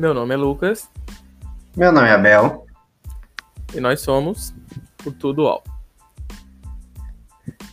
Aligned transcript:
Meu 0.00 0.14
nome 0.14 0.32
é 0.32 0.36
Lucas. 0.38 0.88
Meu 1.76 1.92
nome 1.92 2.08
é 2.08 2.12
Abel. 2.12 2.66
E 3.74 3.80
nós 3.80 4.00
somos 4.00 4.54
o 5.04 5.12
Tudo 5.12 5.46
All. 5.46 5.62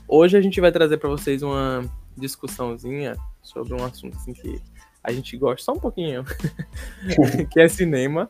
Hoje 0.05 0.35
a 0.35 0.41
gente 0.41 0.59
vai 0.59 0.69
trazer 0.69 0.97
para 0.97 1.07
vocês 1.07 1.41
uma 1.41 1.89
discussãozinha 2.17 3.15
sobre 3.41 3.73
um 3.73 3.85
assunto 3.85 4.17
assim 4.17 4.33
que 4.33 4.61
a 5.01 5.13
gente 5.13 5.37
gosta 5.37 5.63
só 5.63 5.71
um 5.71 5.79
pouquinho, 5.79 6.25
que 7.49 7.61
é 7.61 7.67
cinema, 7.69 8.29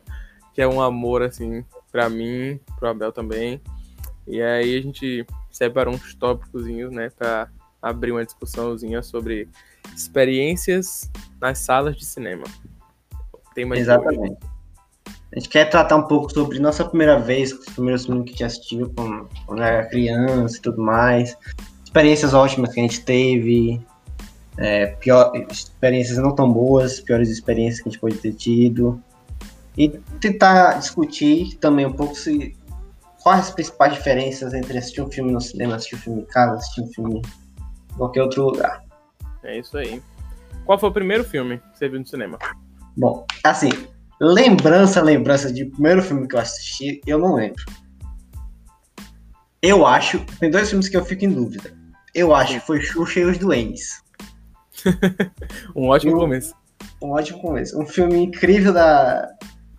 que 0.54 0.62
é 0.62 0.68
um 0.68 0.80
amor 0.80 1.20
assim 1.20 1.64
para 1.90 2.08
mim, 2.08 2.60
pro 2.78 2.90
Abel 2.90 3.10
também. 3.10 3.60
E 4.28 4.40
aí 4.40 4.78
a 4.78 4.80
gente 4.80 5.26
separou 5.50 5.92
uns 5.92 6.14
tópicos, 6.14 6.66
né, 6.92 7.10
para 7.10 7.48
abrir 7.82 8.12
uma 8.12 8.24
discussãozinha 8.24 9.02
sobre 9.02 9.48
experiências 9.92 11.10
nas 11.40 11.58
salas 11.58 11.96
de 11.96 12.06
cinema. 12.06 12.44
Tema 13.54 13.76
Exatamente. 13.76 14.36
A 15.06 15.38
gente 15.38 15.48
quer 15.50 15.66
tratar 15.66 15.96
um 15.96 16.04
pouco 16.04 16.32
sobre 16.32 16.58
nossa 16.58 16.84
primeira 16.84 17.18
vez, 17.18 17.52
os 17.52 17.66
primeiros 17.66 18.06
filmes 18.06 18.24
que 18.24 18.30
a 18.30 18.32
gente 18.32 18.44
assistiu 18.44 18.92
quando 19.46 19.62
era 19.62 19.86
criança 19.86 20.56
e 20.56 20.60
tudo 20.60 20.80
mais. 20.80 21.36
Experiências 21.84 22.32
ótimas 22.32 22.72
que 22.72 22.80
a 22.80 22.82
gente 22.82 23.04
teve, 23.04 23.80
é, 24.56 24.86
pior, 24.86 25.32
experiências 25.50 26.18
não 26.18 26.34
tão 26.34 26.50
boas, 26.50 27.00
piores 27.00 27.28
experiências 27.28 27.82
que 27.82 27.88
a 27.88 27.92
gente 27.92 28.00
pode 28.00 28.16
ter 28.16 28.32
tido. 28.32 29.02
E 29.76 29.90
tentar 30.20 30.78
discutir 30.78 31.56
também 31.58 31.86
um 31.86 31.92
pouco 31.92 32.14
se 32.14 32.56
quais 33.22 33.46
as 33.46 33.50
principais 33.50 33.92
diferenças 33.92 34.54
entre 34.54 34.78
assistir 34.78 35.02
um 35.02 35.10
filme 35.10 35.30
no 35.30 35.40
cinema, 35.40 35.76
assistir 35.76 35.96
um 35.96 35.98
filme 35.98 36.22
em 36.22 36.24
casa, 36.24 36.54
assistir 36.54 36.80
um 36.80 36.88
filme 36.88 37.22
em 37.92 37.96
qualquer 37.96 38.22
outro 38.22 38.44
lugar. 38.44 38.82
É 39.44 39.58
isso 39.58 39.76
aí. 39.76 40.02
Qual 40.64 40.78
foi 40.78 40.88
o 40.88 40.92
primeiro 40.92 41.22
filme 41.22 41.58
que 41.58 41.78
você 41.78 41.88
viu 41.88 42.00
no 42.00 42.06
cinema? 42.06 42.38
Bom, 42.98 43.24
assim, 43.44 43.68
lembrança, 44.20 45.00
lembrança 45.00 45.52
de 45.52 45.66
primeiro 45.66 46.02
filme 46.02 46.26
que 46.26 46.34
eu 46.34 46.40
assisti, 46.40 47.00
eu 47.06 47.16
não 47.16 47.36
lembro. 47.36 47.64
Eu 49.62 49.86
acho, 49.86 50.18
tem 50.40 50.50
dois 50.50 50.68
filmes 50.68 50.88
que 50.88 50.96
eu 50.96 51.04
fico 51.04 51.24
em 51.24 51.30
dúvida. 51.30 51.72
Eu 52.12 52.34
acho 52.34 52.54
que 52.54 52.66
foi 52.66 52.80
Xuxa 52.80 53.20
e 53.20 53.24
os 53.24 53.38
Duendes. 53.38 54.02
um 55.76 55.86
ótimo 55.86 56.16
um, 56.16 56.18
começo. 56.18 56.52
Um 57.00 57.10
ótimo 57.10 57.40
começo. 57.40 57.80
Um 57.80 57.86
filme 57.86 58.24
incrível 58.24 58.72
da, 58.72 59.28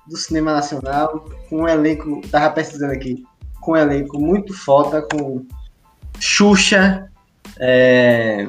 do 0.08 0.16
cinema 0.16 0.54
nacional, 0.54 1.30
com 1.50 1.64
um 1.64 1.68
elenco, 1.68 2.22
tava 2.30 2.54
pesquisando 2.54 2.94
aqui, 2.94 3.22
com 3.60 3.74
um 3.74 3.78
elenco 3.78 4.18
muito 4.18 4.54
foda, 4.54 5.02
com 5.02 5.46
Xuxa, 6.22 7.12
é, 7.60 8.48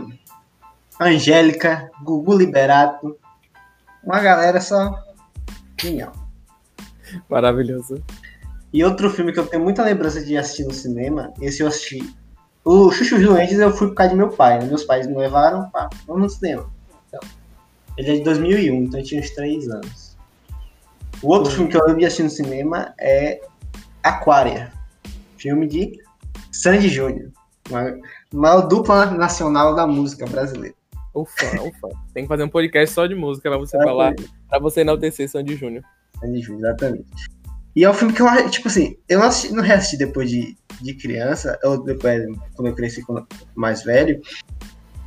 Angélica, 1.00 1.91
Gugu 2.04 2.38
Liberato, 2.38 3.18
uma 4.05 4.20
galera 4.20 4.61
só 4.61 5.03
genial. 5.81 6.12
Maravilhoso. 7.29 8.03
E 8.73 8.84
outro 8.84 9.11
filme 9.11 9.33
que 9.33 9.41
eu 9.41 9.47
tenho 9.47 9.62
muita 9.62 9.83
lembrança 9.83 10.23
de 10.23 10.37
assistir 10.37 10.65
no 10.65 10.73
cinema, 10.73 11.33
esse 11.41 11.62
eu 11.62 11.67
assisti. 11.67 12.15
O 12.65 12.91
Xuxa 12.93 13.19
Doentes 13.19 13.59
eu 13.59 13.73
fui 13.73 13.89
por 13.89 13.95
causa 13.95 14.11
de 14.11 14.17
meu 14.17 14.28
pai. 14.28 14.59
Né? 14.59 14.67
Meus 14.67 14.84
pais 14.84 15.06
me 15.06 15.17
levaram, 15.17 15.69
pá, 15.71 15.89
vamos 16.06 16.23
no 16.23 16.28
cinema. 16.31 16.71
Então, 17.09 17.21
ele 17.97 18.11
é 18.11 18.15
de 18.17 18.23
2001, 18.23 18.75
então 18.75 19.01
eu 19.01 19.05
tinha 19.05 19.21
uns 19.21 19.31
3 19.31 19.69
anos. 19.69 20.17
O 21.23 21.28
outro 21.28 21.53
filme 21.53 21.69
que 21.69 21.77
eu 21.77 21.84
lembro 21.84 21.98
de 21.98 22.06
assistir 22.06 22.23
no 22.23 22.31
cinema 22.31 22.95
é 22.98 23.41
Aquária. 24.03 24.73
Filme 25.37 25.67
de 25.67 26.01
Sandy 26.53 26.89
Júnior. 26.89 27.31
Uma 27.69 27.98
maior 28.33 28.62
dupla 28.62 29.06
nacional 29.06 29.75
da 29.75 29.87
música 29.87 30.27
brasileira. 30.27 30.75
Ufa, 31.14 31.62
ufa. 31.62 31.89
Tem 32.14 32.25
que 32.25 32.28
fazer 32.28 32.44
um 32.44 32.48
podcast 32.48 32.94
só 32.94 33.06
de 33.06 33.14
música 33.14 33.48
pra 33.50 33.58
você 33.58 33.76
é, 33.76 33.82
falar, 33.82 34.15
pra 34.48 34.59
você 34.59 34.81
enaltecer 34.81 35.28
Sandy 35.28 35.56
Júnior. 35.56 35.82
Sandy 36.21 36.41
Júnior, 36.41 36.66
exatamente. 36.66 37.06
E 37.75 37.84
é 37.84 37.91
um 37.91 37.94
filme 37.94 38.12
que 38.12 38.22
eu 38.22 38.50
tipo 38.50 38.69
assim, 38.69 38.97
eu 39.09 39.19
não, 39.19 39.26
assisti, 39.26 39.54
não 39.54 39.62
reassisti 39.62 39.97
depois 39.97 40.28
de, 40.28 40.56
de 40.81 40.94
criança, 40.94 41.59
ou 41.62 41.82
depois, 41.82 42.25
quando 42.54 42.69
eu 42.69 42.75
cresci 42.75 43.03
quando, 43.03 43.26
mais 43.54 43.82
velho, 43.82 44.21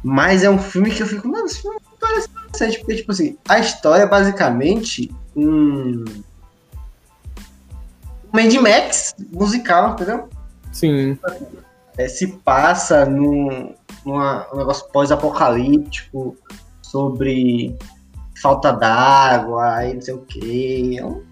mas 0.03 0.44
é 0.44 0.50
um 0.50 0.59
filme 0.59 0.91
que 0.91 1.02
eu 1.02 1.08
fico, 1.08 1.28
mano, 1.28 1.46
esse 1.46 1.62
filme 1.62 1.80
parece 2.00 2.30
interessante, 2.30 2.80
porque, 2.80 2.96
tipo 2.96 3.12
assim, 3.12 3.38
a 3.47 3.59
história 3.59 4.03
é 4.03 4.08
basicamente 4.08 5.09
um. 5.35 6.03
Mad 8.31 8.53
Max 8.56 9.16
musical, 9.31 9.94
entendeu? 9.94 10.28
Sim. 10.72 11.18
É, 11.98 12.08
se 12.08 12.28
passa 12.40 13.06
num, 13.06 13.76
numa, 14.06 14.48
um 14.54 14.58
negócio 14.58 14.88
pós-apocalíptico 14.92 16.36
sobre 16.81 17.78
falta 18.42 18.72
d'água 18.72 19.86
e 19.86 19.94
não 19.94 20.02
sei 20.02 20.14
o 20.14 20.22
quê. 20.22 20.96
É 21.00 21.06
um, 21.06 21.24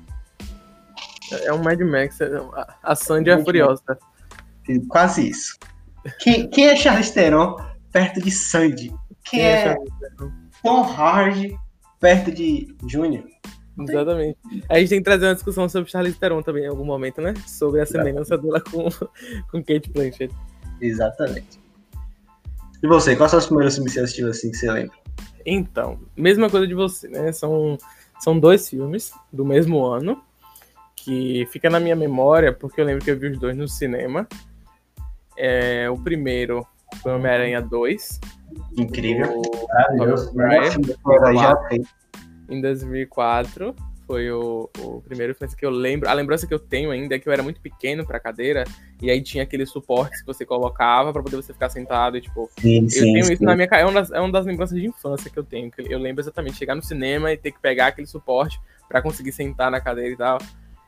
é 1.32 1.54
um 1.54 1.64
Mad 1.64 1.80
Max. 1.82 2.22
É 2.22 2.30
a 2.84 2.96
Sandy 2.96 3.30
é 3.30 3.44
furiosa. 3.44 3.98
Quase 4.88 5.30
isso. 5.30 5.58
Quem, 6.20 6.50
quem 6.50 6.68
é 6.68 6.76
Charlize 6.76 7.14
Theron 7.14 7.58
perto 7.92 8.22
de 8.22 8.32
Sandy? 8.32 8.90
Quem, 9.24 9.40
quem 9.40 9.42
é, 9.42 9.68
é 9.72 9.78
Tom 10.64 10.84
Hardy 10.84 11.56
perto 12.00 12.32
de 12.32 12.76
Júnior? 12.88 13.24
Exatamente. 13.80 14.38
A 14.70 14.80
gente 14.80 14.90
tem 14.90 15.00
que 15.00 15.06
trazer 15.06 15.26
uma 15.26 15.34
discussão 15.34 15.68
sobre 15.68 15.90
Charlize 15.90 16.18
Theron 16.18 16.42
também 16.42 16.66
em 16.66 16.68
algum 16.68 16.86
momento, 16.86 17.22
né? 17.22 17.34
Sobre 17.48 17.82
a 17.82 17.86
semelhança 17.86 18.38
dela 18.38 18.62
com, 18.62 18.90
com 19.52 19.64
Kate 19.64 19.90
Blanchett. 19.92 20.34
Exatamente. 20.82 21.62
E 22.84 22.88
você, 22.88 23.16
quais 23.16 23.30
são 23.30 23.40
os 23.40 23.46
primeiros 23.46 23.76
filmes 23.76 23.94
que 23.94 24.00
você 24.00 24.04
assistiu 24.04 24.30
assim 24.30 24.52
que 24.52 24.58
você 24.58 24.72
lembra? 24.72 24.98
Então, 25.46 26.00
mesma 26.18 26.50
coisa 26.50 26.68
de 26.68 26.74
você, 26.74 27.08
né? 27.08 27.32
São, 27.32 27.78
são 28.20 28.40
dois 28.40 28.68
filmes 28.68 29.14
do 29.32 29.46
mesmo 29.46 29.86
ano 29.86 30.22
que 30.96 31.48
fica 31.52 31.70
na 31.70 31.80
minha 31.80 31.96
memória 31.96 32.54
porque 32.54 32.82
eu 32.82 32.86
lembro 32.86 33.04
que 33.04 33.12
eu 33.12 33.18
vi 33.18 33.28
os 33.28 33.40
dois 33.40 33.56
no 33.56 33.68
cinema. 33.68 34.28
É, 35.38 35.90
o 35.90 35.98
primeiro 35.98 36.66
foi 37.02 37.14
Homem-Aranha 37.14 37.62
2. 37.62 38.20
Incrível. 38.78 39.42
Maravilhoso. 39.68 40.34
Em 42.50 42.62
2004 42.62 43.76
foi 44.12 44.30
o, 44.30 44.70
o 44.80 45.02
primeiro 45.02 45.34
filme 45.34 45.56
que 45.56 45.66
eu 45.66 45.70
lembro. 45.70 46.10
A 46.10 46.12
lembrança 46.12 46.46
que 46.46 46.54
eu 46.54 46.60
tenho 46.60 46.92
ainda 46.92 47.16
é 47.16 47.20
que 47.20 47.30
eu 47.30 47.32
era 47.32 47.42
muito 47.42 47.62
pequeno 47.62 48.06
pra 48.06 48.20
cadeira, 48.20 48.66
e 49.02 49.10
aí 49.10 49.22
tinha 49.22 49.44
aqueles 49.44 49.70
suportes 49.70 50.20
que 50.20 50.28
você 50.28 50.46
colocava 50.46 51.14
para 51.14 51.24
poder 51.24 51.38
você 51.38 51.54
ficar 51.54 51.70
sentado. 51.70 52.18
E, 52.18 52.22
tipo, 52.22 52.52
sim, 52.60 52.84
eu 52.84 52.90
sim, 52.90 53.14
tenho 53.14 53.24
sim. 53.24 53.34
isso 53.34 53.44
na 53.44 53.56
minha 53.56 53.70
é 53.72 53.86
uma, 53.86 53.94
das, 53.94 54.12
é 54.12 54.20
uma 54.20 54.30
das 54.30 54.46
lembranças 54.46 54.78
de 54.78 54.86
infância 54.86 55.32
que 55.32 55.40
eu 55.40 55.46
tenho. 55.46 55.72
Que 55.72 55.82
eu 55.82 55.98
lembro 55.98 56.22
exatamente 56.22 56.58
chegar 56.58 56.76
no 56.76 56.84
cinema 56.84 57.32
e 57.32 57.38
ter 57.38 57.54
que 57.54 57.60
pegar 57.62 57.88
aquele 57.88 58.06
suporte 58.06 58.60
para 58.90 59.02
conseguir 59.02 59.32
sentar 59.32 59.72
na 59.72 59.80
cadeira 59.80 60.12
e 60.12 60.18
tal. 60.18 60.40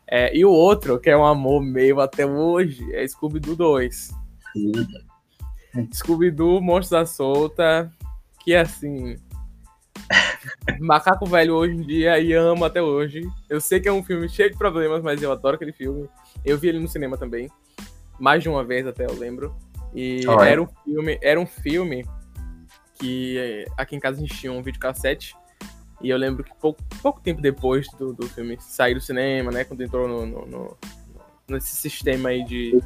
É, 0.05 0.35
e 0.35 0.43
o 0.43 0.51
outro, 0.51 0.99
que 0.99 1.09
é 1.09 1.15
um 1.15 1.25
amor 1.25 1.61
meio 1.63 2.01
até 2.01 2.25
hoje, 2.25 2.85
é 2.93 3.07
Scooby-Doo 3.07 3.55
2. 3.55 4.11
Scooby-Doo, 5.93 6.59
Monstros 6.59 6.89
da 6.89 7.05
Solta, 7.05 7.89
que 8.43 8.53
é 8.53 8.59
assim, 8.59 9.15
Macaco 10.79 11.25
Velho 11.25 11.55
hoje 11.55 11.73
em 11.73 11.81
dia 11.81 12.19
e 12.19 12.33
amo 12.33 12.65
até 12.65 12.81
hoje. 12.81 13.21
Eu 13.49 13.59
sei 13.61 13.79
que 13.79 13.87
é 13.87 13.91
um 13.91 14.03
filme 14.03 14.27
cheio 14.29 14.51
de 14.51 14.57
problemas, 14.57 15.01
mas 15.01 15.21
eu 15.21 15.31
adoro 15.31 15.55
aquele 15.55 15.73
filme. 15.73 16.09
Eu 16.43 16.57
vi 16.57 16.69
ele 16.69 16.79
no 16.79 16.87
cinema 16.87 17.17
também. 17.17 17.49
Mais 18.19 18.43
de 18.43 18.49
uma 18.49 18.63
vez 18.63 18.85
até 18.85 19.05
eu 19.05 19.17
lembro. 19.17 19.55
E 19.93 20.21
era 20.45 20.61
um 20.61 20.67
filme, 20.83 21.19
era 21.21 21.39
um 21.39 21.45
filme 21.45 22.05
que 22.99 23.37
eh, 23.37 23.65
aqui 23.77 23.95
em 23.95 23.99
casa 23.99 24.17
a 24.17 24.21
gente 24.21 24.37
tinha 24.37 24.51
um 24.51 24.61
videocassete. 24.61 25.35
E 26.01 26.09
eu 26.09 26.17
lembro 26.17 26.43
que 26.43 26.53
pouco, 26.55 26.81
pouco 27.01 27.21
tempo 27.21 27.41
depois 27.41 27.87
do, 27.97 28.13
do 28.13 28.27
filme 28.27 28.57
sair 28.59 28.93
do 28.93 29.01
cinema, 29.01 29.51
né? 29.51 29.63
Quando 29.63 29.81
entrou 29.83 30.07
no, 30.07 30.25
no, 30.25 30.45
no, 30.45 30.77
nesse 31.47 31.75
sistema 31.75 32.29
aí 32.29 32.43
de 32.43 32.77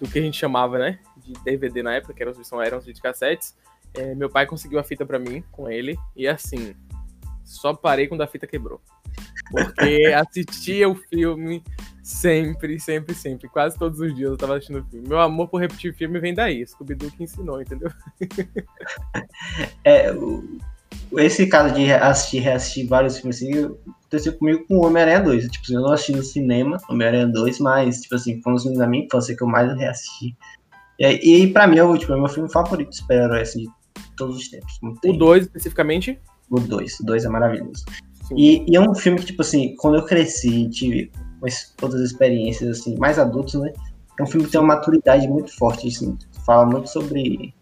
do 0.00 0.08
que 0.08 0.18
a 0.18 0.22
gente 0.22 0.38
chamava, 0.38 0.78
né? 0.78 0.98
De 1.16 1.32
DVD 1.44 1.82
na 1.82 1.94
época, 1.94 2.14
que 2.14 2.22
eram, 2.22 2.32
eram 2.62 2.78
os 2.78 2.86
videocassetes. 2.86 3.54
É, 3.96 4.14
meu 4.14 4.28
pai 4.28 4.46
conseguiu 4.46 4.78
a 4.78 4.84
fita 4.84 5.06
para 5.06 5.18
mim 5.18 5.42
com 5.52 5.70
ele. 5.70 5.96
E 6.16 6.26
assim, 6.26 6.74
só 7.44 7.74
parei 7.74 8.08
quando 8.08 8.22
a 8.22 8.26
fita 8.26 8.46
quebrou. 8.46 8.80
Porque 9.50 10.06
assistia 10.14 10.88
o 10.88 10.94
filme 10.94 11.62
sempre, 12.02 12.78
sempre, 12.80 13.14
sempre. 13.14 13.48
Quase 13.48 13.78
todos 13.78 14.00
os 14.00 14.14
dias 14.14 14.30
eu 14.30 14.36
tava 14.36 14.56
assistindo 14.56 14.80
o 14.80 14.84
filme. 14.84 15.08
Meu 15.08 15.20
amor 15.20 15.48
por 15.48 15.60
repetir 15.60 15.94
filme 15.94 16.18
vem 16.18 16.34
daí. 16.34 16.66
Scooby-Doo 16.66 17.10
que 17.10 17.24
ensinou, 17.24 17.60
entendeu? 17.60 17.90
É, 19.84 20.12
esse 21.18 21.46
caso 21.46 21.74
de 21.74 21.92
assistir 21.92 22.38
reassistir 22.40 22.88
vários 22.88 23.18
filmes 23.18 23.36
assim, 23.36 23.76
aconteceu 24.00 24.32
comigo 24.38 24.64
com 24.66 24.78
Homem-Aranha 24.78 25.20
2. 25.20 25.48
Tipo, 25.48 25.72
eu 25.72 25.80
não 25.80 25.92
assisti 25.92 26.12
no 26.12 26.22
cinema 26.22 26.78
Homem-Aranha 26.88 27.26
2, 27.26 27.60
mas, 27.60 28.00
tipo 28.00 28.14
assim, 28.14 28.40
foi 28.42 28.52
um 28.52 28.54
dos 28.54 28.62
filmes 28.62 28.78
da 28.78 28.86
minha 28.86 29.04
infância 29.04 29.36
que 29.36 29.42
eu 29.42 29.46
mais 29.46 29.76
reassisti. 29.76 30.36
E, 30.98 31.42
e 31.42 31.52
pra 31.52 31.66
mim, 31.66 31.76
eu, 31.76 31.96
tipo, 31.98 32.12
é 32.12 32.16
o 32.16 32.20
meu 32.20 32.28
filme 32.28 32.50
favorito 32.50 32.90
de 32.90 32.96
super-herói 32.96 33.42
assim, 33.42 33.64
de 33.64 33.68
todos 34.16 34.36
os 34.36 34.48
tempos. 34.48 34.78
O 34.82 35.12
2 35.12 35.44
especificamente? 35.44 36.18
O 36.50 36.60
2. 36.60 37.00
O 37.00 37.06
2 37.06 37.24
é 37.24 37.28
maravilhoso. 37.28 37.84
E, 38.36 38.64
e, 38.70 38.76
é 38.76 38.80
um 38.80 38.94
filme 38.94 39.18
que, 39.18 39.26
tipo 39.26 39.42
assim, 39.42 39.74
quando 39.76 39.96
eu 39.96 40.04
cresci, 40.06 40.68
tive 40.70 41.12
todas 41.76 42.00
as 42.00 42.10
experiências, 42.10 42.80
assim, 42.80 42.96
mais 42.96 43.18
adultos, 43.18 43.54
né? 43.54 43.72
É 44.18 44.22
um 44.22 44.26
filme 44.26 44.46
que 44.46 44.52
tem 44.52 44.60
uma 44.60 44.76
maturidade 44.76 45.28
muito 45.28 45.54
forte, 45.56 45.88
assim, 45.88 46.16
fala 46.46 46.64
muito 46.64 46.88
sobre 46.88 47.54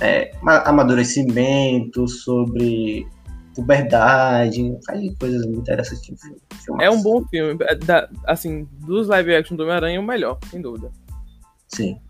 é, 0.00 0.32
amadurecimento, 0.42 2.08
sobre 2.08 3.06
puberdade, 3.54 4.78
faz 4.86 5.14
coisas 5.18 5.44
interessantes. 5.46 6.18
É 6.80 6.88
um 6.88 7.02
bom 7.02 7.22
filme. 7.26 7.56
É 7.62 7.74
da, 7.74 8.08
assim, 8.26 8.66
dos 8.86 9.08
live 9.08 9.34
action 9.34 9.56
do 9.56 9.64
Homem-Aranha, 9.64 9.96
é 9.96 10.00
o 10.00 10.02
melhor, 10.02 10.38
sem 10.50 10.60
dúvida. 10.60 10.90
Sim, 11.68 12.00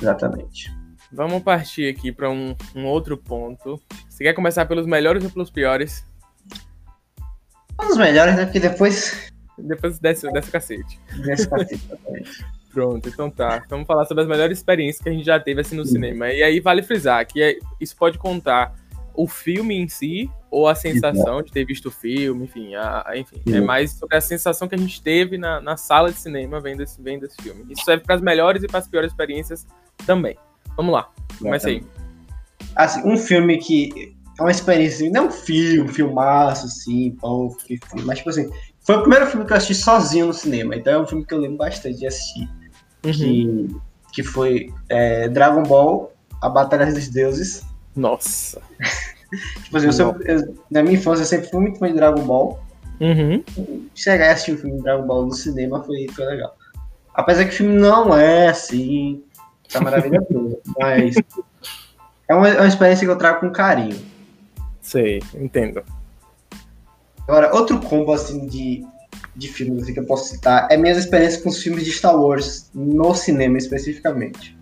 exatamente. 0.00 0.72
Vamos 1.12 1.42
partir 1.42 1.88
aqui 1.88 2.12
para 2.12 2.30
um, 2.30 2.54
um, 2.74 2.84
outro 2.84 3.16
ponto. 3.16 3.80
Você 4.08 4.24
quer 4.24 4.34
começar 4.34 4.66
pelos 4.66 4.86
melhores 4.86 5.24
ou 5.24 5.30
pelos 5.30 5.50
piores? 5.50 6.04
Os 7.78 7.96
melhores, 7.96 8.36
né? 8.36 8.44
Porque 8.44 8.60
depois. 8.60 9.30
Depois 9.56 9.98
desce, 9.98 10.30
desce 10.30 10.48
o 10.48 10.52
cacete. 10.52 11.00
Desce 11.24 11.46
o 11.46 11.50
cacete. 11.50 11.88
Pronto, 12.70 13.08
então 13.08 13.30
tá. 13.30 13.64
Vamos 13.68 13.86
falar 13.86 14.04
sobre 14.04 14.22
as 14.22 14.28
melhores 14.28 14.58
experiências 14.58 15.02
que 15.02 15.08
a 15.08 15.12
gente 15.12 15.24
já 15.24 15.40
teve 15.40 15.62
assim 15.62 15.74
no 15.74 15.84
Sim. 15.84 15.92
cinema. 15.92 16.30
E 16.30 16.42
aí 16.42 16.60
vale 16.60 16.82
frisar 16.82 17.26
que 17.26 17.42
é, 17.42 17.58
isso 17.80 17.96
pode 17.96 18.18
contar 18.18 18.74
o 19.14 19.26
filme 19.26 19.74
em 19.74 19.88
si 19.88 20.30
ou 20.50 20.68
a 20.68 20.74
sensação 20.74 21.42
de 21.42 21.50
ter 21.50 21.64
visto 21.64 21.86
o 21.86 21.90
filme, 21.90 22.44
enfim, 22.44 22.76
a, 22.76 23.02
a, 23.04 23.18
enfim 23.18 23.42
é 23.52 23.60
mais 23.60 23.90
sobre 23.90 24.16
a 24.16 24.20
sensação 24.20 24.68
que 24.68 24.76
a 24.76 24.78
gente 24.78 25.02
teve 25.02 25.36
na, 25.36 25.60
na 25.60 25.76
sala 25.76 26.12
de 26.12 26.18
cinema 26.18 26.60
vendo 26.60 26.84
esse, 26.84 27.02
vendo 27.02 27.26
esse 27.26 27.36
filme. 27.42 27.66
Isso 27.68 27.84
serve 27.84 28.04
para 28.04 28.14
as 28.14 28.20
melhores 28.20 28.62
e 28.62 28.68
para 28.68 28.78
as 28.78 28.86
piores 28.86 29.10
experiências 29.10 29.66
também. 30.06 30.38
Vamos 30.78 30.92
lá, 30.92 31.10
começa 31.38 31.68
aí. 31.68 31.82
Assim, 32.76 33.02
um 33.04 33.16
filme 33.16 33.58
que 33.58 34.16
é 34.38 34.42
uma 34.42 34.50
experiência, 34.50 35.10
não 35.10 35.24
é 35.24 35.26
um 35.26 35.30
filme, 35.30 35.92
filmaço, 35.92 36.66
assim, 36.66 37.10
pô, 37.20 37.54
mas 38.04 38.18
tipo 38.18 38.30
assim, 38.30 38.48
foi 38.80 38.96
o 38.96 39.00
primeiro 39.00 39.26
filme 39.26 39.44
que 39.44 39.52
eu 39.52 39.56
assisti 39.56 39.74
sozinho 39.74 40.28
no 40.28 40.32
cinema, 40.32 40.76
então 40.76 40.92
é 40.92 40.98
um 41.00 41.06
filme 41.06 41.26
que 41.26 41.34
eu 41.34 41.38
lembro 41.38 41.56
bastante 41.56 41.98
de 41.98 42.06
assistir 42.06 42.48
uhum. 43.04 43.12
que, 43.12 43.76
que 44.12 44.22
foi 44.22 44.72
é, 44.88 45.28
Dragon 45.28 45.64
Ball, 45.64 46.12
A 46.40 46.48
Batalha 46.48 46.86
dos 46.86 47.08
Deuses. 47.08 47.62
Nossa. 47.96 48.62
tipo 49.64 49.76
assim, 49.76 49.86
eu 49.86 49.92
sempre, 49.92 50.32
eu, 50.32 50.54
na 50.70 50.82
minha 50.82 50.94
infância 50.94 51.22
eu 51.22 51.26
sempre 51.26 51.50
fui 51.50 51.60
muito 51.60 51.78
fã 51.78 51.88
de 51.88 51.94
Dragon 51.94 52.22
Ball. 52.22 52.62
Uhum. 53.00 53.42
Chegar 53.94 54.26
e 54.26 54.28
assistir 54.30 54.52
o 54.52 54.58
filme 54.58 54.82
Dragon 54.82 55.06
Ball 55.06 55.26
no 55.26 55.32
cinema 55.32 55.82
foi, 55.82 56.06
foi 56.14 56.24
legal. 56.24 56.56
Apesar 57.14 57.44
que 57.44 57.50
o 57.50 57.56
filme 57.56 57.74
não 57.74 58.16
é 58.16 58.48
assim, 58.48 59.24
tá 59.72 59.80
maravilha 59.80 60.22
toda, 60.22 60.58
mas 60.78 61.16
é 62.28 62.34
uma, 62.34 62.48
é 62.48 62.58
uma 62.58 62.68
experiência 62.68 63.06
que 63.06 63.12
eu 63.12 63.18
trago 63.18 63.40
com 63.40 63.50
carinho. 63.50 64.00
Sei, 64.80 65.22
entendo. 65.34 65.82
Agora, 67.26 67.54
outro 67.54 67.78
combo 67.80 68.12
assim 68.12 68.46
de 68.46 68.86
de 69.38 69.48
filmes 69.48 69.84
assim, 69.84 69.94
que 69.94 70.00
eu 70.00 70.04
posso 70.04 70.28
citar 70.28 70.66
é 70.70 70.76
minhas 70.76 70.98
experiências 70.98 71.42
com 71.42 71.48
os 71.48 71.62
filmes 71.62 71.84
de 71.84 71.92
Star 71.92 72.20
Wars 72.20 72.70
no 72.74 73.14
cinema 73.14 73.56
especificamente. 73.56 74.58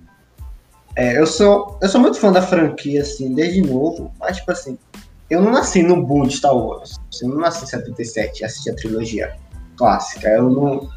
É, 0.94 1.18
eu 1.18 1.26
sou 1.26 1.78
eu 1.82 1.88
sou 1.88 2.00
muito 2.00 2.18
fã 2.18 2.30
da 2.30 2.42
franquia 2.42 3.00
assim 3.00 3.34
desde 3.34 3.62
novo, 3.62 4.12
mas 4.20 4.36
tipo 4.36 4.52
assim, 4.52 4.78
eu 5.30 5.40
não 5.40 5.50
nasci 5.50 5.82
no 5.82 6.04
boom 6.04 6.26
de 6.26 6.36
Star 6.36 6.54
Wars. 6.54 6.96
Eu 7.22 7.30
não 7.30 7.38
nasci 7.38 7.64
em 7.64 7.68
77 7.68 8.40
e 8.40 8.44
assisti 8.44 8.70
a 8.70 8.74
trilogia 8.74 9.36
clássica. 9.76 10.28
Eu 10.28 10.50
não 10.50 10.88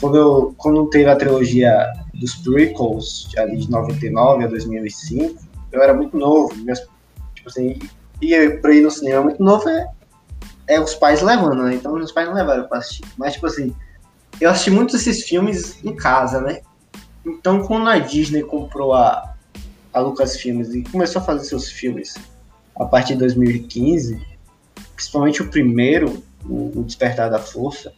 quando 0.00 0.16
eu 0.16 0.54
quando 0.56 0.88
teve 0.90 1.08
a 1.08 1.16
trilogia 1.16 1.92
dos 2.14 2.34
prequels 2.36 3.28
ali 3.36 3.56
de 3.56 3.70
99 3.70 4.44
a 4.44 4.46
2005, 4.48 5.42
eu 5.72 5.82
era 5.82 5.94
muito 5.94 6.16
novo, 6.16 6.54
meus, 6.56 6.80
tipo 7.34 7.48
assim, 7.48 7.78
ia 8.20 8.58
pra 8.58 8.74
ir 8.74 8.82
no 8.82 8.90
cinema 8.90 9.22
muito 9.22 9.42
novo 9.42 9.68
é 9.68 9.88
é 10.68 10.78
os 10.78 10.94
pais 10.94 11.22
levando, 11.22 11.62
né? 11.62 11.74
Então 11.74 11.94
meus 11.94 12.12
pais 12.12 12.28
não 12.28 12.34
levaram 12.34 12.68
pra 12.68 12.78
assistir. 12.78 13.04
Mas, 13.16 13.32
tipo 13.32 13.46
assim, 13.46 13.74
eu 14.40 14.50
assisti 14.50 14.70
muitos 14.70 15.02
desses 15.02 15.24
filmes 15.24 15.82
em 15.82 15.96
casa, 15.96 16.40
né? 16.40 16.60
Então, 17.26 17.62
quando 17.62 17.88
a 17.88 17.98
Disney 17.98 18.42
comprou 18.42 18.92
a, 18.92 19.34
a 19.92 20.00
Lucasfilmes 20.00 20.74
e 20.74 20.82
começou 20.84 21.20
a 21.20 21.24
fazer 21.24 21.44
seus 21.44 21.70
filmes 21.70 22.14
a 22.78 22.84
partir 22.84 23.14
de 23.14 23.20
2015, 23.20 24.20
principalmente 24.94 25.42
o 25.42 25.48
primeiro, 25.48 26.22
o, 26.44 26.78
o 26.78 26.84
Despertar 26.84 27.30
da 27.30 27.38
Força, 27.38 27.92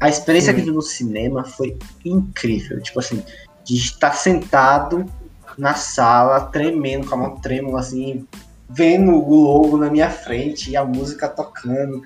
a 0.00 0.08
experiência 0.08 0.54
Sim. 0.54 0.64
que 0.64 0.70
no 0.70 0.80
cinema 0.80 1.44
foi 1.44 1.78
incrível. 2.04 2.80
Tipo 2.80 3.00
assim, 3.00 3.22
de 3.64 3.76
estar 3.76 4.12
sentado 4.12 5.04
na 5.58 5.74
sala, 5.74 6.40
tremendo, 6.40 7.06
com 7.06 7.14
a 7.14 7.18
mão 7.18 7.36
trêmula, 7.36 7.80
assim, 7.80 8.26
vendo 8.68 9.12
o 9.12 9.34
logo 9.34 9.76
na 9.76 9.90
minha 9.90 10.08
frente 10.08 10.70
e 10.70 10.76
a 10.76 10.84
música 10.84 11.28
tocando. 11.28 12.02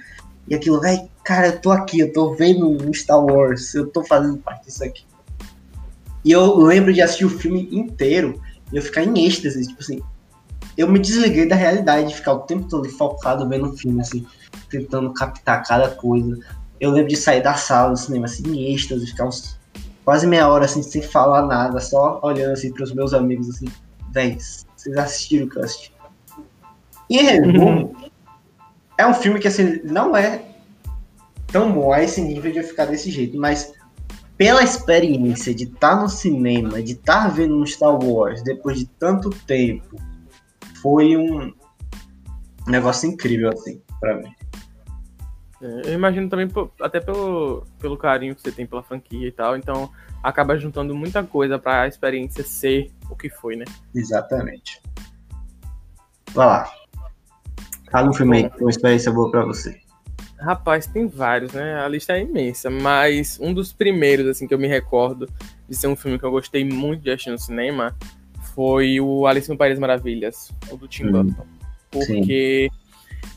E 0.49 0.55
aquilo, 0.55 0.81
velho, 0.81 1.09
cara, 1.23 1.47
eu 1.47 1.61
tô 1.61 1.71
aqui, 1.71 2.01
eu 2.01 2.13
tô 2.13 2.35
vendo 2.35 2.69
um 2.69 2.93
Star 2.93 3.25
Wars, 3.25 3.75
eu 3.75 3.87
tô 3.87 4.05
fazendo 4.05 4.39
parte 4.39 4.67
disso 4.67 4.83
aqui. 4.83 5.05
E 6.25 6.33
eu 6.33 6.57
lembro 6.57 6.93
de 6.93 7.01
assistir 7.01 7.27
o 7.27 7.31
filme 7.31 7.69
inteiro 7.71 8.41
e 8.73 8.77
eu 8.77 8.83
ficar 8.83 9.05
em 9.05 9.27
êxtase, 9.27 9.67
tipo 9.67 9.81
assim. 9.81 10.03
Eu 10.77 10.89
me 10.89 10.99
desliguei 10.99 11.47
da 11.47 11.55
realidade 11.55 12.09
de 12.09 12.17
ficar 12.17 12.33
o 12.33 12.41
tempo 12.41 12.69
todo 12.69 12.89
focado 12.89 13.49
vendo 13.49 13.69
o 13.69 13.77
filme, 13.77 14.01
assim, 14.01 14.27
tentando 14.69 15.13
captar 15.13 15.63
cada 15.63 15.89
coisa. 15.91 16.41
Eu 16.85 16.91
lembro 16.91 17.09
de 17.09 17.17
sair 17.17 17.43
da 17.43 17.55
sala 17.55 17.93
do 17.93 17.99
cinema, 17.99 18.27
assim, 18.27 18.43
em 18.47 18.75
êxtase, 18.75 19.07
ficar 19.07 19.27
uns 19.27 19.59
quase 20.05 20.27
meia 20.27 20.47
hora, 20.49 20.67
assim, 20.67 20.83
sem 20.83 21.01
falar 21.01 21.47
nada, 21.47 21.81
só 21.81 22.21
olhando, 22.23 22.53
assim, 22.53 22.71
pros 22.71 22.93
meus 22.93 23.15
amigos, 23.15 23.49
assim, 23.49 23.65
véi, 24.13 24.37
vocês 24.77 24.95
assistiram 24.99 25.47
o 25.47 25.49
que 25.49 25.57
eu 25.57 25.65
assisti? 25.65 25.93
Em 27.09 27.23
resumo, 27.23 27.71
uhum. 27.71 27.95
é 28.99 29.07
um 29.07 29.15
filme 29.15 29.41
que 29.41 29.49
assim, 29.49 29.81
não 29.83 30.15
é 30.15 30.43
tão 31.47 31.73
bom 31.73 31.91
a 31.91 32.03
esse 32.03 32.21
nível 32.21 32.53
de 32.53 32.59
eu 32.59 32.65
ficar 32.65 32.85
desse 32.85 33.11
jeito, 33.11 33.39
mas 33.39 33.73
pela 34.37 34.63
experiência 34.63 35.55
de 35.55 35.65
estar 35.65 35.97
tá 35.97 36.03
no 36.03 36.09
cinema, 36.11 36.83
de 36.83 36.93
estar 36.93 37.23
tá 37.23 37.29
vendo 37.29 37.57
um 37.57 37.65
Star 37.65 37.99
Wars 37.99 38.43
depois 38.43 38.79
de 38.79 38.85
tanto 38.99 39.31
tempo, 39.31 39.97
foi 40.83 41.17
um 41.17 41.51
negócio 42.67 43.09
incrível, 43.09 43.49
assim, 43.49 43.81
para 43.99 44.19
mim. 44.19 44.35
É, 45.65 45.89
eu 45.89 45.95
imagino 45.95 46.29
também, 46.29 46.47
até 46.79 47.01
pelo, 47.01 47.65
pelo 47.81 47.97
carinho 47.97 48.35
que 48.35 48.43
você 48.43 48.53
tem 48.53 48.67
pela 48.67 48.83
franquia 48.83 49.27
e 49.27 49.33
tal, 49.33 49.57
então 49.57 49.91
acaba 50.23 50.59
juntando 50.59 50.95
muita 50.95 51.23
coisa 51.25 51.59
para 51.59 51.83
a 51.83 51.89
experiência 51.89 52.45
ser 52.45 52.91
o 53.09 53.17
que 53.17 53.31
foi, 53.31 53.57
né? 53.57 53.65
Exatamente. 53.95 54.83
Vai 56.33 56.47
lá. 56.47 56.71
Fala 57.91 58.11
um 58.11 58.13
filme 58.13 58.45
aí 58.45 58.51
uma 58.61 58.69
experiência 58.69 59.11
boa 59.11 59.31
pra 59.31 59.47
você. 59.47 59.81
Rapaz, 60.39 60.87
tem 60.87 61.07
vários, 61.07 61.55
né? 61.55 61.77
A 61.81 61.89
lista 61.89 62.13
é 62.13 62.21
imensa, 62.21 62.69
mas 62.69 63.39
um 63.41 63.55
dos 63.55 63.73
primeiros, 63.73 64.27
assim, 64.27 64.47
que 64.47 64.53
eu 64.53 64.59
me 64.59 64.69
recordo 64.69 65.27
de 65.67 65.75
ser 65.75 65.87
um 65.87 65.97
filme 65.97 66.19
que 66.19 66.27
eu 66.27 66.31
gostei 66.31 66.63
muito 66.63 67.03
de 67.03 67.11
assistir 67.11 67.31
no 67.31 67.39
cinema 67.39 67.97
foi 68.55 69.01
o 69.01 69.27
Alice 69.27 69.49
no 69.49 69.57
País 69.57 69.73
das 69.73 69.79
Maravilhas, 69.79 70.53
o 70.71 70.77
do 70.77 70.87
Tim 70.87 71.07
hum, 71.07 71.13
Burton. 71.13 71.47
Porque. 71.91 72.69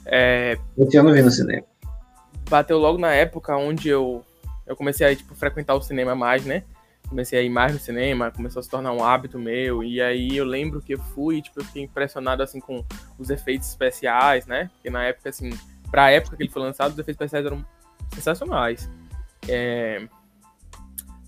É, 0.05 0.57
eu 0.77 1.03
não 1.03 1.13
vi 1.13 1.21
no 1.21 1.31
cinema. 1.31 1.63
Bateu 2.49 2.77
logo 2.77 2.97
na 2.97 3.13
época 3.13 3.55
onde 3.55 3.89
eu, 3.89 4.23
eu 4.65 4.75
comecei 4.75 5.07
a 5.07 5.15
tipo, 5.15 5.35
frequentar 5.35 5.75
o 5.75 5.81
cinema 5.81 6.15
mais, 6.15 6.45
né? 6.45 6.63
comecei 7.07 7.39
a 7.39 7.41
ir 7.41 7.49
mais 7.49 7.73
no 7.73 7.79
cinema, 7.79 8.31
começou 8.31 8.59
a 8.59 8.63
se 8.63 8.69
tornar 8.69 8.91
um 8.91 9.03
hábito 9.03 9.39
meu, 9.39 9.83
e 9.83 10.01
aí 10.01 10.35
eu 10.35 10.45
lembro 10.45 10.81
que 10.81 10.93
eu 10.93 10.99
fui, 10.99 11.41
tipo, 11.41 11.59
eu 11.59 11.65
fiquei 11.65 11.83
impressionado, 11.83 12.43
assim, 12.43 12.59
com 12.59 12.83
os 13.17 13.29
efeitos 13.29 13.69
especiais, 13.69 14.45
né, 14.45 14.69
porque 14.73 14.89
na 14.89 15.05
época, 15.05 15.29
assim, 15.29 15.49
pra 15.89 16.11
época 16.11 16.35
que 16.35 16.43
ele 16.43 16.51
foi 16.51 16.61
lançado, 16.61 16.91
os 16.91 16.99
efeitos 16.99 17.21
especiais 17.21 17.45
eram 17.45 17.65
sensacionais. 18.13 18.89
É... 19.47 20.07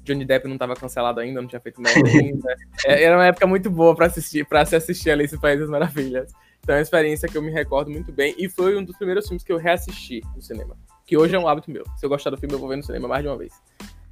Johnny 0.03 0.25
Depp 0.25 0.47
não 0.47 0.55
estava 0.55 0.75
cancelado 0.75 1.19
ainda, 1.19 1.39
não 1.39 1.47
tinha 1.47 1.59
feito 1.59 1.81
nada 1.81 1.99
ainda. 2.09 2.55
É, 2.85 3.03
era 3.03 3.15
uma 3.15 3.27
época 3.27 3.45
muito 3.45 3.69
boa 3.69 3.95
para 3.95 4.07
assistir, 4.07 4.45
para 4.45 4.65
se 4.65 4.75
assistir 4.75 5.11
Alice 5.11 5.33
no 5.33 5.39
País 5.39 5.59
das 5.59 5.69
Maravilhas. 5.69 6.31
Então 6.61 6.73
é 6.73 6.79
uma 6.79 6.81
experiência 6.81 7.29
que 7.29 7.37
eu 7.37 7.41
me 7.41 7.51
recordo 7.51 7.91
muito 7.91 8.11
bem 8.11 8.33
e 8.37 8.49
foi 8.49 8.75
um 8.75 8.83
dos 8.83 8.97
primeiros 8.97 9.27
filmes 9.27 9.43
que 9.43 9.51
eu 9.51 9.57
reassisti 9.57 10.21
no 10.35 10.41
cinema, 10.41 10.75
que 11.09 11.17
hoje 11.17 11.35
é 11.35 11.39
um 11.39 11.47
hábito 11.47 11.71
meu. 11.71 11.83
Se 11.97 12.05
eu 12.05 12.09
gostar 12.09 12.29
do 12.29 12.37
filme, 12.37 12.53
eu 12.53 12.59
vou 12.59 12.69
ver 12.69 12.75
no 12.75 12.83
cinema 12.83 13.07
mais 13.07 13.23
de 13.23 13.27
uma 13.27 13.35
vez. 13.35 13.51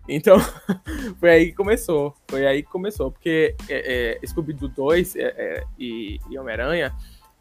Então, 0.10 0.38
foi 1.20 1.30
aí 1.30 1.46
que 1.46 1.52
começou. 1.54 2.16
Foi 2.28 2.44
aí 2.48 2.64
que 2.64 2.72
começou. 2.72 3.12
Porque 3.12 3.56
é, 3.70 4.18
é, 4.24 4.28
Scooby-Doo 4.28 4.68
2 4.68 5.16
é, 5.16 5.22
é, 5.22 5.64
e, 5.78 6.20
e 6.28 6.40
Homem-Aranha, 6.40 6.92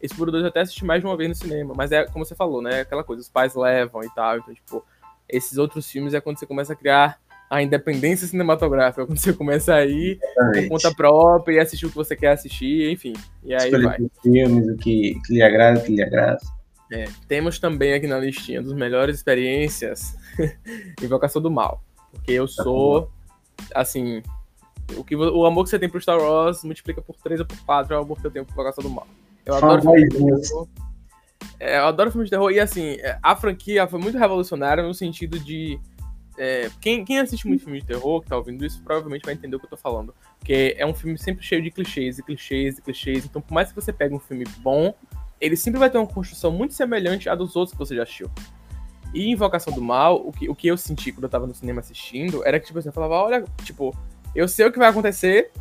Scooby-Doo 0.05 0.33
2 0.33 0.43
eu 0.43 0.49
até 0.49 0.59
assisti 0.61 0.85
mais 0.85 1.01
de 1.01 1.07
uma 1.07 1.17
vez 1.17 1.29
no 1.29 1.33
cinema. 1.35 1.73
Mas 1.75 1.91
é 1.91 2.05
como 2.05 2.23
você 2.23 2.35
falou, 2.35 2.61
né? 2.61 2.81
Aquela 2.81 3.03
coisa, 3.03 3.19
os 3.19 3.29
pais 3.29 3.55
levam 3.55 4.03
e 4.03 4.09
tal. 4.13 4.37
Então, 4.37 4.53
tipo, 4.53 4.85
esses 5.27 5.57
outros 5.57 5.89
filmes 5.89 6.13
é 6.13 6.21
quando 6.21 6.37
você 6.37 6.45
começa 6.45 6.73
a 6.73 6.75
criar 6.75 7.19
a 7.49 7.63
independência 7.63 8.27
cinematográfica. 8.27 9.07
Quando 9.07 9.17
você 9.17 9.33
começa 9.33 9.73
a 9.73 9.83
ir 9.87 10.19
por 10.53 10.67
conta 10.67 10.93
própria 10.93 11.55
e 11.55 11.59
assistir 11.59 11.87
o 11.87 11.89
que 11.89 11.95
você 11.95 12.15
quer 12.15 12.33
assistir, 12.33 12.91
enfim. 12.91 13.13
E 13.43 13.55
aí 13.55 13.71
Escolher 13.71 13.85
vai. 13.85 13.97
filmes, 14.21 14.67
o 14.67 14.77
que, 14.77 15.19
que 15.25 15.33
lhe 15.33 15.41
agrada, 15.41 15.79
o 15.79 15.83
que 15.83 15.95
lhe 15.95 16.03
agrada. 16.03 16.37
É, 16.91 17.05
temos 17.27 17.59
também 17.59 17.93
aqui 17.93 18.07
na 18.07 18.17
listinha 18.17 18.61
dos 18.61 18.73
melhores 18.73 19.17
experiências 19.17 20.15
Invocação 21.01 21.41
do 21.41 21.51
Mal. 21.51 21.83
Porque 22.11 22.31
eu 22.31 22.47
tá 22.47 22.63
sou, 22.63 23.11
assim, 23.75 24.23
o, 24.95 25.03
que, 25.03 25.15
o 25.15 25.45
amor 25.45 25.65
que 25.65 25.69
você 25.69 25.79
tem 25.79 25.89
pro 25.89 26.01
Star 26.01 26.19
Wars 26.19 26.63
multiplica 26.63 27.01
por 27.01 27.15
3 27.17 27.41
ou 27.41 27.45
por 27.45 27.57
4 27.65 27.93
é 27.93 27.97
o 27.97 28.01
amor 28.01 28.19
que 28.19 28.27
eu 28.27 28.31
tenho 28.31 28.45
pro 28.45 28.53
Invocação 28.53 28.83
do 28.83 28.89
Mal. 28.89 29.07
Eu 29.45 29.55
adoro 29.55 29.81
filmes 29.81 30.09
de 30.09 30.17
terror. 30.17 30.67
É, 31.59 31.77
eu 31.79 31.85
adoro 31.85 32.11
filmes 32.11 32.29
de 32.29 32.31
terror. 32.31 32.51
E 32.51 32.59
assim, 32.59 32.97
é, 32.99 33.17
a 33.21 33.35
franquia 33.35 33.87
foi 33.87 33.99
muito 33.99 34.17
revolucionária 34.17 34.83
no 34.83 34.93
sentido 34.93 35.39
de. 35.39 35.79
É, 36.37 36.69
quem, 36.79 37.03
quem 37.03 37.17
assiste 37.17 37.47
muito 37.47 37.63
filme 37.63 37.79
de 37.79 37.87
terror, 37.87 38.21
que 38.21 38.27
tá 38.27 38.37
ouvindo 38.37 38.63
isso, 38.63 38.81
provavelmente 38.83 39.25
vai 39.25 39.33
entender 39.33 39.55
o 39.55 39.59
que 39.59 39.65
eu 39.65 39.69
tô 39.71 39.77
falando. 39.77 40.13
Porque 40.37 40.75
é 40.77 40.85
um 40.85 40.93
filme 40.93 41.17
sempre 41.17 41.43
cheio 41.43 41.63
de 41.63 41.71
clichês 41.71 42.19
e 42.19 42.23
clichês 42.23 42.77
e 42.77 42.81
clichês. 42.81 43.25
Então, 43.25 43.41
por 43.41 43.53
mais 43.53 43.69
que 43.69 43.75
você 43.75 43.91
pegue 43.91 44.13
um 44.13 44.19
filme 44.19 44.45
bom, 44.59 44.93
ele 45.39 45.55
sempre 45.55 45.79
vai 45.79 45.89
ter 45.89 45.97
uma 45.97 46.07
construção 46.07 46.51
muito 46.51 46.73
semelhante 46.73 47.29
à 47.29 47.35
dos 47.35 47.55
outros 47.55 47.73
que 47.73 47.79
você 47.79 47.95
já 47.95 48.03
assistiu. 48.03 48.29
E 49.13 49.31
Invocação 49.31 49.73
do 49.73 49.81
Mal, 49.81 50.21
o 50.25 50.31
que, 50.31 50.49
o 50.49 50.55
que 50.55 50.67
eu 50.67 50.77
senti 50.77 51.11
quando 51.11 51.23
eu 51.23 51.29
tava 51.29 51.47
no 51.47 51.55
cinema 51.55 51.79
assistindo, 51.79 52.45
era 52.45 52.59
que, 52.59 52.67
tipo 52.67 52.77
assim, 52.79 52.89
eu 52.89 52.93
falava, 52.93 53.15
olha, 53.15 53.45
tipo, 53.63 53.95
eu 54.35 54.47
sei 54.47 54.65
o 54.65 54.71
que 54.71 54.77
vai 54.77 54.89
acontecer, 54.89 55.51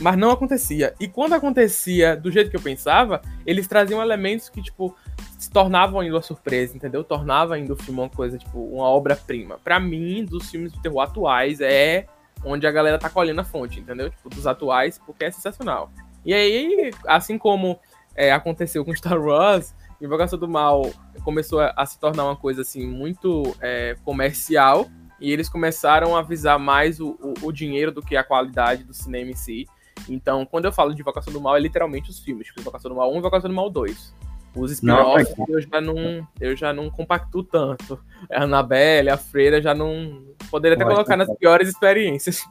mas 0.00 0.16
não 0.16 0.30
acontecia. 0.30 0.94
E 1.00 1.08
quando 1.08 1.34
acontecia 1.34 2.16
do 2.16 2.30
jeito 2.30 2.50
que 2.50 2.56
eu 2.56 2.60
pensava, 2.60 3.22
eles 3.46 3.66
traziam 3.66 4.02
elementos 4.02 4.48
que, 4.48 4.60
tipo, 4.60 4.94
se 5.38 5.50
tornavam 5.50 6.00
ainda 6.00 6.14
uma 6.14 6.22
surpresa, 6.22 6.76
entendeu? 6.76 7.04
Tornava 7.04 7.54
ainda 7.54 7.72
o 7.72 7.76
filme 7.76 8.00
uma 8.00 8.08
coisa, 8.08 8.36
tipo, 8.36 8.58
uma 8.58 8.84
obra-prima. 8.84 9.58
para 9.62 9.78
mim, 9.80 10.24
dos 10.24 10.50
filmes 10.50 10.72
de 10.72 10.80
terror 10.82 11.00
atuais, 11.00 11.60
é 11.60 12.06
onde 12.44 12.66
a 12.66 12.70
galera 12.70 12.98
tá 12.98 13.08
colhendo 13.08 13.40
a 13.40 13.44
fonte, 13.44 13.80
entendeu? 13.80 14.10
Tipo, 14.10 14.28
dos 14.28 14.46
atuais, 14.46 14.98
porque 14.98 15.24
é 15.24 15.30
sensacional. 15.30 15.90
E 16.24 16.32
aí, 16.32 16.90
assim 17.06 17.38
como 17.38 17.78
é, 18.14 18.32
aconteceu 18.32 18.84
com 18.84 18.94
Star 18.94 19.20
Wars, 19.20 19.74
Invocação 20.00 20.38
do 20.38 20.48
Mal 20.48 20.90
começou 21.22 21.60
a, 21.60 21.72
a 21.76 21.86
se 21.86 21.98
tornar 21.98 22.24
uma 22.24 22.36
coisa 22.36 22.62
assim 22.62 22.86
muito 22.86 23.54
é, 23.60 23.96
comercial 24.04 24.86
e 25.20 25.32
eles 25.32 25.48
começaram 25.48 26.16
a 26.16 26.22
visar 26.22 26.58
mais 26.58 27.00
o, 27.00 27.16
o, 27.20 27.46
o, 27.46 27.52
dinheiro 27.52 27.90
do 27.90 28.02
que 28.02 28.16
a 28.16 28.24
qualidade 28.24 28.84
do 28.84 28.92
cinema 28.92 29.30
em 29.30 29.34
si. 29.34 29.66
Então, 30.08 30.44
quando 30.44 30.66
eu 30.66 30.72
falo 30.72 30.94
de 30.94 31.00
Invocação 31.00 31.32
do 31.32 31.40
Mal, 31.40 31.56
é 31.56 31.60
literalmente 31.60 32.10
os 32.10 32.18
filmes, 32.18 32.48
tipo 32.48 32.60
Invocação 32.60 32.90
do 32.90 32.96
Mal 32.96 33.10
1 33.10 33.14
e 33.14 33.18
Invocação 33.18 33.48
do 33.48 33.56
Mal 33.56 33.70
2. 33.70 34.14
Os 34.56 34.70
spin-offs 34.70 35.34
eu 35.48 35.60
já 35.60 35.80
não 35.80 36.28
eu 36.40 36.56
já 36.56 36.72
não 36.72 36.88
compacto 36.88 37.42
tanto. 37.42 37.98
A 38.30 38.44
Annabelle, 38.44 39.10
a 39.10 39.16
Freira 39.16 39.60
já 39.60 39.74
não 39.74 40.22
poderia 40.48 40.76
até 40.76 40.84
colocar 40.84 41.16
nas 41.16 41.28
piores 41.38 41.68
experiências. 41.68 42.44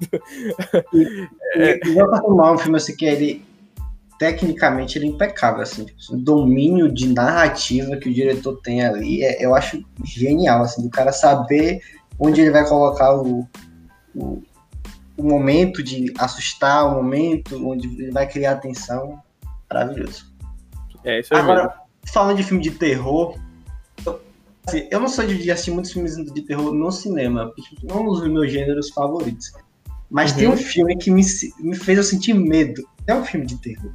E, 0.93 1.27
é. 1.55 1.87
Invocação 1.87 2.29
do 2.29 2.35
Mal 2.35 2.47
é 2.47 2.55
um 2.55 2.57
filme 2.57 2.77
assim 2.77 2.95
que 2.95 3.05
ele 3.05 3.52
tecnicamente 4.17 4.97
ele 4.97 5.07
é 5.07 5.09
impecável, 5.09 5.61
assim, 5.61 5.85
o 6.09 6.17
domínio 6.17 6.91
de 6.91 7.07
narrativa 7.07 7.97
que 7.97 8.09
o 8.09 8.13
diretor 8.13 8.59
tem 8.61 8.83
ali, 8.83 9.23
é, 9.23 9.43
eu 9.43 9.55
acho 9.55 9.83
genial, 10.03 10.61
assim, 10.63 10.83
do 10.83 10.89
cara 10.89 11.11
saber 11.11 11.81
onde 12.19 12.41
ele 12.41 12.51
vai 12.51 12.67
colocar 12.67 13.15
o, 13.15 13.47
o, 14.15 14.41
o 15.17 15.23
momento 15.23 15.83
de 15.83 16.13
assustar, 16.17 16.85
o 16.87 16.95
momento 16.95 17.55
onde 17.67 17.87
ele 17.87 18.11
vai 18.11 18.27
criar 18.27 18.53
atenção, 18.53 19.21
maravilhoso. 19.69 20.31
É, 21.03 21.19
isso 21.19 21.33
é 21.33 21.37
Agora, 21.37 21.63
mesmo. 21.63 21.73
falando 22.13 22.37
de 22.37 22.43
filme 22.43 22.63
de 22.63 22.71
terror, 22.71 23.37
eu, 24.05 24.21
assim, 24.65 24.87
eu 24.89 24.99
não 24.99 25.07
sou 25.07 25.25
de 25.25 25.51
assistir 25.51 25.71
muitos 25.71 25.91
filmes 25.91 26.15
de 26.15 26.41
terror 26.43 26.73
no 26.73 26.91
cinema, 26.91 27.51
porque 27.55 27.75
não 27.83 28.03
um 28.03 28.05
dos 28.05 28.27
meus 28.27 28.51
gêneros 28.51 28.89
favoritos. 28.89 29.51
Mas 30.09 30.31
uhum. 30.31 30.37
tem 30.37 30.47
um 30.47 30.57
filme 30.57 30.95
que 30.95 31.09
me, 31.09 31.23
me 31.59 31.75
fez 31.75 31.97
eu 31.97 32.03
sentir 32.03 32.33
medo. 32.33 32.87
É 33.07 33.15
um 33.15 33.25
filme 33.25 33.45
de 33.45 33.57
terror. 33.57 33.91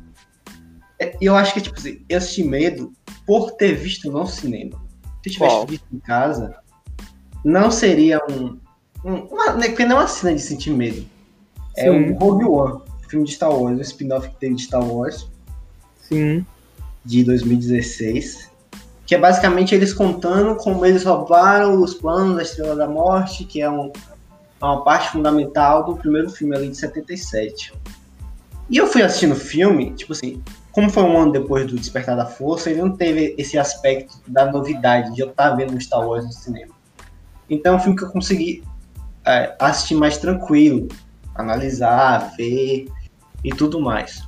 É, 1.00 1.16
eu 1.20 1.34
acho 1.36 1.54
que, 1.54 1.60
tipo 1.60 1.78
assim, 1.78 2.04
eu 2.08 2.18
assisti 2.18 2.42
medo 2.42 2.92
por 3.26 3.52
ter 3.52 3.74
visto 3.74 4.10
no 4.10 4.26
cinema. 4.26 4.80
Se 5.22 5.30
eu 5.30 5.32
tivesse 5.32 5.66
visto 5.66 5.86
em 5.92 5.98
casa, 5.98 6.56
não 7.44 7.70
seria 7.70 8.20
um. 8.28 8.58
um 9.04 9.14
uma, 9.26 9.52
né, 9.54 9.68
porque 9.68 9.84
não 9.84 9.96
é 9.96 10.00
uma 10.00 10.08
cena 10.08 10.34
de 10.34 10.42
sentir 10.42 10.70
medo. 10.70 11.04
É 11.76 11.90
um 11.90 12.14
Rogue 12.14 12.44
One, 12.44 12.80
filme 13.08 13.24
de 13.24 13.32
Star 13.32 13.50
Wars, 13.50 13.78
um 13.78 13.80
spin-off 13.80 14.28
que 14.28 14.36
teve 14.36 14.56
de 14.56 14.62
Star 14.62 14.84
Wars. 14.84 15.28
Sim. 16.00 16.44
De 17.04 17.22
2016. 17.22 18.50
Que 19.06 19.14
é 19.14 19.18
basicamente 19.18 19.74
eles 19.74 19.94
contando 19.94 20.56
como 20.56 20.84
eles 20.84 21.04
roubaram 21.04 21.80
os 21.80 21.94
planos 21.94 22.36
da 22.36 22.42
Estrela 22.42 22.76
da 22.76 22.86
Morte, 22.86 23.44
que 23.44 23.62
é 23.62 23.70
um, 23.70 23.92
uma 24.60 24.82
parte 24.82 25.10
fundamental 25.10 25.84
do 25.84 25.96
primeiro 25.96 26.28
filme 26.28 26.56
ali 26.56 26.68
de 26.68 26.76
77. 26.76 27.72
E 28.68 28.76
eu 28.76 28.86
fui 28.86 29.00
assistindo 29.00 29.32
o 29.32 29.36
filme, 29.36 29.94
tipo 29.94 30.12
assim, 30.12 30.42
como 30.72 30.90
foi 30.90 31.02
um 31.02 31.18
ano 31.18 31.32
depois 31.32 31.66
do 31.66 31.76
Despertar 31.76 32.16
da 32.16 32.26
Força, 32.26 32.70
ele 32.70 32.80
não 32.80 32.96
teve 32.96 33.34
esse 33.38 33.58
aspecto 33.58 34.18
da 34.26 34.50
novidade 34.50 35.14
de 35.14 35.20
eu 35.20 35.30
estar 35.30 35.50
vendo 35.50 35.74
um 35.74 35.80
Star 35.80 36.06
Wars 36.06 36.24
no 36.24 36.32
cinema. 36.32 36.74
Então 37.48 37.74
é 37.74 37.76
um 37.76 37.80
filme 37.80 37.96
que 37.96 38.04
eu 38.04 38.10
consegui 38.10 38.62
é, 39.24 39.54
assistir 39.58 39.94
mais 39.94 40.18
tranquilo, 40.18 40.88
analisar, 41.34 42.34
ver 42.36 42.86
e 43.42 43.50
tudo 43.50 43.80
mais. 43.80 44.22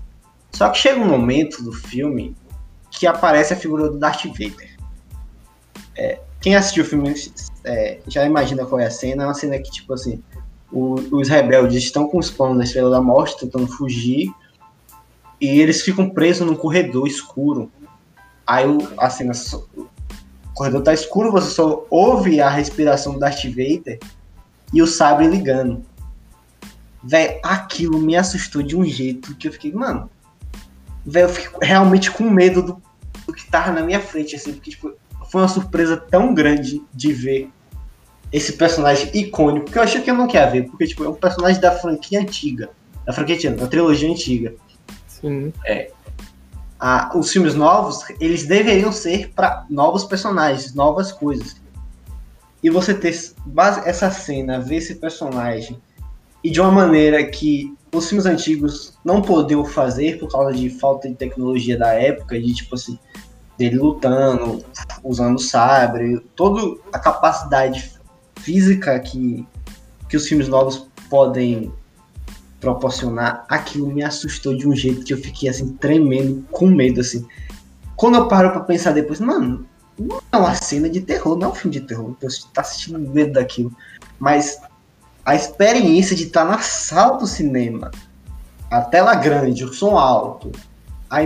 Só 0.52 0.68
que 0.70 0.78
chega 0.78 1.00
um 1.00 1.06
momento 1.06 1.62
do 1.62 1.72
filme 1.72 2.36
que 2.90 3.06
aparece 3.06 3.52
a 3.52 3.56
figura 3.56 3.88
do 3.88 3.98
Darth 3.98 4.24
Vader. 4.26 4.76
É, 5.96 6.20
quem 6.40 6.56
assistiu 6.56 6.82
o 6.82 6.86
filme 6.86 7.14
é, 7.64 8.00
já 8.08 8.24
imagina 8.24 8.64
qual 8.64 8.80
é 8.80 8.86
a 8.86 8.90
cena. 8.90 9.24
É 9.24 9.26
uma 9.26 9.34
cena 9.34 9.58
que, 9.58 9.70
tipo 9.70 9.92
assim, 9.92 10.22
o, 10.72 10.94
os 11.12 11.28
rebeldes 11.28 11.82
estão 11.82 12.08
com 12.08 12.18
os 12.18 12.30
planos 12.30 12.58
da 12.58 12.64
Estrela 12.64 12.90
da 12.90 13.00
Morte, 13.00 13.38
tentando 13.38 13.66
fugir, 13.66 14.32
e 15.40 15.60
eles 15.60 15.82
ficam 15.82 16.08
presos 16.08 16.46
num 16.46 16.54
corredor 16.54 17.06
escuro. 17.06 17.70
Aí 18.46 18.66
o, 18.66 18.78
a 18.98 19.08
cena. 19.08 19.32
O 19.72 19.88
corredor 20.54 20.82
tá 20.82 20.92
escuro, 20.92 21.32
você 21.32 21.50
só 21.50 21.86
ouve 21.88 22.40
a 22.40 22.50
respiração 22.50 23.14
do 23.14 23.20
Darth 23.20 23.44
Vader 23.44 23.98
e 24.72 24.82
o 24.82 24.86
sabre 24.86 25.26
ligando. 25.26 25.82
Véi, 27.02 27.40
aquilo 27.42 27.98
me 27.98 28.16
assustou 28.16 28.62
de 28.62 28.76
um 28.76 28.84
jeito 28.84 29.34
que 29.36 29.48
eu 29.48 29.52
fiquei, 29.52 29.72
mano. 29.72 30.10
Véi, 31.06 31.22
eu 31.22 31.28
fico 31.30 31.58
realmente 31.62 32.10
com 32.10 32.28
medo 32.28 32.62
do, 32.62 32.82
do 33.26 33.32
que 33.32 33.48
tava 33.50 33.72
na 33.72 33.82
minha 33.82 34.00
frente, 34.00 34.36
assim, 34.36 34.52
porque 34.52 34.70
tipo, 34.70 34.92
foi 35.30 35.40
uma 35.40 35.48
surpresa 35.48 35.96
tão 35.96 36.34
grande 36.34 36.82
de 36.92 37.12
ver 37.12 37.50
esse 38.30 38.52
personagem 38.52 39.10
icônico, 39.14 39.70
que 39.70 39.78
eu 39.78 39.82
achei 39.82 40.02
que 40.02 40.10
eu 40.10 40.14
não 40.14 40.26
queria 40.26 40.46
ver, 40.46 40.64
porque 40.64 40.86
tipo, 40.86 41.04
é 41.04 41.08
um 41.08 41.14
personagem 41.14 41.60
da 41.60 41.72
franquia 41.72 42.20
antiga. 42.20 42.70
Da 43.06 43.12
franquia, 43.12 43.50
da 43.50 43.66
trilogia 43.66 44.10
antiga. 44.10 44.54
Sim. 45.20 45.52
É, 45.66 45.90
a, 46.78 47.16
os 47.16 47.30
filmes 47.30 47.54
novos, 47.54 48.02
eles 48.18 48.46
deveriam 48.46 48.90
ser 48.90 49.30
para 49.34 49.66
novos 49.68 50.04
personagens, 50.04 50.74
novas 50.74 51.12
coisas. 51.12 51.56
E 52.62 52.70
você 52.70 52.94
ter 52.94 53.14
essa 53.84 54.10
cena, 54.10 54.60
ver 54.60 54.76
esse 54.76 54.94
personagem, 54.96 55.80
e 56.42 56.50
de 56.50 56.60
uma 56.60 56.72
maneira 56.72 57.22
que 57.26 57.74
os 57.94 58.08
filmes 58.08 58.24
antigos 58.24 58.98
não 59.04 59.20
podiam 59.20 59.64
fazer 59.64 60.18
por 60.18 60.30
causa 60.30 60.52
de 60.52 60.70
falta 60.70 61.08
de 61.08 61.14
tecnologia 61.14 61.78
da 61.78 61.92
época, 61.92 62.40
de 62.40 62.54
tipo 62.54 62.74
assim, 62.74 62.98
dele 63.58 63.76
lutando, 63.76 64.64
usando 65.04 65.38
sabre, 65.38 66.18
toda 66.34 66.78
a 66.92 66.98
capacidade 66.98 67.92
física 68.36 68.98
que, 69.00 69.46
que 70.08 70.16
os 70.16 70.26
filmes 70.26 70.48
novos 70.48 70.86
podem 71.10 71.72
proporcionar, 72.60 73.44
aquilo 73.48 73.88
me 73.88 74.04
assustou 74.04 74.56
de 74.56 74.68
um 74.68 74.76
jeito 74.76 75.04
que 75.04 75.14
eu 75.14 75.18
fiquei 75.18 75.48
assim, 75.48 75.72
tremendo, 75.76 76.44
com 76.50 76.66
medo, 76.66 77.00
assim. 77.00 77.26
Quando 77.96 78.16
eu 78.16 78.28
paro 78.28 78.50
pra 78.50 78.60
pensar 78.60 78.92
depois, 78.92 79.18
mano, 79.18 79.66
não 79.98 80.20
é 80.30 80.36
uma 80.36 80.54
cena 80.54 80.88
de 80.88 81.00
terror, 81.00 81.36
não 81.36 81.48
é 81.48 81.50
um 81.50 81.54
filme 81.54 81.78
de 81.78 81.86
terror, 81.86 82.14
eu 82.20 82.28
tá 82.52 82.60
assistindo 82.60 82.98
medo 82.98 83.32
daquilo. 83.32 83.74
Mas 84.18 84.60
a 85.24 85.34
experiência 85.34 86.14
de 86.14 86.24
estar 86.24 86.44
tá 86.44 86.50
na 86.52 86.58
sala 86.58 87.18
do 87.18 87.26
cinema, 87.26 87.90
a 88.70 88.82
tela 88.82 89.14
grande, 89.14 89.64
o 89.64 89.72
som 89.72 89.96
alto, 89.96 90.52
a 91.08 91.18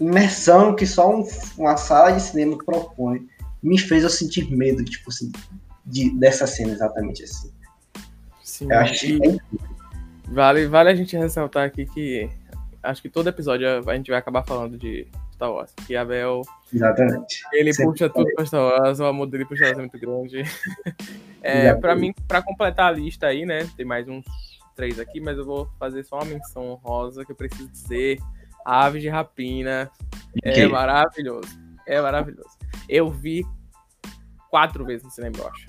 imersão 0.00 0.74
que 0.74 0.86
só 0.86 1.14
um, 1.14 1.26
uma 1.56 1.76
sala 1.76 2.12
de 2.12 2.22
cinema 2.22 2.58
propõe, 2.58 3.26
me 3.62 3.78
fez 3.78 4.02
eu 4.02 4.10
sentir 4.10 4.50
medo, 4.50 4.84
tipo 4.84 5.10
assim, 5.10 5.30
de, 5.84 6.10
dessa 6.18 6.46
cena 6.46 6.72
exatamente 6.72 7.24
assim. 7.24 7.50
Sim, 8.42 8.70
eu 8.70 8.78
achei 8.78 9.18
é 9.22 9.38
Vale, 10.32 10.66
vale 10.66 10.90
a 10.90 10.94
gente 10.94 11.16
ressaltar 11.16 11.66
aqui 11.66 11.86
que 11.86 12.30
acho 12.82 13.02
que 13.02 13.08
todo 13.08 13.28
episódio 13.28 13.66
a 13.88 13.96
gente 13.96 14.10
vai 14.10 14.18
acabar 14.18 14.44
falando 14.44 14.76
de 14.76 15.06
Star 15.32 15.52
Wars. 15.52 15.72
Que 15.86 15.96
Abel. 15.96 16.42
Exatamente. 16.72 17.42
Ele 17.52 17.72
Sempre 17.72 17.92
puxa 17.92 18.08
tudo 18.10 18.34
pra 18.34 18.44
Star 18.44 18.60
Wars, 18.60 19.00
o 19.00 19.04
amor 19.04 19.26
dele 19.26 19.44
por 19.44 19.56
Star 19.56 19.68
Wars 19.68 19.78
é 19.78 19.80
muito 19.80 19.98
grande. 19.98 20.42
é, 21.42 21.74
pra 21.74 21.94
mim, 21.94 22.12
pra 22.26 22.42
completar 22.42 22.88
a 22.88 22.96
lista 22.96 23.26
aí, 23.26 23.46
né? 23.46 23.68
Tem 23.76 23.86
mais 23.86 24.08
uns 24.08 24.24
três 24.74 24.98
aqui, 24.98 25.20
mas 25.20 25.38
eu 25.38 25.44
vou 25.44 25.68
fazer 25.78 26.04
só 26.04 26.16
uma 26.16 26.24
menção 26.24 26.74
rosa 26.74 27.24
que 27.24 27.32
eu 27.32 27.36
preciso 27.36 27.68
dizer. 27.68 28.18
Aves 28.64 29.00
de 29.00 29.08
Rapina. 29.08 29.90
É 30.42 30.66
maravilhoso. 30.66 31.58
É 31.86 32.00
maravilhoso. 32.00 32.58
Eu 32.88 33.08
vi 33.10 33.46
quatro 34.50 34.84
vezes 34.84 35.04
no 35.04 35.10
cinema, 35.10 35.36
eu 35.38 35.48
acho. 35.48 35.66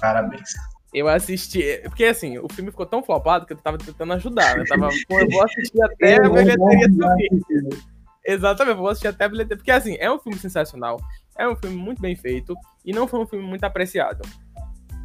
Parabéns. 0.00 0.52
Eu 0.92 1.08
assisti. 1.08 1.80
Porque 1.84 2.04
assim, 2.04 2.38
o 2.38 2.48
filme 2.52 2.70
ficou 2.70 2.86
tão 2.86 3.02
flopado 3.02 3.46
que 3.46 3.52
eu 3.52 3.56
tava 3.56 3.78
tentando 3.78 4.12
ajudar. 4.14 4.56
Né? 4.56 4.62
Eu 4.62 4.66
tava, 4.66 4.88
pô, 5.08 5.20
eu 5.20 5.30
vou 5.30 5.44
assistir 5.44 5.82
até 5.82 6.16
a 6.16 6.28
bilheteria 6.28 6.88
subir. 6.88 7.82
Exatamente, 8.24 8.74
eu 8.74 8.78
vou 8.78 8.88
assistir 8.88 9.08
até 9.08 9.24
a 9.24 9.28
bilheteria. 9.28 9.56
Porque 9.56 9.70
assim, 9.70 9.96
é 9.98 10.10
um 10.10 10.18
filme 10.18 10.38
sensacional. 10.38 11.00
É 11.38 11.48
um 11.48 11.56
filme 11.56 11.76
muito 11.76 12.02
bem 12.02 12.14
feito. 12.14 12.54
E 12.84 12.92
não 12.92 13.08
foi 13.08 13.20
um 13.20 13.26
filme 13.26 13.44
muito 13.44 13.64
apreciado. 13.64 14.22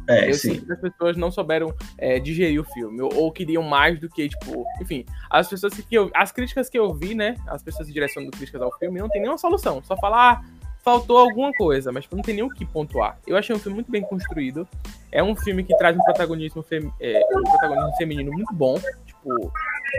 É, 0.08 0.30
eu 0.30 0.34
sim. 0.34 0.54
sinto 0.54 0.64
que 0.64 0.72
as 0.72 0.80
pessoas 0.80 1.16
não 1.18 1.30
souberam 1.30 1.74
é, 1.98 2.18
digerir 2.18 2.58
o 2.58 2.64
filme, 2.64 3.02
ou, 3.02 3.14
ou, 3.14 3.30
queriam 3.30 3.62
mais 3.62 4.00
do 4.00 4.08
que, 4.08 4.26
tipo, 4.26 4.64
enfim, 4.80 5.04
as 5.28 5.46
pessoas 5.46 5.74
que 5.74 5.94
eu, 5.94 6.10
as 6.14 6.32
críticas 6.32 6.70
que 6.70 6.78
eu 6.78 6.94
vi, 6.94 7.14
né, 7.14 7.34
as 7.46 7.62
pessoas 7.62 7.92
direcionando 7.92 8.32
críticas 8.34 8.62
ao 8.62 8.72
filme, 8.78 9.00
não 9.00 9.08
tem 9.10 9.20
nenhuma 9.20 9.36
solução, 9.36 9.82
só 9.84 9.94
falar, 9.98 10.40
ah, 10.40 10.44
faltou 10.88 11.18
alguma 11.18 11.52
coisa, 11.52 11.92
mas 11.92 12.04
tipo, 12.04 12.16
não 12.16 12.22
tem 12.22 12.34
nem 12.34 12.42
o 12.44 12.48
que 12.48 12.64
pontuar. 12.64 13.18
Eu 13.26 13.36
achei 13.36 13.54
um 13.54 13.58
filme 13.58 13.74
muito 13.74 13.90
bem 13.90 14.00
construído. 14.00 14.66
É 15.12 15.22
um 15.22 15.36
filme 15.36 15.62
que 15.62 15.76
traz 15.76 15.94
um 15.94 16.02
protagonismo, 16.02 16.62
fem... 16.62 16.90
é, 16.98 17.20
um 17.30 17.42
protagonismo 17.42 17.94
feminino 17.98 18.32
muito 18.32 18.54
bom. 18.54 18.80
Tipo, 19.04 19.52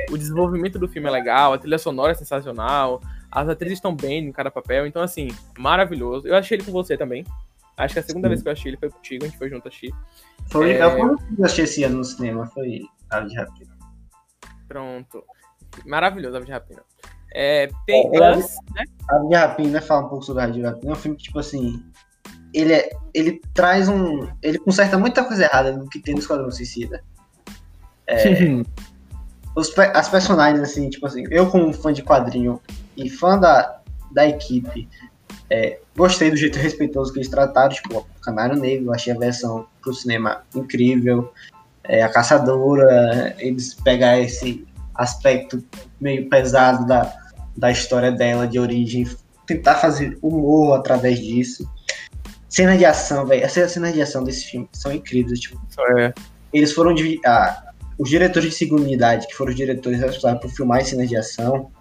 o 0.09 0.17
desenvolvimento 0.17 0.79
do 0.79 0.87
filme 0.87 1.07
é 1.07 1.11
legal, 1.11 1.53
a 1.53 1.59
trilha 1.59 1.77
sonora 1.77 2.13
é 2.13 2.15
sensacional, 2.15 3.01
As 3.31 3.47
atrizes 3.47 3.77
estão 3.77 3.95
bem 3.95 4.25
em 4.25 4.31
cada 4.31 4.49
papel, 4.49 4.87
então, 4.87 5.03
assim, 5.03 5.27
maravilhoso. 5.59 6.27
Eu 6.27 6.35
achei 6.35 6.57
ele 6.57 6.65
com 6.65 6.71
você 6.71 6.97
também. 6.97 7.23
Acho 7.77 7.93
que 7.93 7.99
a 7.99 8.03
segunda 8.03 8.27
Sim. 8.27 8.29
vez 8.29 8.41
que 8.41 8.47
eu 8.47 8.51
achei 8.51 8.69
ele 8.71 8.77
foi 8.77 8.89
contigo, 8.89 9.25
a 9.25 9.27
gente 9.27 9.37
foi 9.37 9.49
junto 9.49 9.67
assistir. 9.67 9.93
Foi, 10.49 10.71
é... 10.71 10.81
eu 10.81 11.45
achei 11.45 11.65
esse 11.65 11.83
ano 11.83 11.97
no 11.97 12.03
cinema, 12.03 12.47
foi 12.47 12.81
Ave 13.11 13.29
de 13.29 13.35
Rapina. 13.35 13.77
Pronto. 14.67 15.23
Maravilhoso, 15.85 16.35
Ave 16.35 16.47
de 16.47 16.51
Rapina. 16.51 16.81
É, 17.33 17.69
tem 17.85 18.09
é, 18.13 18.31
Us, 18.31 18.55
né? 18.73 18.83
Ave 19.09 19.27
de 19.27 19.35
Rapina, 19.35 19.81
fala 19.81 20.05
um 20.05 20.09
pouco 20.09 20.25
sobre 20.25 20.43
Ave 20.43 20.53
de 20.53 20.61
Rapina, 20.61 20.91
é 20.91 20.93
um 20.93 20.99
filme 20.99 21.17
que, 21.17 21.23
tipo 21.23 21.39
assim, 21.39 21.83
ele, 22.53 22.73
é, 22.73 22.89
ele 23.13 23.41
traz 23.53 23.87
um. 23.87 24.27
Ele 24.41 24.57
conserta 24.57 24.97
muita 24.97 25.23
coisa 25.23 25.43
errada 25.43 25.73
do 25.73 25.87
que 25.87 25.99
tem 25.99 26.15
no 26.15 26.19
Esquadrão 26.19 26.51
Suicida. 26.51 27.03
É, 28.07 28.19
os, 29.55 29.77
as 29.77 30.09
personagens, 30.09 30.61
assim, 30.61 30.89
tipo 30.89 31.05
assim, 31.05 31.23
eu 31.29 31.49
como 31.49 31.71
fã 31.73 31.93
de 31.93 32.01
quadrinho 32.01 32.59
e 32.97 33.09
fã 33.09 33.37
da, 33.37 33.81
da 34.11 34.27
equipe, 34.27 34.89
é, 35.49 35.79
gostei 35.95 36.29
do 36.29 36.37
jeito 36.37 36.57
respeitoso 36.57 37.11
que 37.11 37.19
eles 37.19 37.29
trataram, 37.29 37.69
tipo, 37.69 37.99
o 37.99 38.21
Canário 38.21 38.57
Negro, 38.57 38.93
achei 38.93 39.13
a 39.13 39.17
versão 39.17 39.67
pro 39.81 39.93
cinema 39.93 40.43
incrível. 40.55 41.31
É, 41.83 42.03
a 42.03 42.09
Caçadora, 42.09 43.35
eles 43.39 43.73
pegar 43.73 44.19
esse 44.19 44.67
aspecto 44.99 45.63
meio 45.99 46.29
pesado 46.29 46.85
da, 46.85 47.11
da 47.57 47.71
história 47.71 48.11
dela, 48.11 48.45
de 48.45 48.59
origem, 48.59 49.07
tentar 49.47 49.75
fazer 49.75 50.19
humor 50.21 50.77
através 50.77 51.19
disso. 51.19 51.67
Cena 52.49 52.77
de 52.77 52.85
ação, 52.85 53.25
velho. 53.25 53.45
As 53.45 53.53
cenas 53.53 53.93
de 53.93 54.01
ação 54.01 54.23
desse 54.23 54.45
filme 54.45 54.67
são 54.73 54.91
incríveis. 54.91 55.39
Tipo, 55.39 55.59
é. 55.97 56.13
Eles 56.51 56.73
foram. 56.73 56.93
Ah, 57.25 57.63
os 57.97 58.09
diretores 58.09 58.49
de 58.49 58.55
segunda 58.55 58.83
unidade, 58.83 59.27
que 59.27 59.33
foram 59.33 59.51
os 59.51 59.55
diretores 59.55 59.99
responsáveis 59.99 60.41
por 60.41 60.51
filmar 60.51 60.81
as 60.81 60.89
cenas 60.89 61.09
de 61.09 61.15
ação, 61.15 61.71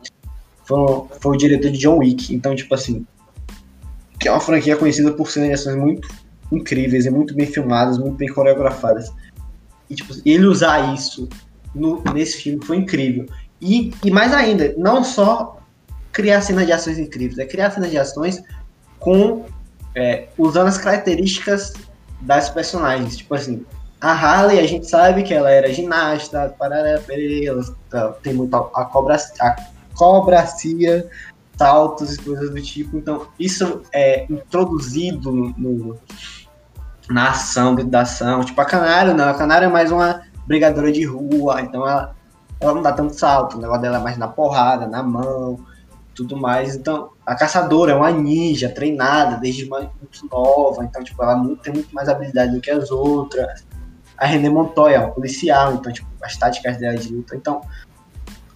foram, 0.65 1.09
foi 1.21 1.35
o 1.35 1.39
diretor 1.39 1.71
de 1.71 1.79
John 1.79 1.99
Wick. 1.99 2.35
Então, 2.35 2.55
tipo 2.55 2.75
assim. 2.75 3.05
Que 4.21 4.29
é 4.29 4.33
uma 4.33 4.41
franquia 4.41 4.77
conhecida 4.77 5.13
por 5.13 5.31
cenas 5.31 5.49
de 5.49 5.55
ações 5.55 5.77
muito 5.77 6.09
incríveis 6.51 7.07
e 7.07 7.11
muito 7.11 7.35
bem 7.35 7.47
filmadas, 7.47 7.99
muito 7.99 8.17
bem 8.17 8.29
coreografadas. 8.29 9.11
E, 9.89 9.95
tipo, 9.95 10.13
ele 10.25 10.47
usar 10.47 10.93
isso 10.95 11.29
no, 11.75 12.03
nesse 12.13 12.39
filme 12.39 12.65
foi 12.65 12.77
incrível. 12.77 13.27
E, 13.61 13.93
e 14.05 14.11
mais 14.11 14.33
ainda, 14.33 14.75
não 14.77 15.03
só 15.03 15.59
criar 16.13 16.41
cenas 16.41 16.67
de 16.67 16.73
ações 16.73 16.99
incríveis, 16.99 17.39
é 17.39 17.45
criar 17.45 17.71
cenas 17.71 17.91
de 17.91 17.99
ações 17.99 18.43
com 18.99 19.45
é, 19.95 20.29
usando 20.37 20.69
as 20.69 20.79
características 20.79 21.73
das 22.21 22.49
personagens. 22.51 23.17
Tipo 23.17 23.35
assim, 23.35 23.65
a 24.01 24.13
Harley, 24.13 24.61
a 24.61 24.67
gente 24.67 24.89
sabe 24.89 25.23
que 25.23 25.35
ela 25.35 25.51
era 25.51 25.73
ginasta, 25.73 26.55
parará, 26.59 27.01
ela 27.09 28.13
tem 28.23 28.33
muito 28.33 28.55
a 28.55 28.85
cobra, 28.85 29.17
a 29.41 29.57
cobracia, 29.95 31.09
saltos 31.57 32.15
e 32.15 32.19
coisas 32.19 32.51
do 32.51 32.63
tipo. 32.63 32.97
Então, 32.97 33.27
isso 33.39 33.83
é 33.93 34.25
introduzido 34.31 35.33
no, 35.33 35.99
na 37.11 37.31
ação, 37.31 37.75
dentro 37.75 37.91
da 37.91 38.03
ação. 38.03 38.45
Tipo, 38.45 38.61
a 38.61 38.65
Canário, 38.65 39.15
não. 39.15 39.29
A 39.29 39.35
Canário 39.35 39.67
é 39.67 39.69
mais 39.69 39.91
uma 39.91 40.23
brigadora 40.49 40.91
de 40.91 41.05
rua, 41.05 41.61
então 41.61 41.87
ela, 41.87 42.17
ela 42.59 42.75
não 42.75 42.83
dá 42.83 42.93
tanto 42.93 43.15
salto. 43.15 43.57
O 43.57 43.61
negócio 43.61 43.83
dela 43.83 43.99
é 43.99 44.03
mais 44.03 44.17
na 44.17 44.27
porrada, 44.27 44.87
na 44.87 45.03
mão 45.03 45.61
tudo 46.19 46.37
mais. 46.37 46.75
Então, 46.75 47.11
a 47.25 47.37
caçadora 47.37 47.93
é 47.93 47.95
uma 47.95 48.11
ninja 48.11 48.69
treinada 48.69 49.37
desde 49.37 49.69
muito 49.69 49.93
nova, 50.29 50.83
então, 50.85 51.05
tipo, 51.05 51.23
ela 51.23 51.41
tem 51.63 51.73
muito 51.73 51.95
mais 51.95 52.09
habilidade 52.09 52.53
do 52.53 52.61
que 52.61 52.71
as 52.71 52.91
outras. 52.91 53.65
A 54.17 54.27
René 54.27 54.51
Montoya 54.51 54.97
é 54.97 54.99
uma 54.99 55.13
policial, 55.13 55.75
então, 55.75 55.93
tipo, 55.93 56.09
as 56.21 56.37
táticas 56.37 56.77
dela 56.79 56.97
de 56.97 57.15
luta. 57.15 57.37
Então, 57.37 57.61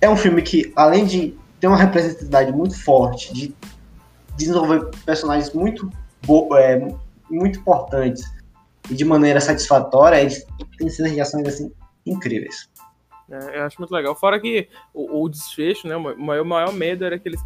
é 0.01 0.11
um 0.11 0.17
filme 0.17 0.43
que, 0.43 0.73
além 0.75 1.07
de 1.07 1.39
ter 1.61 1.69
uma 1.69 1.77
representatividade 1.77 2.51
muito 2.51 2.77
forte, 2.83 3.33
de 3.33 3.55
desenvolver 4.37 4.91
personagens 5.07 5.53
muito, 5.53 5.89
é, 6.57 6.93
muito 7.31 7.61
importantes 7.61 8.25
e 8.91 8.95
de 8.95 9.05
maneira 9.05 9.41
satisfatória, 9.41 10.21
eles 10.21 10.45
têm 10.77 10.89
cenas 10.89 11.13
de 11.13 11.21
ações, 11.21 11.47
assim, 11.47 11.71
incríveis. 12.05 12.69
É, 13.31 13.59
eu 13.59 13.63
acho 13.65 13.79
muito 13.79 13.93
legal. 13.93 14.15
Fora 14.15 14.41
que 14.41 14.69
o, 14.93 15.23
o 15.23 15.29
desfecho, 15.29 15.89
né? 15.89 15.97
O 15.97 16.03
meu 16.03 16.45
maior 16.45 16.73
medo 16.73 17.05
era 17.05 17.19
que 17.19 17.29
eles 17.29 17.41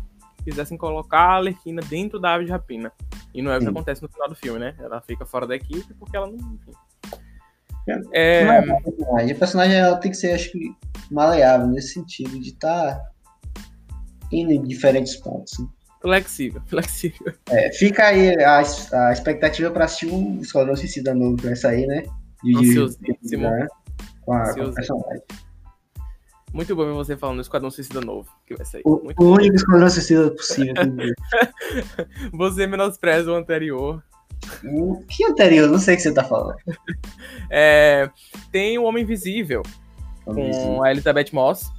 quisessem 0.44 0.78
colocar 0.78 1.18
a 1.18 1.34
Alerquina 1.34 1.82
dentro 1.82 2.18
da 2.18 2.34
ave 2.34 2.44
de 2.44 2.50
rapina. 2.50 2.92
E 3.34 3.42
não 3.42 3.52
é 3.52 3.58
o 3.58 3.60
que 3.60 3.68
acontece 3.68 4.02
no 4.02 4.08
final 4.08 4.28
do 4.28 4.34
filme, 4.34 4.58
né? 4.58 4.74
Ela 4.78 5.00
fica 5.00 5.26
fora 5.26 5.46
da 5.46 5.56
equipe 5.56 5.92
porque 5.94 6.16
ela 6.16 6.26
não. 6.26 6.36
Enfim. 6.36 6.72
É... 8.12 8.42
é... 8.42 8.62
personagem. 8.62 9.32
A 9.32 9.38
personagem 9.38 9.76
ela 9.76 9.96
tem 9.96 10.10
que 10.10 10.16
ser, 10.16 10.32
acho 10.32 10.50
que, 10.52 10.74
maleável 11.10 11.66
nesse 11.66 11.94
sentido, 11.94 12.38
de 12.40 12.50
estar 12.50 12.94
tá 12.94 13.10
indo 14.32 14.52
em 14.52 14.62
diferentes 14.62 15.16
pontos. 15.16 15.58
Né? 15.58 15.66
Flexível, 16.00 16.62
flexível. 16.66 17.34
É, 17.50 17.72
fica 17.72 18.06
aí 18.06 18.36
a, 18.42 18.58
a 18.58 19.12
expectativa 19.12 19.70
para 19.70 19.84
assistir 19.84 20.06
o 20.06 20.40
Esquadrão 20.40 20.76
Suicida 20.76 21.14
novo 21.14 21.36
que 21.36 21.46
vai 21.46 21.56
sair, 21.56 21.86
né? 21.86 22.02
De, 22.42 22.52
de, 22.52 23.18
de, 23.22 23.36
né? 23.36 23.66
Com, 24.26 24.32
a, 24.32 24.54
com 24.54 24.62
a 24.62 24.72
personagem. 24.72 25.22
Muito 26.52 26.74
bom 26.74 26.84
ver 26.86 26.92
você 26.92 27.16
falando 27.16 27.36
do 27.36 27.42
Esquadrão 27.42 27.70
Suicida 27.70 28.00
novo, 28.00 28.28
que 28.46 28.54
vai 28.54 28.64
sair. 28.64 28.82
O, 28.84 29.12
o 29.18 29.24
único 29.32 29.56
Esquadrão 29.56 29.88
Suicida 29.88 30.30
possível. 30.30 30.74
você 32.32 32.66
menospreza 32.66 33.30
o 33.30 33.34
anterior. 33.34 34.02
O 34.64 35.02
que 35.06 35.24
anterior? 35.24 35.68
Não 35.68 35.78
sei 35.78 35.94
o 35.94 35.96
que 35.96 36.02
você 36.02 36.12
tá 36.12 36.24
falando. 36.24 36.56
É, 37.50 38.10
tem 38.50 38.78
o 38.78 38.84
Homem 38.84 39.02
Invisível, 39.02 39.62
Homem 40.24 40.50
com 40.50 40.82
a 40.82 40.90
Elizabeth 40.90 41.28
Moss, 41.32 41.70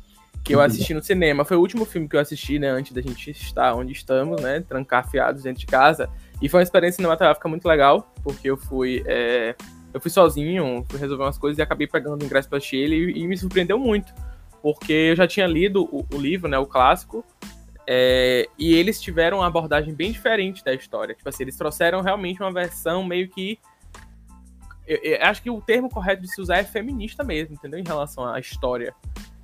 que 0.44 0.54
eu 0.54 0.62
assisti 0.62 0.94
no 0.94 1.02
cinema. 1.02 1.44
Foi 1.44 1.58
o 1.58 1.60
último 1.60 1.86
filme 1.86 2.08
que 2.08 2.16
eu 2.16 2.20
assisti, 2.20 2.60
né, 2.60 2.70
antes 2.70 2.92
da 2.92 3.02
gente 3.02 3.32
estar 3.32 3.74
onde 3.74 3.94
estamos, 3.94 4.42
né, 4.42 4.62
trancafiados 4.62 5.44
dentro 5.44 5.60
de 5.60 5.66
casa. 5.66 6.10
E 6.42 6.48
foi 6.48 6.60
uma 6.60 6.64
experiência 6.64 6.98
cinematográfica 6.98 7.50
muito 7.50 7.68
legal, 7.68 8.14
porque 8.24 8.50
eu 8.50 8.58
fui... 8.58 9.04
É, 9.06 9.56
eu 9.94 10.02
fui 10.02 10.12
sozinho, 10.12 10.86
fui 10.90 11.00
resolver 11.00 11.24
umas 11.24 11.38
coisas 11.38 11.58
e 11.58 11.62
acabei 11.62 11.88
pegando 11.88 12.22
o 12.22 12.26
ingresso 12.26 12.50
pra 12.50 12.58
assistir 12.58 12.78
ele 12.78 13.12
e, 13.12 13.24
e 13.24 13.28
me 13.28 13.38
surpreendeu 13.38 13.80
muito 13.80 14.14
porque 14.62 14.92
eu 14.92 15.16
já 15.16 15.28
tinha 15.28 15.48
lido 15.48 15.84
o, 15.86 16.06
o 16.14 16.18
livro, 16.18 16.50
né, 16.50 16.58
o 16.58 16.66
clássico, 16.66 17.24
é, 17.88 18.48
e 18.58 18.74
eles 18.74 19.00
tiveram 19.00 19.38
uma 19.38 19.48
abordagem 19.48 19.94
bem 19.94 20.12
diferente 20.12 20.64
da 20.64 20.74
história. 20.74 21.16
Tipo 21.16 21.30
assim, 21.30 21.44
eles 21.44 21.56
trouxeram 21.56 22.02
realmente 22.02 22.42
uma 22.42 22.52
versão 22.52 23.04
meio 23.04 23.30
que. 23.30 23.58
Eu, 24.86 24.98
eu 24.98 25.24
acho 25.24 25.42
que 25.42 25.50
o 25.50 25.62
termo 25.62 25.90
correto 25.90 26.22
de 26.22 26.28
se 26.28 26.42
usar 26.42 26.58
é 26.58 26.64
feminista 26.64 27.24
mesmo, 27.24 27.56
entendeu? 27.56 27.80
Em 27.80 27.88
relação 27.88 28.26
à 28.26 28.40
história 28.40 28.94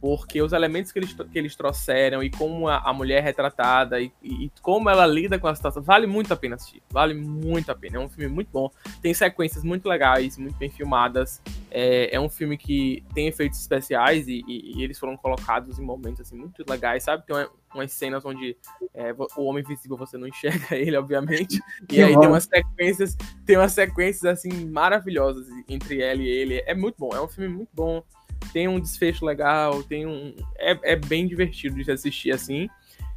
porque 0.03 0.41
os 0.41 0.51
elementos 0.51 0.91
que 0.91 0.99
eles, 0.99 1.13
que 1.13 1.39
eles 1.39 1.55
trouxeram 1.55 2.21
e 2.21 2.29
como 2.29 2.67
a, 2.67 2.79
a 2.79 2.91
mulher 2.91 3.19
é 3.19 3.21
retratada 3.21 4.01
e, 4.01 4.11
e, 4.21 4.51
como 4.61 4.89
ela 4.89 5.07
lida 5.07 5.39
com 5.39 5.47
a 5.47 5.55
situação, 5.55 5.81
vale 5.81 6.05
muito 6.05 6.33
a 6.33 6.35
pena 6.35 6.55
assistir. 6.55 6.83
Vale 6.89 7.13
muito 7.13 7.71
a 7.71 7.75
pena. 7.75 7.95
É 7.95 7.99
um 8.01 8.09
filme 8.09 8.27
muito 8.27 8.49
bom. 8.51 8.69
Tem 9.01 9.13
sequências 9.13 9.63
muito 9.63 9.87
legais, 9.87 10.37
muito 10.37 10.57
bem 10.57 10.69
filmadas. 10.69 11.41
É, 11.71 12.13
é 12.13 12.19
um 12.19 12.27
filme 12.27 12.57
que 12.57 13.01
tem 13.13 13.29
efeitos 13.29 13.61
especiais 13.61 14.27
e, 14.27 14.43
e, 14.45 14.77
e, 14.77 14.83
eles 14.83 14.99
foram 14.99 15.15
colocados 15.15 15.79
em 15.79 15.83
momentos 15.83 16.19
assim, 16.19 16.35
muito 16.35 16.65
legais, 16.69 17.03
sabe? 17.03 17.25
Tem 17.25 17.33
uma, 17.33 17.49
umas 17.73 17.93
cenas 17.93 18.25
onde 18.25 18.57
é, 18.93 19.15
o 19.37 19.45
Homem 19.45 19.63
Invisível 19.63 19.95
você 19.95 20.17
não 20.17 20.27
enxerga 20.27 20.67
ele, 20.75 20.97
obviamente. 20.97 21.61
E 21.89 22.03
aí 22.03 22.19
tem 22.19 22.27
umas 22.27 22.43
sequências, 22.43 23.15
tem 23.45 23.55
umas 23.55 23.71
sequências 23.71 24.25
assim 24.25 24.65
maravilhosas 24.65 25.47
entre 25.69 26.01
ela 26.01 26.21
e 26.21 26.27
ele. 26.27 26.61
É 26.65 26.75
muito 26.75 26.97
bom, 26.99 27.15
é 27.15 27.21
um 27.21 27.27
filme 27.29 27.47
muito 27.47 27.69
bom 27.73 28.03
tem 28.51 28.67
um 28.67 28.79
desfecho 28.79 29.25
legal, 29.25 29.83
tem 29.83 30.05
um. 30.05 30.33
É, 30.57 30.93
é 30.93 30.95
bem 30.95 31.27
divertido 31.27 31.83
de 31.83 31.91
assistir 31.91 32.31
assim. 32.31 32.67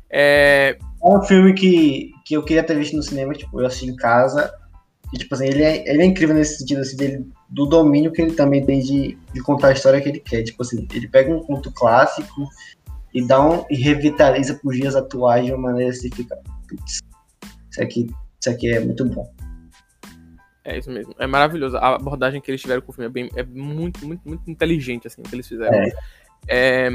É... 0.08 0.78
é 1.02 1.08
um 1.08 1.22
filme 1.22 1.52
que, 1.52 2.12
que 2.24 2.34
eu 2.34 2.42
queria 2.42 2.62
ter 2.62 2.76
visto 2.76 2.96
no 2.96 3.02
cinema, 3.02 3.34
tipo, 3.34 3.60
eu 3.60 3.66
assisti 3.66 3.86
em 3.86 3.96
casa. 3.96 4.52
E, 5.12 5.18
tipo 5.18 5.34
assim, 5.34 5.46
ele 5.46 5.62
é, 5.62 5.88
ele 5.88 6.02
é 6.02 6.04
incrível 6.04 6.34
nesse 6.34 6.58
sentido, 6.58 6.80
assim, 6.80 6.96
dele, 6.96 7.26
do 7.48 7.66
domínio 7.66 8.12
que 8.12 8.20
ele 8.20 8.32
também 8.32 8.64
tem 8.64 8.80
de, 8.80 9.16
de 9.32 9.40
contar 9.40 9.68
a 9.68 9.72
história 9.72 10.00
que 10.00 10.08
ele 10.08 10.20
quer. 10.20 10.42
Tipo 10.42 10.62
assim, 10.62 10.86
ele 10.92 11.08
pega 11.08 11.32
um 11.32 11.40
conto 11.40 11.72
clássico 11.72 12.48
e 13.14 13.24
dá 13.24 13.40
um. 13.44 13.64
e 13.70 13.76
revitaliza 13.76 14.60
os 14.64 14.76
dias 14.76 14.96
atuais 14.96 15.46
de 15.46 15.52
uma 15.52 15.70
maneira 15.70 15.90
assim, 15.90 16.10
fica. 16.10 16.36
Putz, 16.68 16.98
isso 17.70 17.82
aqui, 17.82 18.10
isso 18.40 18.50
aqui 18.50 18.72
é 18.72 18.80
muito 18.80 19.04
bom. 19.04 19.32
É 20.66 20.76
isso 20.76 20.90
mesmo. 20.90 21.14
É 21.16 21.28
maravilhoso. 21.28 21.76
A 21.76 21.94
abordagem 21.94 22.40
que 22.40 22.50
eles 22.50 22.60
tiveram 22.60 22.82
com 22.82 22.90
o 22.90 22.94
filme 22.94 23.06
é, 23.06 23.08
bem, 23.08 23.30
é 23.36 23.44
muito, 23.44 24.04
muito, 24.04 24.28
muito 24.28 24.50
inteligente, 24.50 25.06
assim, 25.06 25.22
o 25.22 25.24
que 25.24 25.32
eles 25.32 25.46
fizeram. 25.46 25.72
É. 25.72 25.92
É, 26.48 26.90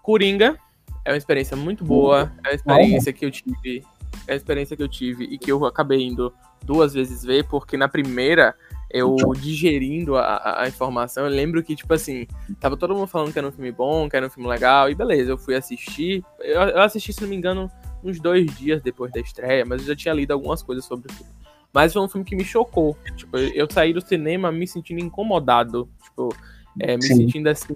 Coringa 0.00 0.56
é 1.04 1.10
uma 1.10 1.16
experiência 1.16 1.56
muito 1.56 1.84
boa. 1.84 2.32
É 2.44 2.50
uma 2.50 2.54
experiência 2.54 3.12
que 3.12 3.26
eu 3.26 3.30
tive. 3.32 3.84
É 4.28 4.32
uma 4.32 4.36
experiência 4.36 4.76
que 4.76 4.82
eu 4.82 4.88
tive 4.88 5.24
e 5.24 5.36
que 5.36 5.50
eu 5.50 5.64
acabei 5.64 6.00
indo 6.00 6.32
duas 6.64 6.94
vezes 6.94 7.24
ver, 7.24 7.44
porque 7.48 7.76
na 7.76 7.88
primeira, 7.88 8.54
eu 8.88 9.16
digerindo 9.36 10.16
a, 10.16 10.62
a 10.62 10.68
informação, 10.68 11.24
eu 11.24 11.30
lembro 11.30 11.60
que, 11.60 11.74
tipo 11.74 11.92
assim, 11.92 12.28
tava 12.60 12.76
todo 12.76 12.94
mundo 12.94 13.08
falando 13.08 13.32
que 13.32 13.38
era 13.38 13.48
um 13.48 13.50
filme 13.50 13.72
bom, 13.72 14.08
que 14.08 14.16
era 14.16 14.26
um 14.26 14.30
filme 14.30 14.48
legal, 14.48 14.88
e 14.88 14.94
beleza, 14.94 15.32
eu 15.32 15.38
fui 15.38 15.56
assistir. 15.56 16.22
Eu, 16.38 16.60
eu 16.60 16.82
assisti, 16.82 17.12
se 17.12 17.20
não 17.20 17.28
me 17.28 17.34
engano, 17.34 17.68
uns 18.04 18.20
dois 18.20 18.46
dias 18.56 18.80
depois 18.80 19.10
da 19.10 19.18
estreia, 19.18 19.64
mas 19.64 19.80
eu 19.80 19.88
já 19.88 19.96
tinha 19.96 20.14
lido 20.14 20.32
algumas 20.32 20.62
coisas 20.62 20.84
sobre 20.84 21.10
o 21.10 21.12
filme. 21.12 21.41
Mas 21.72 21.92
foi 21.92 22.02
um 22.02 22.08
filme 22.08 22.24
que 22.24 22.36
me 22.36 22.44
chocou. 22.44 22.96
Tipo, 23.16 23.38
eu 23.38 23.66
saí 23.70 23.92
do 23.92 24.00
cinema 24.00 24.52
me 24.52 24.66
sentindo 24.66 25.00
incomodado. 25.00 25.88
Tipo, 26.02 26.34
é, 26.80 26.96
me 26.96 27.02
Sim. 27.02 27.16
sentindo 27.16 27.48
assim. 27.48 27.74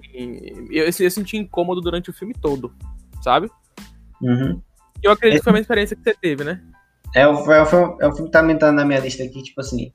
Eu, 0.69 0.85
eu, 0.85 1.11
senti 1.11 1.37
incômodo 1.37 1.81
durante 1.81 2.09
o 2.09 2.13
filme 2.13 2.33
todo, 2.33 2.73
sabe? 3.21 3.49
Uhum. 4.21 4.61
Eu 5.01 5.11
acredito 5.11 5.39
que 5.39 5.43
foi 5.43 5.53
uma 5.53 5.59
experiência 5.59 5.95
que 5.95 6.03
você 6.03 6.13
teve, 6.13 6.43
né? 6.43 6.61
É, 7.15 7.21
é, 7.21 7.27
o, 7.27 7.51
é, 7.51 7.61
o, 7.61 7.97
é 8.01 8.11
filme 8.11 8.25
que 8.25 8.31
tá 8.31 8.39
aumentando 8.39 8.75
na 8.75 8.85
minha 8.85 8.99
lista 8.99 9.23
aqui, 9.23 9.41
tipo 9.41 9.61
assim. 9.61 9.91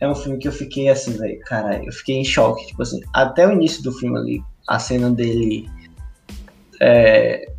É 0.00 0.08
um 0.08 0.14
filme 0.14 0.38
que 0.38 0.48
eu 0.48 0.52
fiquei 0.52 0.88
assim, 0.88 1.16
velho. 1.16 1.38
Caralho, 1.40 1.86
eu 1.86 1.92
fiquei 1.92 2.16
em 2.16 2.24
choque. 2.24 2.66
Tipo 2.66 2.82
assim, 2.82 3.00
até 3.12 3.46
o 3.46 3.52
início 3.52 3.82
do 3.82 3.92
filme 3.92 4.18
ali, 4.18 4.44
a 4.68 4.78
cena 4.78 5.10
dele. 5.10 5.68
É, 6.80 7.50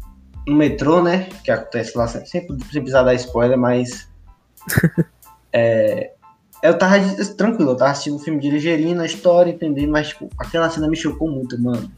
no 0.48 0.56
metrô, 0.56 1.02
né? 1.02 1.30
Que 1.44 1.52
acontece 1.52 1.98
lá, 1.98 2.08
sempre, 2.08 2.58
sem 2.72 2.82
precisar 2.82 3.04
dar 3.04 3.14
spoiler, 3.16 3.58
mas. 3.58 4.10
é, 5.56 6.12
eu 6.62 6.78
tava 6.78 7.00
tranquilo, 7.38 7.72
eu 7.72 7.78
tava 7.78 7.92
assistindo 7.92 8.18
o 8.18 8.20
filme 8.20 8.42
dirigindo 8.42 9.02
a 9.02 9.06
história, 9.06 9.52
entendendo, 9.52 9.92
mas 9.92 10.10
tipo, 10.10 10.30
aquela 10.38 10.70
cena 10.70 10.90
me 10.90 10.98
chocou 10.98 11.32
muito, 11.32 11.58
mano. 11.62 11.90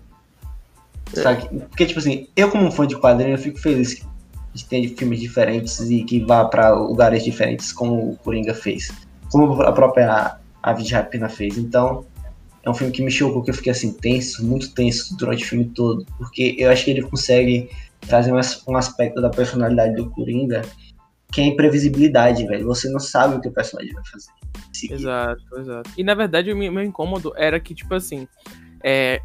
É. 1.16 1.22
Sabe? 1.22 1.48
Porque, 1.70 1.88
tipo 1.88 2.00
assim, 2.00 2.28
eu 2.36 2.52
como 2.52 2.72
fã 2.72 2.86
de 2.86 2.96
quadrinho, 2.96 3.34
eu 3.34 3.38
fico 3.40 3.58
feliz 3.58 3.96
que 3.96 4.04
a 4.04 4.58
gente 4.58 4.68
tem 4.68 4.88
filmes 4.90 5.20
diferentes 5.20 5.80
e 5.90 6.04
que 6.04 6.20
vá 6.20 6.46
para 6.46 6.70
lugares 6.70 7.24
diferentes, 7.24 7.74
como 7.74 8.12
o 8.12 8.18
Coringa 8.18 8.54
fez. 8.54 8.92
Como 9.32 9.60
a 9.64 9.72
própria 9.72 10.38
Avid 10.62 10.94
Rapina 10.94 11.30
fez. 11.30 11.58
Então, 11.58 12.06
é 12.62 12.70
um 12.70 12.76
filme 12.76 12.94
que 12.94 13.02
me 13.02 13.10
chocou, 13.10 13.42
que 13.42 13.50
eu 13.50 13.56
fiquei 13.56 13.72
assim, 13.72 13.92
tenso, 13.94 14.46
muito 14.46 14.72
tenso 14.74 15.18
durante 15.18 15.44
o 15.44 15.48
filme 15.48 15.66
todo. 15.66 16.06
Porque 16.18 16.56
eu 16.60 16.70
acho 16.70 16.86
que 16.86 16.92
ele 16.92 17.02
consegue 17.02 17.70
trazer 18.02 18.32
um 18.32 18.78
aspecto 18.78 19.20
da 19.20 19.30
personalidade 19.30 19.96
do 19.96 20.12
Coringa 20.12 20.62
que 21.32 21.42
é 21.42 21.44
a 21.44 21.48
imprevisibilidade, 21.48 22.46
velho. 22.46 22.66
Você 22.68 22.90
não 22.90 23.00
sabe 23.00 23.36
o 23.36 23.42
que 23.42 23.48
o 23.48 23.52
personagem 23.52 23.94
vai 23.94 24.04
fazer. 24.06 24.32
Exato, 24.92 25.60
exato. 25.60 25.90
E 25.98 26.04
na 26.04 26.14
verdade, 26.14 26.52
o 26.52 26.58
meu 26.58 26.84
incômodo 26.84 27.34
era 27.36 27.60
que, 27.60 27.74
tipo 27.74 27.94
assim, 27.94 28.28
é, 28.84 29.22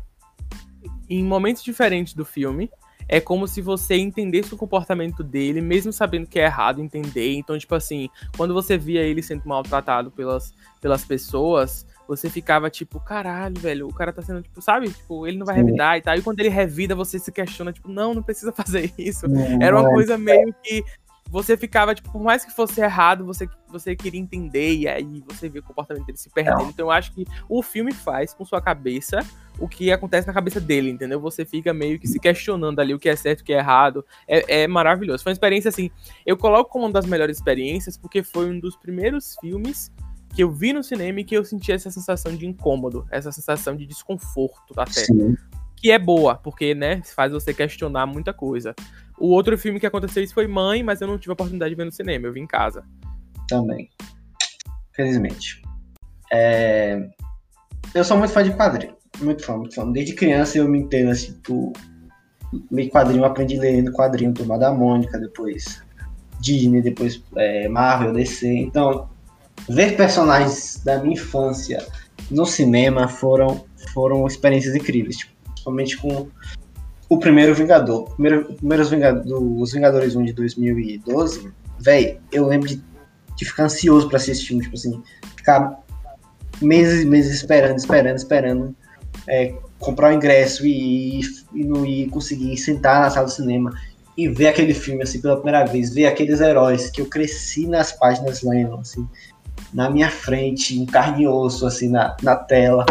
em 1.08 1.22
momentos 1.22 1.62
diferentes 1.62 2.14
do 2.14 2.24
filme, 2.24 2.70
é 3.08 3.20
como 3.20 3.46
se 3.46 3.60
você 3.60 3.96
entendesse 3.96 4.54
o 4.54 4.56
comportamento 4.56 5.22
dele, 5.22 5.60
mesmo 5.60 5.92
sabendo 5.92 6.26
que 6.26 6.38
é 6.38 6.44
errado 6.44 6.80
entender. 6.80 7.34
Então, 7.34 7.58
tipo 7.58 7.74
assim, 7.74 8.08
quando 8.36 8.54
você 8.54 8.78
via 8.78 9.02
ele 9.02 9.22
sendo 9.22 9.42
maltratado 9.44 10.10
pelas, 10.10 10.54
pelas 10.80 11.04
pessoas, 11.04 11.86
você 12.08 12.30
ficava 12.30 12.70
tipo, 12.70 12.98
caralho, 13.00 13.58
velho, 13.60 13.86
o 13.86 13.92
cara 13.92 14.12
tá 14.12 14.22
sendo, 14.22 14.42
tipo, 14.42 14.60
sabe? 14.62 14.88
Tipo, 14.90 15.26
ele 15.26 15.36
não 15.36 15.46
vai 15.46 15.56
revidar 15.56 15.98
e 15.98 16.00
tal. 16.00 16.16
E 16.16 16.22
quando 16.22 16.40
ele 16.40 16.48
revida, 16.48 16.94
você 16.94 17.18
se 17.18 17.30
questiona, 17.30 17.72
tipo, 17.72 17.88
não, 17.90 18.14
não 18.14 18.22
precisa 18.22 18.52
fazer 18.56 18.92
isso. 18.96 19.26
Era 19.60 19.78
uma 19.78 19.90
coisa 19.90 20.16
meio 20.16 20.54
que 20.62 20.84
você 21.32 21.56
ficava, 21.56 21.94
tipo, 21.94 22.12
por 22.12 22.22
mais 22.22 22.44
que 22.44 22.52
fosse 22.52 22.78
errado, 22.82 23.24
você, 23.24 23.48
você 23.66 23.96
queria 23.96 24.20
entender 24.20 24.74
e 24.74 24.86
aí 24.86 25.24
você 25.26 25.48
vê 25.48 25.60
o 25.60 25.62
comportamento 25.62 26.04
dele 26.04 26.18
se 26.18 26.28
perdendo. 26.28 26.68
Então 26.68 26.88
eu 26.88 26.90
acho 26.90 27.10
que 27.10 27.24
o 27.48 27.62
filme 27.62 27.90
faz 27.90 28.34
com 28.34 28.44
sua 28.44 28.60
cabeça 28.60 29.20
o 29.58 29.66
que 29.66 29.90
acontece 29.90 30.26
na 30.26 30.34
cabeça 30.34 30.60
dele, 30.60 30.90
entendeu? 30.90 31.18
Você 31.20 31.46
fica 31.46 31.72
meio 31.72 31.98
que 31.98 32.06
se 32.06 32.20
questionando 32.20 32.80
ali 32.80 32.92
o 32.92 32.98
que 32.98 33.08
é 33.08 33.16
certo 33.16 33.40
e 33.40 33.42
o 33.42 33.44
que 33.46 33.54
é 33.54 33.58
errado. 33.58 34.04
É, 34.28 34.64
é 34.64 34.68
maravilhoso. 34.68 35.22
Foi 35.22 35.30
uma 35.30 35.34
experiência 35.34 35.70
assim. 35.70 35.90
Eu 36.26 36.36
coloco 36.36 36.70
como 36.70 36.84
uma 36.84 36.92
das 36.92 37.06
melhores 37.06 37.38
experiências 37.38 37.96
porque 37.96 38.22
foi 38.22 38.50
um 38.50 38.60
dos 38.60 38.76
primeiros 38.76 39.34
filmes 39.40 39.90
que 40.34 40.42
eu 40.42 40.50
vi 40.50 40.74
no 40.74 40.84
cinema 40.84 41.20
e 41.20 41.24
que 41.24 41.34
eu 41.34 41.46
senti 41.46 41.72
essa 41.72 41.90
sensação 41.90 42.36
de 42.36 42.46
incômodo, 42.46 43.06
essa 43.10 43.32
sensação 43.32 43.74
de 43.74 43.86
desconforto 43.86 44.74
até. 44.76 45.04
Sim. 45.06 45.34
Que 45.82 45.90
é 45.90 45.98
boa, 45.98 46.36
porque, 46.36 46.74
né, 46.74 47.02
faz 47.02 47.32
você 47.32 47.52
questionar 47.52 48.06
muita 48.06 48.32
coisa. 48.32 48.74
O 49.18 49.28
outro 49.28 49.58
filme 49.58 49.80
que 49.80 49.86
aconteceu 49.86 50.22
isso 50.22 50.32
foi 50.32 50.46
Mãe, 50.46 50.82
mas 50.82 51.00
eu 51.00 51.08
não 51.08 51.18
tive 51.18 51.32
a 51.32 51.34
oportunidade 51.34 51.70
de 51.70 51.76
ver 51.76 51.84
no 51.84 51.92
cinema, 51.92 52.26
eu 52.26 52.32
vi 52.32 52.40
em 52.40 52.46
casa. 52.46 52.84
Também. 53.48 53.90
Felizmente. 54.94 55.60
É... 56.32 56.98
Eu 57.94 58.04
sou 58.04 58.16
muito 58.16 58.32
fã 58.32 58.42
de 58.42 58.52
quadrinho. 58.52 58.94
Muito 59.20 59.44
fã, 59.44 59.56
muito 59.56 59.74
fã. 59.74 59.90
Desde 59.90 60.14
criança 60.14 60.56
eu 60.56 60.68
me 60.68 60.78
entendo 60.78 61.10
assim, 61.10 61.34
por 61.42 61.72
ler 62.70 62.88
quadrinho, 62.88 63.24
aprendi 63.24 63.58
lendo 63.58 63.92
quadrinho, 63.92 64.32
Turma 64.32 64.58
da 64.58 64.72
Mônica, 64.72 65.18
depois 65.18 65.82
Disney, 66.40 66.80
depois 66.80 67.22
é, 67.36 67.68
Marvel, 67.68 68.12
DC. 68.12 68.46
Então, 68.48 69.08
ver 69.68 69.96
personagens 69.96 70.80
da 70.84 70.98
minha 70.98 71.14
infância 71.14 71.86
no 72.30 72.46
cinema 72.46 73.08
foram, 73.08 73.64
foram 73.92 74.26
experiências 74.26 74.74
incríveis. 74.74 75.18
Tipo, 75.18 75.32
principalmente 75.62 75.96
com 75.96 76.28
o 77.08 77.18
primeiro 77.18 77.54
Vingador. 77.54 78.10
Primeiro, 78.14 78.54
primeiros 78.54 78.90
Vingador, 78.90 79.42
os 79.60 79.72
Vingadores 79.72 80.16
1 80.16 80.24
de 80.24 80.32
2012, 80.32 81.52
velho, 81.78 82.20
eu 82.32 82.46
lembro 82.46 82.68
de, 82.68 82.82
de, 83.36 83.44
ficar 83.44 83.64
ansioso 83.64 84.08
pra 84.08 84.16
assistir 84.16 84.48
filme, 84.48 84.62
tipo 84.62 84.74
assim, 84.74 85.02
ficar 85.36 85.78
meses 86.60 87.02
e 87.02 87.06
meses 87.06 87.34
esperando, 87.34 87.78
esperando, 87.78 88.16
esperando, 88.16 88.76
é, 89.28 89.54
comprar 89.78 90.12
o 90.12 90.14
ingresso 90.14 90.66
e, 90.66 91.20
e 91.54 91.64
não 91.64 91.84
ir 91.84 92.08
conseguir 92.08 92.56
sentar 92.56 93.02
na 93.02 93.10
sala 93.10 93.26
do 93.26 93.32
cinema 93.32 93.72
e 94.16 94.28
ver 94.28 94.48
aquele 94.48 94.74
filme 94.74 95.02
assim 95.02 95.20
pela 95.20 95.36
primeira 95.36 95.64
vez, 95.64 95.92
ver 95.94 96.06
aqueles 96.06 96.40
heróis 96.40 96.90
que 96.90 97.00
eu 97.00 97.06
cresci 97.06 97.66
nas 97.66 97.92
páginas 97.92 98.42
lendo, 98.42 98.76
assim, 98.76 99.08
na 99.72 99.88
minha 99.90 100.10
frente, 100.10 100.78
em 100.78 100.84
carne 100.84 101.24
e 101.24 101.28
osso, 101.28 101.66
assim, 101.66 101.88
na, 101.88 102.16
na 102.22 102.36
tela. 102.36 102.84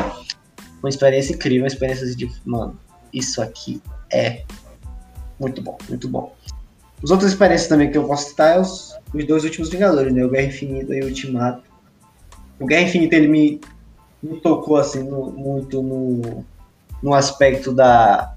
Uma 0.81 0.89
experiência 0.89 1.33
incrível, 1.33 1.63
uma 1.63 1.67
experiência 1.67 2.15
de, 2.15 2.31
mano, 2.45 2.77
isso 3.13 3.41
aqui 3.41 3.81
é 4.11 4.43
muito 5.39 5.61
bom, 5.61 5.77
muito 5.89 6.07
bom. 6.07 6.35
As 7.03 7.09
outras 7.09 7.31
experiências 7.31 7.67
também 7.67 7.91
que 7.91 7.97
eu 7.97 8.07
posso 8.07 8.29
citar 8.29 8.57
é 8.57 8.59
os, 8.59 8.95
os 9.13 9.25
dois 9.25 9.43
últimos 9.43 9.69
Vingadores, 9.69 10.13
né? 10.13 10.23
O 10.23 10.29
Guerra 10.29 10.47
Infinita 10.47 10.93
e 10.93 11.01
o 11.01 11.05
Ultimato. 11.05 11.63
O 12.59 12.65
Guerra 12.65 12.83
Infinita 12.83 13.15
ele 13.15 13.27
me, 13.27 13.61
me 14.21 14.39
tocou 14.39 14.77
assim 14.77 15.03
no, 15.03 15.31
muito 15.31 15.81
no, 15.81 16.45
no 17.01 17.13
aspecto 17.13 17.73
da, 17.73 18.35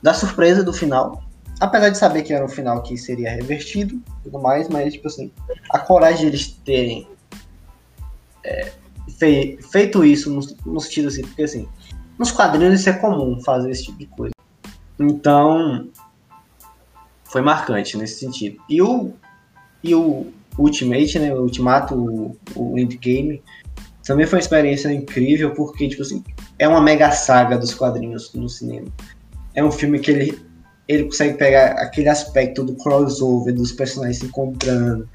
da 0.00 0.14
surpresa 0.14 0.62
do 0.62 0.72
final. 0.72 1.24
Apesar 1.58 1.88
de 1.88 1.98
saber 1.98 2.22
que 2.22 2.32
era 2.32 2.44
um 2.44 2.48
final 2.48 2.82
que 2.82 2.96
seria 2.96 3.30
revertido 3.30 4.00
tudo 4.22 4.38
mais, 4.38 4.68
mas 4.68 4.92
tipo 4.92 5.08
assim, 5.08 5.32
a 5.70 5.78
coragem 5.78 6.20
de 6.20 6.26
eles 6.26 6.48
terem 6.64 7.08
é, 8.44 8.72
fe, 9.18 9.58
feito 9.70 10.04
isso 10.04 10.30
no, 10.30 10.40
no 10.72 10.80
sentido 10.80 11.08
assim, 11.08 11.22
porque 11.22 11.42
assim, 11.42 11.68
nos 12.18 12.30
quadrinhos 12.30 12.80
isso 12.80 12.88
é 12.88 12.92
comum 12.92 13.40
fazer 13.42 13.70
esse 13.70 13.84
tipo 13.84 13.98
de 13.98 14.06
coisa. 14.06 14.32
Então, 14.98 15.88
foi 17.24 17.42
marcante 17.42 17.96
nesse 17.96 18.20
sentido. 18.20 18.58
E 18.68 18.80
o, 18.80 19.12
e 19.82 19.94
o 19.94 20.26
Ultimate, 20.58 21.18
né, 21.18 21.34
o 21.34 21.42
Ultimato, 21.42 21.94
o, 21.94 22.36
o 22.54 22.78
Endgame, 22.78 23.42
também 24.04 24.26
foi 24.26 24.38
uma 24.38 24.42
experiência 24.42 24.92
incrível, 24.92 25.52
porque, 25.52 25.88
tipo 25.88 26.02
assim, 26.02 26.22
é 26.58 26.66
uma 26.66 26.80
mega 26.80 27.10
saga 27.10 27.58
dos 27.58 27.74
quadrinhos 27.74 28.32
no 28.34 28.48
cinema. 28.48 28.86
É 29.54 29.62
um 29.62 29.70
filme 29.70 29.98
que 29.98 30.10
ele, 30.10 30.38
ele 30.86 31.04
consegue 31.04 31.36
pegar 31.36 31.72
aquele 31.72 32.08
aspecto 32.08 32.64
do 32.64 32.74
crossover, 32.74 33.52
dos 33.54 33.72
personagens 33.72 34.18
se 34.18 34.26
encontrando, 34.26 35.08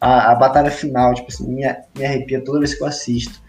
a, 0.00 0.32
a 0.32 0.34
batalha 0.34 0.70
final, 0.70 1.14
tipo 1.14 1.28
assim, 1.28 1.46
me, 1.46 1.62
me 1.96 2.04
arrepia 2.04 2.42
toda 2.42 2.58
vez 2.58 2.74
que 2.74 2.82
eu 2.82 2.86
assisto. 2.86 3.40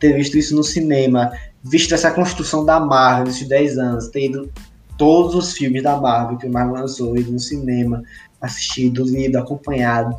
Ter 0.00 0.14
visto 0.14 0.38
isso 0.38 0.56
no 0.56 0.64
cinema, 0.64 1.30
visto 1.62 1.94
essa 1.94 2.10
construção 2.10 2.64
da 2.64 2.80
Marvel 2.80 3.26
nesses 3.26 3.46
10 3.46 3.78
anos, 3.78 4.08
ter 4.08 4.26
ido 4.26 4.50
todos 4.96 5.34
os 5.34 5.52
filmes 5.52 5.82
da 5.82 5.96
Marvel 5.96 6.38
que 6.38 6.46
o 6.46 6.50
Marvel 6.50 6.74
lançou, 6.74 7.16
ido 7.16 7.30
no 7.30 7.38
cinema, 7.38 8.02
assistido, 8.40 9.04
lido, 9.04 9.36
acompanhado. 9.36 10.16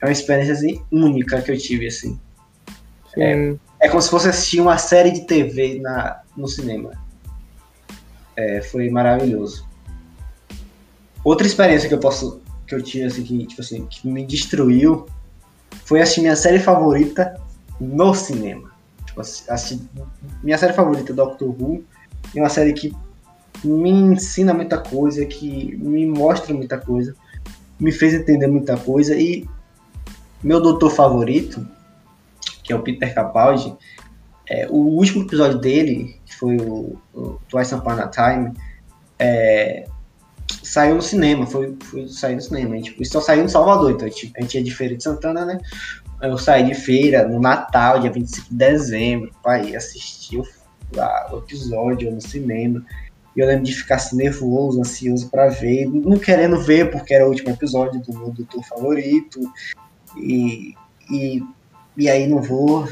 É 0.00 0.06
uma 0.06 0.12
experiência 0.12 0.54
assim, 0.54 0.82
única 0.90 1.40
que 1.40 1.50
eu 1.50 1.58
tive, 1.58 1.86
assim. 1.86 2.18
É, 3.16 3.54
é, 3.80 3.88
como 3.88 4.02
se 4.02 4.10
fosse 4.10 4.28
assistir 4.28 4.60
uma 4.60 4.76
série 4.76 5.10
de 5.10 5.22
TV 5.22 5.78
na, 5.80 6.20
no 6.36 6.48
cinema. 6.48 6.92
É, 8.34 8.60
foi 8.60 8.90
maravilhoso. 8.90 9.66
Outra 11.24 11.46
experiência 11.46 11.88
que 11.88 11.94
eu 11.94 11.98
posso 11.98 12.42
que 12.66 12.74
eu 12.74 12.82
tive 12.82 13.04
assim 13.04 13.22
que, 13.22 13.46
tipo 13.46 13.60
assim, 13.60 13.86
que 13.86 14.08
me 14.08 14.24
destruiu 14.26 15.06
foi 15.84 16.00
assistir 16.00 16.22
minha 16.22 16.36
série 16.36 16.58
favorita 16.58 17.40
no 17.80 18.14
cinema. 18.14 18.70
Tipo, 19.04 19.20
assistir, 19.20 19.80
minha 20.42 20.58
série 20.58 20.72
favorita, 20.72 21.12
Doctor 21.12 21.48
Who, 21.48 21.84
é 22.34 22.40
uma 22.40 22.48
série 22.48 22.72
que 22.72 22.94
me 23.64 23.90
ensina 23.90 24.52
muita 24.52 24.78
coisa, 24.78 25.24
que 25.24 25.76
me 25.76 26.06
mostra 26.06 26.54
muita 26.54 26.78
coisa, 26.78 27.14
me 27.78 27.92
fez 27.92 28.14
entender 28.14 28.46
muita 28.46 28.76
coisa 28.76 29.16
e 29.16 29.48
meu 30.42 30.60
doutor 30.60 30.90
favorito, 30.90 31.66
que 32.62 32.72
é 32.72 32.76
o 32.76 32.82
Peter 32.82 33.14
Capaldi, 33.14 33.74
é, 34.48 34.66
o 34.68 34.76
último 34.76 35.24
episódio 35.24 35.58
dele, 35.58 36.20
que 36.24 36.36
foi 36.36 36.56
o, 36.56 36.96
o 37.14 37.38
Twice 37.48 37.74
Upon 37.74 37.90
a 37.90 38.08
Time, 38.08 38.52
é, 39.18 39.88
saiu 40.66 40.96
no 40.96 41.02
cinema, 41.02 41.46
foi, 41.46 41.76
foi 41.84 42.08
sair 42.08 42.34
no 42.34 42.42
cinema. 42.42 42.76
A 42.76 42.82
tipo, 42.82 43.04
só 43.04 43.20
saiu 43.20 43.44
em 43.44 43.48
Salvador, 43.48 43.92
então 43.92 44.08
gente, 44.08 44.32
a 44.36 44.40
gente 44.40 44.58
é 44.58 44.62
de 44.62 44.74
Feira 44.74 44.96
de 44.96 45.02
Santana, 45.02 45.44
né? 45.44 45.60
Eu 46.20 46.38
saí 46.38 46.64
de 46.64 46.74
feira 46.74 47.28
no 47.28 47.38
Natal, 47.38 48.00
dia 48.00 48.10
25 48.10 48.48
de 48.48 48.56
dezembro, 48.56 49.30
para 49.42 49.62
ir 49.62 49.76
assistir 49.76 50.38
o, 50.38 50.44
o 51.30 51.38
episódio 51.38 52.10
no 52.10 52.20
cinema. 52.20 52.84
E 53.36 53.40
eu 53.40 53.46
lembro 53.46 53.64
de 53.64 53.74
ficar 53.74 53.96
assim, 53.96 54.16
nervoso, 54.16 54.80
ansioso 54.80 55.28
para 55.28 55.48
ver, 55.48 55.86
não 55.86 56.18
querendo 56.18 56.58
ver 56.58 56.90
porque 56.90 57.12
era 57.12 57.26
o 57.26 57.28
último 57.28 57.50
episódio 57.50 58.00
do 58.00 58.18
meu 58.18 58.30
doutor 58.30 58.64
favorito. 58.64 59.40
E, 60.16 60.74
e, 61.10 61.42
e 61.96 62.08
aí 62.08 62.26
não 62.26 62.40
vou. 62.40 62.88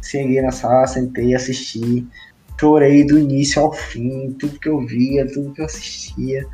Cheguei 0.00 0.40
na 0.40 0.52
sala, 0.52 0.86
sentei, 0.86 1.34
assisti. 1.34 2.06
Chorei 2.58 3.04
do 3.04 3.18
início 3.18 3.60
ao 3.60 3.72
fim, 3.72 4.36
tudo 4.38 4.60
que 4.60 4.68
eu 4.68 4.86
via, 4.86 5.26
tudo 5.26 5.52
que 5.52 5.60
eu 5.60 5.64
assistia. 5.64 6.46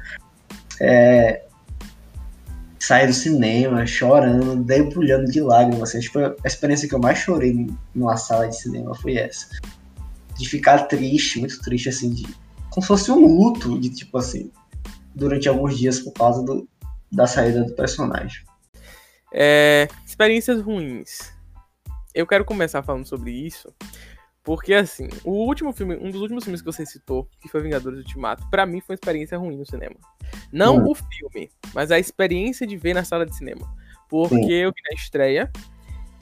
É, 0.81 1.47
do 3.07 3.13
cinema 3.13 3.85
chorando, 3.87 4.63
debulhando 4.63 5.31
de 5.31 5.41
lágrimas. 5.41 5.95
Assim, 5.95 6.07
foi 6.07 6.25
a 6.25 6.35
experiência 6.45 6.89
que 6.89 6.95
eu 6.95 7.01
mais 7.01 7.19
chorei 7.19 7.67
numa 7.95 8.17
sala 8.17 8.49
de 8.49 8.57
cinema 8.57 8.95
foi 8.95 9.17
essa. 9.17 9.49
De 10.39 10.49
ficar 10.49 10.87
triste, 10.87 11.41
muito 11.41 11.61
triste, 11.61 11.89
assim, 11.89 12.11
de, 12.11 12.27
como 12.71 12.83
se 12.83 12.89
fosse 12.89 13.11
um 13.11 13.27
luto, 13.27 13.81
de 13.81 13.91
tipo 13.91 14.19
assim, 14.19 14.51
durante 15.15 15.49
alguns 15.49 15.79
dias 15.79 15.99
por 15.99 16.13
causa 16.13 16.43
do, 16.45 16.69
da 17.11 17.27
saída 17.27 17.65
do 17.65 17.75
personagem. 17.75 18.45
É, 19.33 19.89
experiências 20.07 20.61
ruins. 20.61 21.33
Eu 22.15 22.27
quero 22.27 22.45
começar 22.45 22.83
falando 22.83 23.07
sobre 23.07 23.31
isso, 23.33 23.73
porque 24.47 24.75
assim, 24.75 25.09
o 25.25 25.33
último 25.33 25.73
filme, 25.73 25.97
um 25.97 26.09
dos 26.09 26.21
últimos 26.21 26.45
filmes 26.45 26.63
que 26.63 26.67
você 26.67 26.87
citou, 26.87 27.29
que 27.41 27.49
foi 27.49 27.61
Vingadores 27.61 27.99
Ultimato, 27.99 28.49
para 28.49 28.65
mim 28.65 28.81
foi 28.81 28.95
uma 28.95 28.95
experiência 28.95 29.37
ruim 29.37 29.57
no 29.57 29.67
cinema. 29.67 29.97
Não 30.53 30.77
hum. 30.77 30.91
o 30.91 30.95
filme, 30.95 31.51
mas 31.75 31.91
a 31.91 31.99
experiência 31.99 32.65
de 32.65 32.77
ver 32.77 32.95
na 32.95 33.03
sala 33.03 33.27
de 33.27 33.35
cinema. 33.35 33.69
Porque 34.09 34.37
Sim. 34.37 34.53
eu 34.53 34.71
vi 34.71 34.81
na 34.89 34.95
estreia 34.95 35.51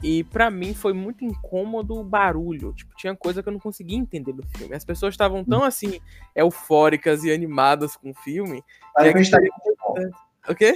e 0.03 0.25
para 0.25 0.51
mim 0.51 0.73
foi 0.73 0.95
muito 0.95 1.23
incômodo 1.23 2.01
o 2.01 2.03
barulho. 2.03 2.73
Tipo, 2.73 2.97
tinha 2.97 3.15
coisa 3.15 3.43
que 3.43 3.49
eu 3.51 3.53
não 3.53 3.61
conseguia 3.61 3.99
entender 3.99 4.33
do 4.33 4.43
filme. 4.57 4.75
As 4.75 4.87
pessoas 4.87 5.13
estavam 5.13 5.45
tão 5.45 5.63
assim 5.63 6.01
eufóricas 6.35 7.25
e 7.25 7.31
animadas 7.31 7.95
com 7.95 8.09
o 8.09 8.15
filme. 8.15 8.65
Parece 8.95 9.19
um 9.19 9.21
estádio 9.21 9.51
de 9.51 9.55
futebol. 9.55 10.23
O 10.49 10.55
quê? 10.55 10.75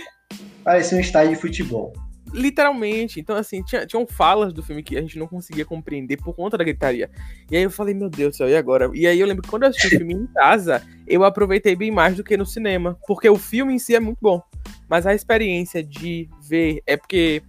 Parece 0.62 0.94
um 0.94 1.00
estádio 1.00 1.34
de 1.34 1.40
futebol. 1.40 1.94
Literalmente. 2.32 3.20
Então, 3.20 3.36
assim, 3.36 3.62
tinha, 3.62 3.86
tinham 3.86 4.06
falas 4.06 4.52
do 4.52 4.62
filme 4.62 4.82
que 4.82 4.96
a 4.96 5.00
gente 5.00 5.18
não 5.18 5.26
conseguia 5.26 5.64
compreender 5.64 6.16
por 6.16 6.34
conta 6.34 6.58
da 6.58 6.64
gritaria. 6.64 7.10
E 7.50 7.56
aí 7.56 7.62
eu 7.62 7.70
falei, 7.70 7.94
meu 7.94 8.08
Deus 8.08 8.34
do 8.34 8.36
céu, 8.36 8.48
e 8.48 8.56
agora? 8.56 8.90
E 8.94 9.06
aí 9.06 9.18
eu 9.18 9.26
lembro 9.26 9.42
que 9.42 9.48
quando 9.48 9.64
eu 9.64 9.70
assisti 9.70 9.86
o 9.88 9.98
filme 9.98 10.14
em 10.14 10.26
casa, 10.34 10.82
eu 11.06 11.24
aproveitei 11.24 11.74
bem 11.74 11.90
mais 11.90 12.16
do 12.16 12.24
que 12.24 12.36
no 12.36 12.46
cinema. 12.46 12.98
Porque 13.06 13.28
o 13.28 13.36
filme 13.36 13.74
em 13.74 13.78
si 13.78 13.94
é 13.94 14.00
muito 14.00 14.18
bom. 14.20 14.42
Mas 14.88 15.06
a 15.06 15.14
experiência 15.14 15.82
de 15.82 16.28
ver. 16.42 16.82
É 16.86 16.96
porque, 16.96 17.42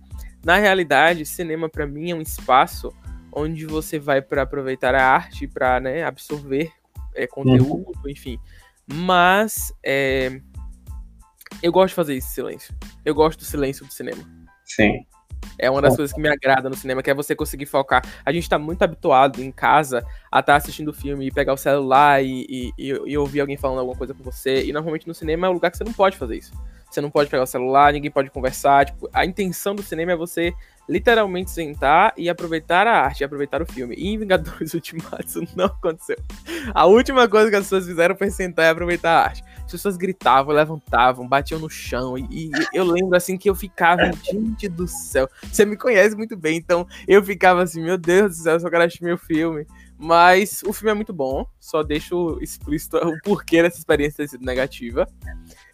na 0.44 0.58
realidade, 0.58 1.26
cinema 1.26 1.70
para 1.70 1.86
mim 1.86 2.12
é 2.12 2.16
um 2.16 2.22
espaço 2.22 2.94
onde 3.32 3.66
você 3.66 4.00
vai 4.00 4.22
para 4.22 4.42
aproveitar 4.42 4.96
a 4.96 5.06
arte, 5.06 5.48
para 5.48 5.80
né, 5.80 6.04
absorver 6.04 6.72
é, 7.16 7.28
conteúdo, 7.28 7.92
uhum. 7.96 8.10
enfim. 8.10 8.38
Mas. 8.88 9.74
É, 9.84 10.40
eu 11.62 11.72
gosto 11.72 11.90
de 11.90 11.96
fazer 11.96 12.16
esse 12.16 12.30
silêncio. 12.30 12.74
Eu 13.04 13.14
gosto 13.14 13.40
do 13.40 13.46
silêncio 13.46 13.86
do 13.86 13.94
cinema. 13.94 14.24
Sim. 14.70 15.06
É 15.58 15.70
uma 15.70 15.82
das 15.82 15.96
coisas 15.96 16.14
que 16.14 16.22
me 16.22 16.30
agrada 16.30 16.70
no 16.70 16.76
cinema, 16.76 17.04
que 17.04 17.10
é 17.10 17.14
você 17.14 17.36
conseguir 17.36 17.66
focar. 17.66 18.02
A 18.26 18.32
gente 18.32 18.48
tá 18.48 18.58
muito 18.58 18.82
habituado 18.82 19.42
em 19.42 19.52
casa 19.52 20.06
a 20.32 20.40
estar 20.40 20.54
tá 20.54 20.56
assistindo 20.56 20.94
filme 20.94 21.28
e 21.28 21.32
pegar 21.32 21.54
o 21.54 21.58
celular 21.58 22.24
e, 22.24 22.46
e, 22.50 22.74
e, 22.78 23.18
ouvir 23.18 23.42
alguém 23.42 23.58
falando 23.58 23.80
alguma 23.80 23.98
coisa 23.98 24.14
com 24.14 24.24
você. 24.24 24.64
E 24.64 24.72
normalmente 24.72 25.08
no 25.08 25.14
cinema 25.14 25.48
é 25.48 25.50
um 25.50 25.54
lugar 25.54 25.72
que 25.72 25.78
você 25.78 25.84
não 25.84 25.94
pode 25.94 26.18
fazer 26.18 26.38
isso. 26.38 26.54
Você 26.90 27.02
não 27.02 27.12
pode 27.12 27.30
pegar 27.30 27.44
o 27.44 27.48
celular, 27.48 27.94
ninguém 27.94 28.10
pode 28.10 28.30
conversar. 28.30 28.86
Tipo, 28.86 29.10
a 29.14 29.26
intenção 29.26 29.76
do 29.76 29.84
cinema 29.84 30.14
é 30.14 30.16
você 30.16 30.54
literalmente 30.88 31.52
sentar 31.52 32.14
e 32.18 32.30
aproveitar 32.30 32.88
a 32.88 33.04
arte, 33.04 33.24
aproveitar 33.24 33.62
o 33.62 33.66
filme. 33.66 33.96
E 33.96 34.08
em 34.08 34.18
Vingadores 34.18 34.74
Ultimato 34.74 35.26
isso 35.26 35.44
não 35.56 35.66
aconteceu. 35.66 36.18
A 36.74 36.86
última 36.86 37.28
coisa 37.28 37.50
que 37.50 37.56
as 37.56 37.66
pessoas 37.66 37.86
fizeram 37.86 38.16
foi 38.16 38.32
sentar 38.32 38.66
e 38.66 38.70
aproveitar 38.70 39.12
a 39.12 39.24
arte. 39.24 39.44
As 39.70 39.74
pessoas 39.74 39.98
gritavam, 39.98 40.56
levantavam, 40.56 41.28
batiam 41.28 41.60
no 41.60 41.70
chão. 41.70 42.18
E, 42.18 42.48
e 42.48 42.52
eu 42.74 42.84
lembro 42.84 43.16
assim 43.16 43.38
que 43.38 43.48
eu 43.48 43.54
ficava, 43.54 44.12
gente 44.24 44.68
do 44.68 44.88
céu. 44.88 45.30
Você 45.44 45.64
me 45.64 45.78
conhece 45.78 46.16
muito 46.16 46.36
bem, 46.36 46.58
então 46.58 46.88
eu 47.08 47.24
ficava 47.24 47.62
assim, 47.62 47.84
meu 47.84 47.96
Deus 47.96 48.38
do 48.38 48.44
céu, 48.44 48.54
eu 48.54 48.60
só 48.60 48.70
quero 48.70 48.84
assistir 48.84 49.04
meu 49.04 49.18
filme. 49.18 49.68
Mas 49.96 50.64
o 50.66 50.74
filme 50.74 50.90
é 50.90 50.96
muito 50.96 51.14
bom, 51.14 51.46
só 51.60 51.84
deixo 51.84 52.40
explícito 52.42 52.98
o 52.98 53.22
porquê 53.22 53.62
dessa 53.62 53.78
experiência 53.78 54.24
ter 54.24 54.30
sido 54.30 54.44
negativa. 54.44 55.08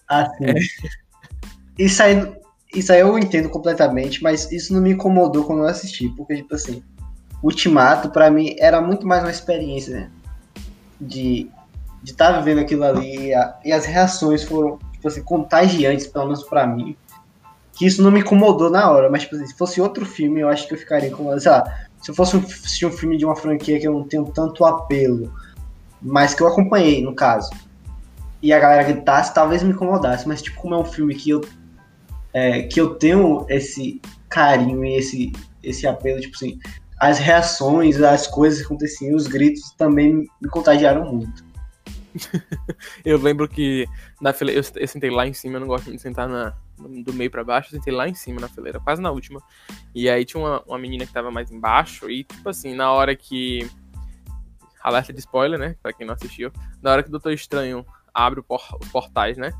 Ah, 0.09 0.29
sim. 0.37 0.45
É. 0.45 0.55
Isso 1.79 2.03
aí, 2.03 2.35
isso 2.75 2.91
aí 2.91 2.99
eu 2.99 3.17
entendo 3.17 3.49
completamente, 3.49 4.21
mas 4.21 4.51
isso 4.51 4.73
não 4.73 4.81
me 4.81 4.91
incomodou 4.91 5.45
quando 5.45 5.59
eu 5.59 5.69
assisti, 5.69 6.09
porque, 6.09 6.35
tipo 6.35 6.53
assim, 6.53 6.83
Ultimato, 7.41 8.09
para 8.09 8.29
mim, 8.29 8.55
era 8.59 8.81
muito 8.81 9.07
mais 9.07 9.23
uma 9.23 9.31
experiência, 9.31 9.95
né? 9.95 10.11
De 10.99 11.49
de 12.05 12.11
estar 12.11 12.33
tá 12.33 12.39
vivendo 12.39 12.59
aquilo 12.59 12.83
ali 12.83 13.33
a, 13.33 13.57
e 13.65 13.73
as 13.73 13.83
reações 13.83 14.43
foram, 14.43 14.77
tipo 14.93 15.07
assim, 15.07 15.23
contagiantes, 15.23 16.05
pelo 16.05 16.25
menos 16.25 16.43
pra 16.43 16.67
mim. 16.67 16.95
Que 17.73 17.87
isso 17.87 18.01
não 18.03 18.11
me 18.11 18.19
incomodou 18.19 18.69
na 18.69 18.89
hora, 18.91 19.09
mas, 19.09 19.23
tipo 19.23 19.35
assim, 19.35 19.47
se 19.47 19.57
fosse 19.57 19.81
outro 19.81 20.05
filme, 20.05 20.39
eu 20.39 20.47
acho 20.47 20.67
que 20.67 20.75
eu 20.75 20.77
ficaria 20.77 21.09
incomodado. 21.09 21.41
Sei 21.41 21.51
lá, 21.51 21.63
se 21.99 22.11
eu 22.11 22.15
fosse 22.15 22.37
assistir 22.37 22.85
um 22.85 22.91
filme 22.91 23.17
de 23.17 23.25
uma 23.25 23.35
franquia 23.35 23.79
que 23.79 23.87
eu 23.87 23.93
não 23.93 24.03
tenho 24.03 24.23
tanto 24.25 24.63
apelo, 24.63 25.33
mas 25.99 26.35
que 26.35 26.43
eu 26.43 26.47
acompanhei, 26.47 27.03
no 27.03 27.15
caso, 27.15 27.49
e 28.39 28.53
a 28.53 28.59
galera 28.59 28.83
gritasse, 28.83 29.33
talvez 29.33 29.63
me 29.63 29.71
incomodasse, 29.71 30.27
mas, 30.27 30.43
tipo, 30.43 30.61
como 30.61 30.75
é 30.75 30.77
um 30.77 30.85
filme 30.85 31.15
que 31.15 31.31
eu, 31.31 31.41
é, 32.31 32.61
que 32.61 32.79
eu 32.79 32.93
tenho 32.93 33.47
esse 33.49 33.99
carinho 34.29 34.85
e 34.85 34.95
esse, 34.95 35.31
esse 35.63 35.87
apelo, 35.87 36.21
tipo 36.21 36.35
assim, 36.35 36.59
as 36.99 37.17
reações, 37.17 37.99
as 37.99 38.27
coisas 38.27 38.59
que 38.59 38.65
aconteciam, 38.65 39.15
os 39.15 39.25
gritos 39.25 39.71
também 39.75 40.27
me 40.39 40.49
contagiaram 40.49 41.11
muito. 41.11 41.54
eu 43.03 43.17
lembro 43.17 43.47
que 43.47 43.87
na 44.21 44.33
fileira, 44.33 44.61
eu, 44.61 44.81
eu, 44.81 44.87
sentei 44.87 45.09
lá 45.09 45.27
em 45.27 45.33
cima, 45.33 45.55
eu 45.55 45.59
não 45.59 45.67
gosto 45.67 45.91
de 45.91 45.99
sentar 45.99 46.27
na, 46.27 46.55
do 47.03 47.13
meio 47.13 47.29
para 47.29 47.43
baixo, 47.43 47.69
eu 47.69 47.79
sentei 47.79 47.93
lá 47.93 48.07
em 48.07 48.13
cima 48.13 48.39
na 48.39 48.47
fileira, 48.47 48.79
quase 48.79 49.01
na 49.01 49.11
última. 49.11 49.41
E 49.93 50.09
aí 50.09 50.25
tinha 50.25 50.41
uma, 50.41 50.61
uma 50.63 50.77
menina 50.77 51.05
que 51.05 51.13
tava 51.13 51.31
mais 51.31 51.51
embaixo, 51.51 52.09
e 52.09 52.23
tipo 52.23 52.47
assim, 52.49 52.73
na 52.73 52.91
hora 52.91 53.15
que. 53.15 53.69
Alerta 54.81 55.11
de 55.11 55.19
spoiler, 55.19 55.59
né? 55.59 55.75
Pra 55.81 55.91
quem 55.91 56.05
não 56.05 56.13
assistiu. 56.13 56.51
Na 56.79 56.91
hora 56.91 57.01
que 57.01 57.09
o 57.09 57.11
Doutor 57.11 57.33
Estranho 57.33 57.83
abre 58.13 58.41
por, 58.43 58.61
os 58.79 58.87
portais, 58.89 59.35
né? 59.35 59.51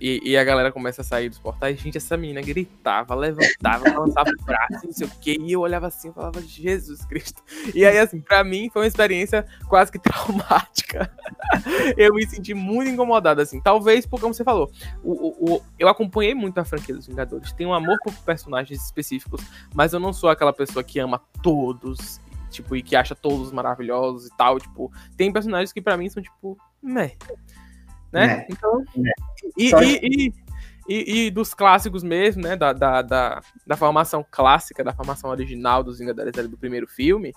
E, 0.00 0.20
e, 0.24 0.36
a 0.36 0.44
galera 0.44 0.70
começa 0.70 1.02
a 1.02 1.04
sair 1.04 1.28
dos 1.28 1.38
portais. 1.38 1.78
Gente, 1.80 1.98
essa 1.98 2.16
menina 2.16 2.40
gritava, 2.40 3.14
levantava, 3.14 3.84
balançava 3.90 4.30
o 4.30 4.44
braço, 4.44 4.86
não 4.86 4.92
sei 4.92 5.06
o 5.06 5.10
quê. 5.20 5.36
E 5.40 5.52
eu 5.52 5.60
olhava 5.60 5.88
assim 5.88 6.10
e 6.10 6.12
falava, 6.12 6.40
Jesus 6.40 7.04
Cristo. 7.04 7.42
E 7.74 7.84
aí, 7.84 7.98
assim, 7.98 8.20
pra 8.20 8.44
mim 8.44 8.70
foi 8.72 8.82
uma 8.82 8.88
experiência 8.88 9.44
quase 9.68 9.90
que 9.90 9.98
traumática. 10.00 11.10
eu 11.96 12.14
me 12.14 12.26
senti 12.26 12.54
muito 12.54 12.90
incomodado, 12.90 13.40
assim. 13.40 13.60
Talvez 13.60 14.06
porque, 14.06 14.22
como 14.22 14.34
você 14.34 14.44
falou, 14.44 14.70
o, 15.02 15.12
o, 15.12 15.54
o, 15.54 15.62
eu 15.78 15.88
acompanhei 15.88 16.34
muito 16.34 16.58
a 16.58 16.64
franquia 16.64 16.94
dos 16.94 17.06
Vingadores. 17.06 17.52
Tenho 17.52 17.70
um 17.70 17.74
amor 17.74 17.98
por 18.04 18.14
personagens 18.18 18.84
específicos, 18.84 19.40
mas 19.74 19.92
eu 19.92 19.98
não 19.98 20.12
sou 20.12 20.30
aquela 20.30 20.52
pessoa 20.52 20.84
que 20.84 21.00
ama 21.00 21.20
todos 21.42 22.20
tipo, 22.50 22.76
e 22.76 22.82
que 22.84 22.94
acha 22.94 23.16
todos 23.16 23.50
maravilhosos 23.50 24.28
e 24.28 24.36
tal, 24.36 24.60
tipo, 24.60 24.92
tem 25.16 25.32
personagens 25.32 25.72
que 25.72 25.82
para 25.82 25.96
mim 25.96 26.08
são, 26.08 26.22
tipo, 26.22 26.56
meh 26.80 27.16
né? 28.14 28.38
É. 28.38 28.46
Então, 28.48 28.84
é. 28.96 29.12
E, 29.58 29.70
e, 30.02 30.32
e, 30.88 31.26
e, 31.26 31.30
dos 31.30 31.52
clássicos 31.52 32.04
mesmo, 32.04 32.42
né? 32.42 32.56
Da, 32.56 32.72
da, 32.72 33.02
da, 33.02 33.40
da, 33.66 33.76
formação 33.76 34.24
clássica, 34.30 34.84
da 34.84 34.92
formação 34.92 35.30
original 35.30 35.82
dos 35.82 35.98
Vingadores 35.98 36.32
do 36.48 36.56
primeiro 36.56 36.86
filme. 36.86 37.32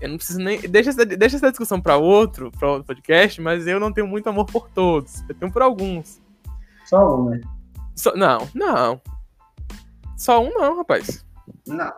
Eu 0.00 0.08
não 0.08 0.16
preciso 0.16 0.40
nem. 0.40 0.60
Deixa 0.60 0.90
essa, 0.90 1.04
deixa 1.04 1.36
essa 1.36 1.50
discussão 1.50 1.80
para 1.80 1.96
outro, 1.96 2.50
para 2.50 2.70
outro 2.70 2.86
podcast, 2.86 3.40
mas 3.40 3.66
eu 3.66 3.78
não 3.78 3.92
tenho 3.92 4.06
muito 4.06 4.28
amor 4.28 4.46
por 4.46 4.68
todos. 4.70 5.22
Eu 5.28 5.34
tenho 5.34 5.52
por 5.52 5.62
alguns. 5.62 6.20
Só 6.86 7.18
um, 7.18 7.30
né? 7.30 7.40
Só, 7.94 8.14
não, 8.14 8.48
não. 8.54 9.00
Só 10.16 10.42
um 10.42 10.50
não, 10.52 10.76
rapaz. 10.76 11.24
Não. 11.66 11.92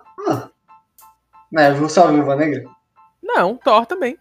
Não, 1.50 1.62
eu 1.62 1.88
só 1.88 2.10
Viúva 2.10 2.36
Negra? 2.36 2.64
Não, 3.22 3.56
Thor 3.56 3.86
também. 3.86 4.18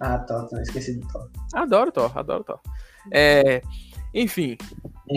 Ah, 0.00 0.18
Thor, 0.18 0.48
esqueci 0.60 0.98
do 0.98 1.06
Thor. 1.08 1.28
Adoro 1.54 1.92
Thor, 1.92 2.18
adoro 2.18 2.44
Thor. 2.44 2.60
É, 3.10 3.62
enfim, 4.14 4.56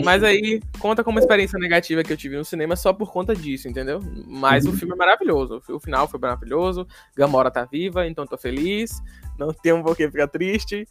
mas 0.04 0.22
aí 0.22 0.60
conta 0.78 1.04
como 1.04 1.18
experiência 1.18 1.58
negativa 1.58 2.02
que 2.02 2.12
eu 2.12 2.16
tive 2.16 2.36
no 2.36 2.44
cinema 2.44 2.74
só 2.76 2.92
por 2.92 3.12
conta 3.12 3.34
disso, 3.34 3.68
entendeu? 3.68 4.00
Mas 4.26 4.64
uhum. 4.64 4.72
o 4.72 4.76
filme 4.76 4.94
é 4.94 4.96
maravilhoso. 4.96 5.62
O 5.68 5.78
final 5.78 6.08
foi 6.08 6.18
maravilhoso. 6.18 6.86
Gamora 7.16 7.50
tá 7.50 7.64
viva, 7.64 8.06
então 8.06 8.26
tô 8.26 8.36
feliz. 8.36 9.02
Não 9.38 9.52
tenho 9.52 9.76
um 9.76 9.94
que 9.94 10.10
ficar 10.10 10.28
triste. 10.28 10.88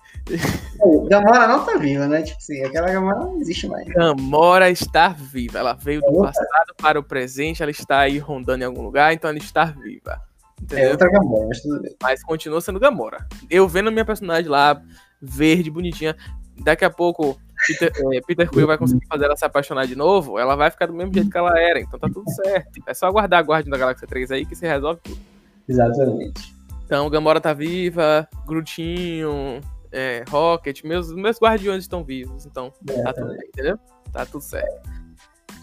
Gamora 1.09 1.47
não 1.47 1.65
tá 1.65 1.77
viva, 1.77 2.07
né? 2.07 2.21
Tipo 2.21 2.37
assim, 2.37 2.63
aquela 2.63 2.91
Gamora 2.91 3.19
não 3.19 3.41
existe 3.41 3.67
mais. 3.67 3.87
Gamora 3.87 4.69
está 4.69 5.09
viva. 5.09 5.59
Ela 5.59 5.73
veio 5.73 6.01
do 6.01 6.21
passado 6.21 6.75
para 6.77 6.99
o 6.99 7.03
presente, 7.03 7.61
ela 7.61 7.71
está 7.71 7.99
aí 7.99 8.17
rondando 8.17 8.63
em 8.63 8.67
algum 8.67 8.83
lugar, 8.83 9.13
então 9.13 9.29
ela 9.29 9.39
está 9.39 9.65
viva. 9.65 10.21
Entendeu? 10.61 10.89
É 10.89 10.91
outra 10.91 11.09
Gamora, 11.09 11.47
mas 11.47 11.61
tudo 11.61 11.81
bem. 11.81 11.95
Mas 12.01 12.23
continua 12.23 12.61
sendo 12.61 12.79
Gamora. 12.79 13.27
Eu 13.49 13.67
vendo 13.67 13.89
a 13.89 13.91
minha 13.91 14.05
personagem 14.05 14.49
lá, 14.49 14.79
verde, 15.21 15.71
bonitinha, 15.71 16.15
daqui 16.61 16.85
a 16.85 16.89
pouco 16.89 17.37
Peter, 17.67 17.91
é, 18.13 18.21
Peter 18.21 18.49
Quill 18.49 18.67
vai 18.67 18.77
conseguir 18.77 19.05
fazer 19.07 19.25
ela 19.25 19.35
se 19.35 19.45
apaixonar 19.45 19.87
de 19.87 19.95
novo, 19.95 20.37
ela 20.37 20.55
vai 20.55 20.69
ficar 20.69 20.87
do 20.87 20.93
mesmo 20.93 21.13
jeito 21.13 21.29
que 21.29 21.37
ela 21.37 21.57
era, 21.59 21.79
então 21.79 21.99
tá 21.99 22.07
tudo 22.07 22.29
certo. 22.31 22.81
É 22.85 22.93
só 22.93 23.07
aguardar 23.07 23.39
a 23.39 23.43
Guardião 23.43 23.71
da 23.71 23.77
Galáxia 23.77 24.07
3 24.07 24.31
aí 24.31 24.45
que 24.45 24.55
se 24.55 24.67
resolve 24.67 24.99
tudo. 25.03 25.19
Exatamente. 25.67 26.53
Então, 26.85 27.09
Gamora 27.09 27.41
tá 27.41 27.53
viva, 27.53 28.27
Grutinho, 28.45 29.59
é, 29.91 30.23
Rocket, 30.29 30.83
meus, 30.83 31.11
meus 31.11 31.39
guardiões 31.39 31.83
estão 31.83 32.03
vivos, 32.03 32.45
então 32.45 32.71
é, 32.89 33.01
tá 33.01 33.13
tudo 33.13 33.29
bem, 33.29 33.47
entendeu? 33.47 33.79
Tá 34.11 34.25
tudo 34.25 34.41
certo. 34.43 34.89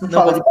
Não, 0.01 0.09
não, 0.09 0.25
posso, 0.25 0.43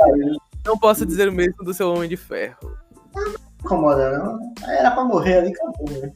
não 0.65 0.77
posso 0.77 1.05
dizer 1.05 1.27
o 1.27 1.33
mesmo 1.33 1.63
do 1.63 1.73
seu 1.73 1.91
Homem 1.91 2.07
de 2.07 2.15
Ferro. 2.15 2.77
Não 3.13 3.33
incomoda, 3.59 4.17
não. 4.17 4.39
Era 4.65 4.91
pra 4.91 5.03
morrer 5.03 5.39
ali, 5.39 5.49
acabou, 5.49 5.89
né? 5.89 6.13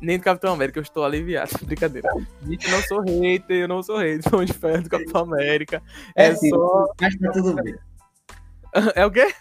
Nem 0.00 0.18
do 0.18 0.24
Capitão 0.24 0.52
América, 0.52 0.78
eu 0.78 0.82
estou 0.82 1.04
aliviado. 1.04 1.50
Brincadeira. 1.64 2.08
Gente, 2.46 2.66
eu 2.66 2.72
não 2.72 2.82
sou 2.82 3.00
hater, 3.00 3.56
eu 3.56 3.68
não 3.68 3.82
sou 3.82 3.96
hater. 3.98 4.28
Sou 4.28 4.44
de 4.44 4.52
fã 4.52 4.80
do 4.80 4.88
Capitão 4.88 5.22
América. 5.22 5.82
É, 6.14 6.26
é 6.26 6.34
sim, 6.34 6.50
só. 6.50 6.86
Mas 7.00 7.16
tá 7.16 7.32
tudo 7.32 7.54
bem. 7.54 7.74
É 8.94 9.04
o 9.04 9.10
quê? 9.10 9.34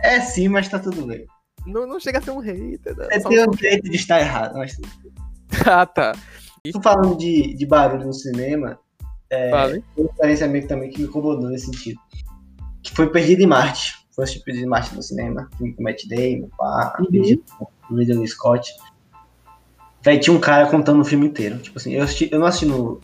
É 0.00 0.18
sim, 0.20 0.48
mas 0.48 0.66
tá 0.66 0.78
tudo 0.78 1.04
bem. 1.04 1.26
Não, 1.66 1.86
não 1.86 2.00
chega 2.00 2.18
a 2.18 2.22
ser 2.22 2.30
um 2.30 2.38
hater. 2.38 2.94
Você 2.96 3.28
tem 3.28 3.46
um 3.46 3.52
jeito 3.52 3.90
de 3.90 3.96
estar 3.96 4.18
errado. 4.18 4.56
Mas... 4.56 4.80
ah, 5.66 5.84
tá. 5.84 6.12
Tô 6.72 6.80
falando 6.80 7.16
de, 7.18 7.54
de 7.54 7.66
barulho 7.66 8.06
no 8.06 8.14
cinema. 8.14 8.78
É, 9.28 9.50
vale. 9.50 9.84
uma 9.96 10.08
experiência 10.10 10.48
meio 10.48 10.66
também 10.66 10.90
que 10.90 11.00
me 11.00 11.08
incomodou 11.08 11.50
nesse 11.50 11.66
sentido. 11.66 12.00
Que 12.82 12.94
foi 12.94 13.10
Perdido 13.10 13.42
em 13.42 13.46
Marte. 13.46 13.94
Foi 14.14 14.26
tipo 14.26 14.44
Perdido 14.44 14.66
em 14.66 14.68
Marte 14.68 14.94
no 14.94 15.02
cinema. 15.02 15.48
Filme 15.56 15.74
com 15.74 15.82
Matt 15.82 16.06
Damon, 16.06 16.48
pá, 16.56 16.96
uhum. 16.98 17.96
Ridley 17.96 18.28
Scott. 18.28 18.72
Daí 20.02 20.18
tinha 20.18 20.34
um 20.36 20.40
cara 20.40 20.66
contando 20.66 21.00
o 21.00 21.04
filme 21.04 21.26
inteiro. 21.26 21.58
Tipo 21.58 21.78
assim, 21.78 21.92
eu, 21.92 22.02
assisti, 22.02 22.28
eu 22.32 22.38
não 22.38 22.46
assisti 22.46 22.66
no, 22.66 23.00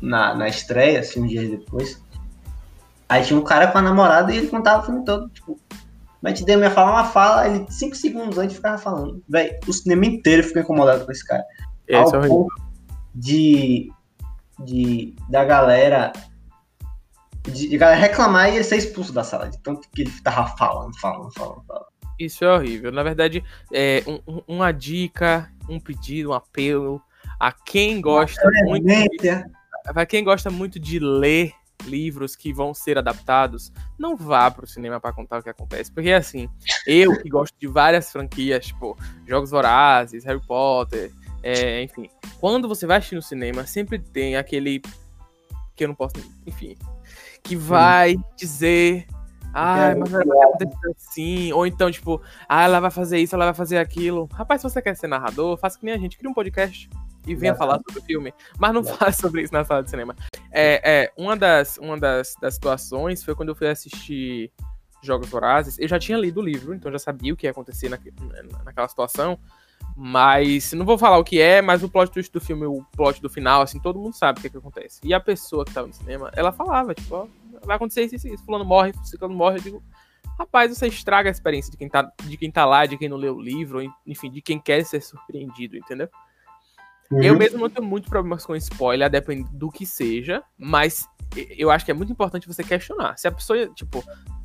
na, 0.00 0.34
na 0.34 0.48
estreia, 0.48 1.00
assim, 1.00 1.22
um 1.22 1.26
dia 1.26 1.48
depois. 1.48 2.02
Aí 3.08 3.24
tinha 3.24 3.38
um 3.38 3.44
cara 3.44 3.68
com 3.68 3.78
a 3.78 3.82
namorada 3.82 4.32
e 4.32 4.38
ele 4.38 4.48
contava 4.48 4.82
o 4.82 4.86
filme 4.86 5.04
todo. 5.04 5.28
Tipo, 5.30 5.58
Matt 6.22 6.42
Damon 6.42 6.64
ia 6.64 6.70
falar 6.70 6.92
uma 6.92 7.04
fala, 7.04 7.48
ele 7.48 7.66
cinco 7.70 7.96
segundos 7.96 8.38
antes 8.38 8.56
ficava 8.56 8.78
falando. 8.78 9.22
Véi, 9.28 9.58
o 9.66 9.72
cinema 9.72 10.06
inteiro 10.06 10.42
ficou 10.44 10.62
incomodado 10.62 11.04
com 11.04 11.12
esse 11.12 11.26
cara. 11.26 11.44
Esse 11.88 12.14
Ao 12.14 12.24
é 12.24 12.28
ponto 12.28 12.54
de, 13.14 13.90
de 14.64 15.14
da 15.28 15.44
galera 15.44 16.12
de, 17.42 17.68
de 17.68 17.78
galera 17.78 18.00
reclamar 18.00 18.50
e 18.50 18.54
ele 18.54 18.64
ser 18.64 18.76
expulso 18.76 19.12
da 19.12 19.24
sala, 19.24 19.50
de 19.50 19.58
tanto 19.58 19.88
que 19.90 20.02
ele 20.02 20.12
tava 20.22 20.46
falando, 20.56 20.96
falando, 20.98 21.32
falando, 21.32 21.62
falando. 21.66 21.86
Isso 22.18 22.44
é 22.44 22.54
horrível. 22.54 22.92
Na 22.92 23.02
verdade, 23.02 23.42
é 23.72 24.02
um, 24.06 24.42
uma 24.46 24.70
dica, 24.70 25.50
um 25.68 25.80
pedido, 25.80 26.30
um 26.30 26.34
apelo 26.34 27.02
a 27.38 27.52
quem 27.52 28.00
gosta 28.00 28.48
muito. 28.64 28.86
De, 28.86 29.44
para 29.92 30.06
quem 30.06 30.22
gosta 30.22 30.50
muito 30.50 30.78
de 30.78 30.98
ler 30.98 31.52
livros 31.84 32.36
que 32.36 32.52
vão 32.52 32.72
ser 32.72 32.96
adaptados, 32.98 33.72
não 33.98 34.16
vá 34.16 34.50
pro 34.50 34.66
cinema 34.66 35.00
para 35.00 35.12
contar 35.12 35.40
o 35.40 35.42
que 35.42 35.50
acontece. 35.50 35.90
Porque 35.90 36.12
assim, 36.12 36.48
eu 36.86 37.20
que 37.20 37.28
gosto 37.28 37.54
de 37.58 37.66
várias 37.66 38.10
franquias, 38.10 38.66
tipo 38.66 38.96
Jogos 39.26 39.50
Vorazes, 39.50 40.24
Harry 40.24 40.40
Potter, 40.46 41.10
é, 41.42 41.82
enfim, 41.82 42.08
quando 42.38 42.68
você 42.68 42.86
vai 42.86 42.98
assistir 42.98 43.16
no 43.16 43.22
cinema, 43.22 43.66
sempre 43.66 43.98
tem 43.98 44.36
aquele 44.36 44.80
que 45.74 45.84
eu 45.84 45.88
não 45.88 45.94
posso, 45.94 46.14
enfim, 46.46 46.76
que 47.42 47.56
vai 47.56 48.12
Sim. 48.12 48.24
dizer 48.36 49.06
ah, 49.52 49.94
mas 49.98 50.10
vai 50.10 50.22
acontecer 50.22 50.94
assim. 50.96 51.52
Ou 51.52 51.66
então, 51.66 51.90
tipo, 51.90 52.20
ah, 52.48 52.64
ela 52.64 52.80
vai 52.80 52.90
fazer 52.90 53.18
isso, 53.18 53.34
ela 53.34 53.46
vai 53.46 53.54
fazer 53.54 53.78
aquilo. 53.78 54.28
Rapaz, 54.32 54.60
se 54.60 54.68
você 54.68 54.80
quer 54.80 54.96
ser 54.96 55.06
narrador, 55.06 55.56
faça 55.56 55.78
que 55.78 55.84
nem 55.84 55.94
a 55.94 55.98
gente, 55.98 56.16
cria 56.16 56.30
um 56.30 56.34
podcast 56.34 56.88
e 57.26 57.34
venha 57.34 57.54
falar 57.54 57.80
sobre 57.86 58.00
o 58.00 58.02
filme. 58.02 58.34
Mas 58.58 58.72
não 58.72 58.82
fale 58.82 59.12
sobre 59.14 59.42
isso 59.42 59.52
na 59.52 59.64
sala 59.64 59.82
de 59.82 59.90
cinema. 59.90 60.16
É, 60.50 61.02
é 61.04 61.12
uma 61.16 61.36
das, 61.36 61.76
uma 61.78 61.98
das, 61.98 62.34
das 62.40 62.54
situações 62.54 63.22
foi 63.22 63.34
quando 63.34 63.50
eu 63.50 63.54
fui 63.54 63.68
assistir 63.68 64.50
Jogos 65.02 65.28
Vorazes. 65.28 65.78
Eu 65.78 65.88
já 65.88 65.98
tinha 65.98 66.16
lido 66.16 66.40
o 66.40 66.44
livro, 66.44 66.74
então 66.74 66.90
já 66.90 66.98
sabia 66.98 67.32
o 67.32 67.36
que 67.36 67.46
ia 67.46 67.50
acontecer 67.50 67.88
na, 67.88 67.98
naquela 68.64 68.88
situação. 68.88 69.38
Mas 69.96 70.72
não 70.72 70.86
vou 70.86 70.96
falar 70.96 71.18
o 71.18 71.24
que 71.24 71.40
é, 71.40 71.60
mas 71.60 71.82
o 71.82 71.88
plot 71.88 72.10
twist 72.10 72.32
do 72.32 72.40
filme, 72.40 72.64
o 72.64 72.82
plot 72.96 73.20
do 73.20 73.28
final, 73.28 73.60
assim, 73.60 73.78
todo 73.78 73.98
mundo 73.98 74.14
sabe 74.14 74.38
o 74.38 74.40
que, 74.40 74.46
é 74.46 74.50
que 74.50 74.56
acontece. 74.56 75.00
E 75.04 75.12
a 75.12 75.20
pessoa 75.20 75.64
que 75.64 75.72
tava 75.72 75.86
no 75.86 75.92
cinema, 75.92 76.30
ela 76.34 76.50
falava, 76.50 76.94
tipo, 76.94 77.14
ó, 77.14 77.26
vai 77.64 77.76
acontecer 77.76 78.04
isso, 78.04 78.16
isso, 78.16 78.28
isso. 78.28 78.44
Fulano 78.44 78.64
morre, 78.64 78.92
fulano 79.18 79.34
morre. 79.34 79.58
Eu 79.58 79.62
digo, 79.62 79.82
rapaz, 80.38 80.76
você 80.76 80.86
estraga 80.86 81.28
a 81.28 81.32
experiência 81.32 81.70
de 81.70 81.76
quem, 81.76 81.88
tá, 81.88 82.12
de 82.22 82.36
quem 82.36 82.50
tá 82.50 82.64
lá, 82.64 82.86
de 82.86 82.96
quem 82.96 83.08
não 83.08 83.16
leu 83.16 83.36
o 83.36 83.40
livro, 83.40 83.80
enfim, 84.06 84.30
de 84.30 84.40
quem 84.40 84.58
quer 84.58 84.84
ser 84.84 85.00
surpreendido, 85.00 85.76
entendeu? 85.76 86.08
Uhum. 87.12 87.22
Eu 87.22 87.36
mesmo 87.36 87.58
não 87.58 87.68
tenho 87.68 87.86
muito 87.86 88.08
problemas 88.08 88.46
com 88.46 88.56
spoiler, 88.56 89.10
depende 89.10 89.46
do 89.52 89.70
que 89.70 89.84
seja, 89.84 90.42
mas 90.58 91.06
eu 91.56 91.70
acho 91.70 91.84
que 91.84 91.90
é 91.90 91.94
muito 91.94 92.12
importante 92.12 92.46
você 92.46 92.62
questionar. 92.62 93.16
Se 93.16 93.28
a 93.28 93.32
pessoa, 93.32 93.66
tipo, 93.68 94.02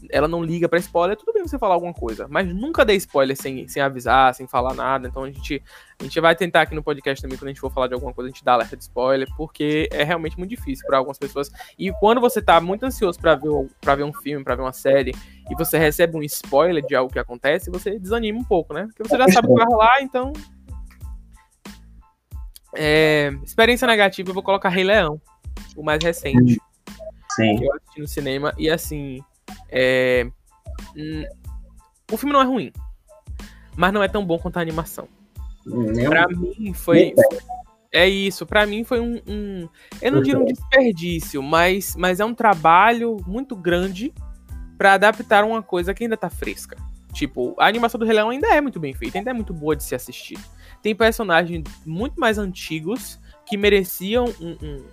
ela 0.10 0.28
não 0.28 0.44
liga 0.44 0.68
para 0.68 0.80
spoiler, 0.80 1.18
tudo 1.18 1.34
bem 1.34 1.46
você 1.46 1.58
falar 1.58 1.74
alguma 1.74 1.94
coisa, 1.94 2.28
mas 2.30 2.48
nunca 2.48 2.86
dê 2.86 2.94
spoiler 2.96 3.36
sem, 3.36 3.68
sem 3.68 3.82
avisar, 3.82 4.34
sem 4.34 4.48
falar 4.48 4.74
nada. 4.74 5.08
Então 5.08 5.24
a 5.24 5.32
gente, 5.32 5.64
a 6.00 6.04
gente 6.04 6.20
vai 6.20 6.36
tentar 6.36 6.62
aqui 6.62 6.76
no 6.76 6.84
podcast 6.84 7.22
também, 7.22 7.38
quando 7.38 7.48
a 7.48 7.52
gente 7.52 7.60
for 7.60 7.72
falar 7.72 7.88
de 7.88 7.94
alguma 7.94 8.14
coisa, 8.14 8.30
a 8.30 8.32
gente 8.32 8.44
dá 8.44 8.54
alerta 8.54 8.76
de 8.76 8.84
spoiler, 8.84 9.28
porque 9.36 9.88
é 9.92 10.04
realmente 10.04 10.38
muito 10.38 10.50
difícil 10.50 10.86
para 10.86 10.98
algumas 10.98 11.18
pessoas. 11.18 11.50
E 11.78 11.92
quando 12.00 12.22
você 12.22 12.42
tá 12.42 12.60
muito 12.60 12.86
ansioso 12.86 13.20
para 13.20 13.36
ver, 13.36 13.50
pra 13.82 13.96
ver 13.96 14.04
um 14.04 14.14
filme, 14.14 14.44
para 14.44 14.56
ver 14.56 14.62
uma 14.62 14.74
série, 14.74 15.14
e 15.50 15.56
você 15.56 15.78
recebe 15.78 16.18
um 16.18 16.24
spoiler 16.24 16.86
de 16.86 16.96
algo 16.96 17.12
que 17.12 17.20
acontece, 17.20 17.70
você 17.70 17.98
desanima 17.98 18.40
um 18.40 18.44
pouco, 18.44 18.74
né? 18.74 18.88
Porque 18.88 19.08
você 19.08 19.18
já 19.18 19.28
sabe 19.30 19.48
o 19.48 19.56
que 19.56 19.64
vai 19.64 19.66
rolar, 19.66 20.02
então 20.02 20.34
é, 22.78 23.34
experiência 23.44 23.88
negativa, 23.88 24.30
eu 24.30 24.34
vou 24.34 24.44
colocar 24.44 24.70
Rei 24.70 24.84
Leão, 24.84 25.20
o 25.76 25.84
mais 25.84 26.02
recente. 26.04 26.62
Sim. 27.32 27.58
Que 27.58 27.66
eu 27.66 27.74
assisti 27.74 28.02
no 28.02 28.08
cinema. 28.08 28.54
E 28.58 28.70
assim. 28.70 29.20
É, 29.70 30.30
hum, 30.96 31.24
o 32.12 32.18
filme 32.18 32.34
não 32.34 32.42
é 32.42 32.46
ruim. 32.46 32.72
Mas 33.76 33.92
não 33.92 34.04
é 34.04 34.08
tão 34.08 34.26
bom 34.26 34.38
quanto 34.38 34.58
a 34.58 34.62
animação. 34.62 35.08
Nem 35.66 36.08
pra 36.08 36.28
mim 36.28 36.74
foi. 36.74 37.14
É 37.92 38.08
isso, 38.08 38.46
para 38.46 38.66
mim 38.66 38.84
foi 38.84 39.00
um, 39.00 39.22
um, 39.28 39.70
Eu 40.02 40.12
não 40.12 40.22
digo 40.22 40.42
um 40.42 40.46
desperdício, 40.46 41.42
mas, 41.42 41.96
mas 41.96 42.20
é 42.20 42.26
um 42.26 42.34
trabalho 42.34 43.18
muito 43.26 43.56
grande 43.56 44.14
para 44.78 44.94
adaptar 44.94 45.44
uma 45.44 45.64
coisa 45.64 45.94
que 45.94 46.04
ainda 46.04 46.18
tá 46.18 46.30
fresca. 46.30 46.78
Tipo, 47.14 47.56
a 47.58 47.66
animação 47.66 47.98
do 47.98 48.06
Rei 48.06 48.16
Leão 48.16 48.30
ainda 48.30 48.48
é 48.48 48.62
muito 48.62 48.80
bem 48.80 48.94
feita, 48.94 49.18
ainda 49.18 49.32
é 49.32 49.34
muito 49.34 49.54
boa 49.54 49.76
de 49.76 49.84
se 49.84 49.96
assistir 49.96 50.38
tem 50.82 50.96
personagens 50.96 51.64
muito 51.86 52.20
mais 52.20 52.38
antigos 52.38 53.20
que 53.46 53.58
mereciam 53.58 54.26
um, 54.40 54.58
um, 54.62 54.86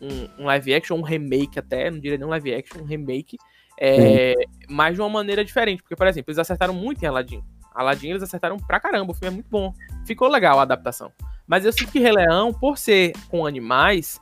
um, 0.00 0.28
um 0.40 0.44
live 0.44 0.74
action, 0.74 0.96
um 0.96 1.02
remake 1.02 1.58
até, 1.58 1.90
não 1.90 1.98
diria 1.98 2.18
nem 2.18 2.26
um 2.26 2.30
live 2.30 2.54
action, 2.54 2.80
um 2.80 2.84
remake, 2.84 3.36
é, 3.78 4.34
mas 4.68 4.94
de 4.94 5.00
uma 5.00 5.08
maneira 5.08 5.44
diferente. 5.44 5.82
Porque, 5.82 5.96
por 5.96 6.06
exemplo, 6.06 6.30
eles 6.30 6.38
acertaram 6.38 6.74
muito 6.74 7.02
em 7.02 7.06
Aladdin. 7.06 7.42
Aladdin 7.74 8.10
eles 8.10 8.22
acertaram 8.22 8.56
pra 8.58 8.80
caramba, 8.80 9.12
o 9.12 9.14
filme 9.14 9.28
é 9.28 9.34
muito 9.34 9.48
bom. 9.50 9.72
Ficou 10.06 10.28
legal 10.28 10.58
a 10.58 10.62
adaptação. 10.62 11.12
Mas 11.46 11.64
eu 11.64 11.72
sinto 11.72 11.90
que 11.90 11.98
Rei 11.98 12.12
Leão, 12.12 12.52
por 12.52 12.78
ser 12.78 13.12
com 13.28 13.46
animais, 13.46 14.20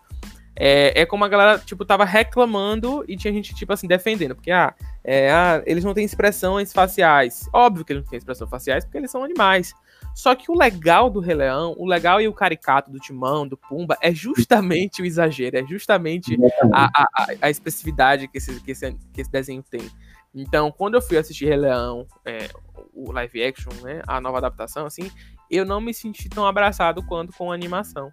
é, 0.55 1.03
é 1.03 1.07
como 1.07 1.25
a 1.25 1.29
galera, 1.29 1.59
tipo, 1.59 1.85
tava 1.85 2.05
reclamando 2.05 3.05
e 3.07 3.17
tinha 3.17 3.33
gente, 3.33 3.55
tipo 3.55 3.73
assim, 3.73 3.87
defendendo. 3.87 4.35
Porque, 4.35 4.51
ah, 4.51 4.75
é, 5.05 5.31
ah, 5.31 5.63
eles 5.67 5.85
não 5.85 5.95
têm 5.95 6.05
expressões 6.05 6.73
faciais. 6.73 7.49
Óbvio 7.53 7.85
que 7.85 7.93
eles 7.93 8.03
não 8.03 8.11
têm 8.11 8.19
expressões 8.19 8.51
faciais 8.51 8.85
porque 8.85 8.99
eles 8.99 9.11
são 9.11 9.23
animais. 9.23 9.73
Só 10.19 10.35
que 10.35 10.51
o 10.51 10.59
legal 10.59 11.09
do 11.09 11.21
Rei 11.21 11.37
Leão, 11.37 11.77
o 11.79 11.87
legal 11.87 12.21
e 12.21 12.27
o 12.27 12.33
caricato 12.33 12.91
do 12.91 12.99
Timão, 12.99 13.47
do 13.47 13.57
Pumba, 13.57 13.97
é 14.03 14.13
justamente 14.13 15.01
o 15.01 15.07
exagero, 15.07 15.57
é 15.57 15.65
justamente 15.65 16.37
a, 16.75 16.87
a, 16.87 17.27
a 17.43 17.49
expressividade 17.49 18.27
que 18.27 18.39
esse, 18.39 18.61
que, 18.61 18.73
esse, 18.73 18.93
que 19.13 19.21
esse 19.21 19.31
desenho 19.31 19.63
tem. 19.63 19.89
Então, 20.35 20.73
quando 20.73 20.97
eu 20.97 21.01
fui 21.01 21.17
assistir 21.17 21.45
Rei 21.45 21.59
Leão, 21.59 22.05
é, 22.25 22.49
o 22.93 23.13
live 23.13 23.45
action, 23.45 23.71
né, 23.81 24.03
a 24.09 24.21
nova 24.21 24.39
adaptação, 24.39 24.87
assim, 24.87 25.09
eu 25.49 25.65
não 25.65 25.81
me 25.81 25.95
senti 25.95 26.29
tão 26.29 26.45
abraçado 26.45 27.01
quanto 27.01 27.33
com 27.33 27.53
a 27.53 27.55
animação. 27.55 28.11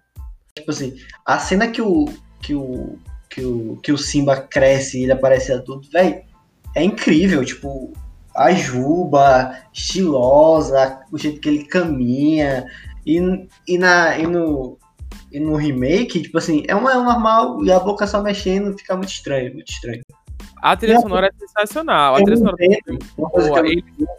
Tipo 0.54 0.70
assim, 0.70 0.96
a 1.26 1.40
cena 1.40 1.66
que 1.66 1.82
o 1.82 2.04
que 2.40 2.54
o 2.54 3.00
que 3.28 3.44
o, 3.44 3.80
que 3.82 3.90
o 3.90 3.98
Simba 3.98 4.36
cresce 4.36 5.00
e 5.00 5.02
ele 5.02 5.12
aparece 5.12 5.52
adulto, 5.52 5.90
velho, 5.90 6.22
é 6.72 6.84
incrível, 6.84 7.44
tipo, 7.44 7.92
a 8.36 8.52
juba, 8.52 9.56
estilosa, 9.72 11.00
o 11.10 11.18
jeito 11.18 11.40
que 11.40 11.48
ele 11.48 11.64
caminha. 11.64 12.66
E, 13.06 13.18
e, 13.66 13.78
na, 13.78 14.18
e, 14.18 14.26
no, 14.26 14.78
e 15.32 15.40
no 15.40 15.56
remake, 15.56 16.22
tipo 16.22 16.38
assim, 16.38 16.64
é 16.68 16.74
uma 16.74 16.92
é 16.92 16.94
normal 16.94 17.64
e 17.64 17.72
a 17.72 17.80
boca 17.80 18.06
só 18.06 18.22
mexendo 18.22 18.76
fica 18.76 18.96
muito 18.96 19.10
estranho, 19.10 19.54
muito 19.54 19.70
estranho. 19.70 20.02
A 20.62 20.76
trilha 20.76 21.00
sonora 21.00 21.28
é 21.28 21.46
sensacional. 21.46 22.14
A 22.14 22.22
trilha 22.22 22.36
sonora 22.36 22.56
é, 22.60 22.78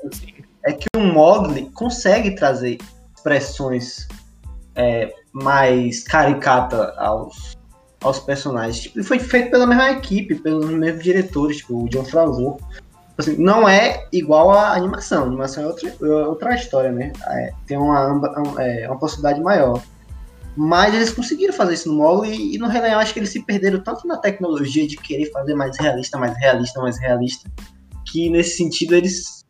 assim, 0.07 0.33
é 0.65 0.73
que 0.73 0.87
o 0.95 0.99
Mogli 0.99 1.69
consegue 1.71 2.35
trazer 2.35 2.77
expressões 3.15 4.07
é, 4.75 5.13
mais 5.33 6.03
caricata 6.03 6.93
aos, 6.97 7.57
aos 8.01 8.19
personagens. 8.19 8.79
Tipo, 8.79 9.03
foi 9.03 9.19
feito 9.19 9.51
pela 9.51 9.67
mesma 9.67 9.91
equipe, 9.91 10.35
pelos 10.35 10.69
mesmos 10.69 11.03
diretores, 11.03 11.57
tipo, 11.57 11.83
o 11.83 11.89
John 11.89 12.05
Favreau. 12.05 12.59
Assim, 13.17 13.35
não 13.37 13.67
é 13.67 14.07
igual 14.11 14.51
à 14.51 14.73
animação. 14.73 15.23
A 15.23 15.27
animação 15.27 15.63
é 15.63 15.67
outra, 15.67 15.89
é 15.89 16.05
outra 16.27 16.55
história, 16.55 16.91
né? 16.91 17.11
É, 17.27 17.53
tem 17.65 17.77
uma, 17.77 18.21
é, 18.59 18.87
uma 18.87 18.99
possibilidade 18.99 19.41
maior. 19.41 19.81
Mas 20.55 20.93
eles 20.93 21.11
conseguiram 21.11 21.53
fazer 21.53 21.75
isso 21.75 21.89
no 21.89 21.95
Molo 21.95 22.25
e, 22.25 22.55
e 22.55 22.57
no 22.57 22.67
Leão 22.67 22.99
acho 22.99 23.13
que 23.13 23.19
eles 23.19 23.29
se 23.29 23.43
perderam 23.43 23.79
tanto 23.81 24.07
na 24.07 24.17
tecnologia 24.17 24.87
de 24.87 24.97
querer 24.97 25.31
fazer 25.31 25.53
mais 25.53 25.77
realista, 25.77 26.17
mais 26.17 26.35
realista, 26.37 26.81
mais 26.81 26.99
realista, 26.99 27.49
que 28.05 28.29
nesse 28.29 28.57
sentido 28.57 28.95
eles 28.95 29.45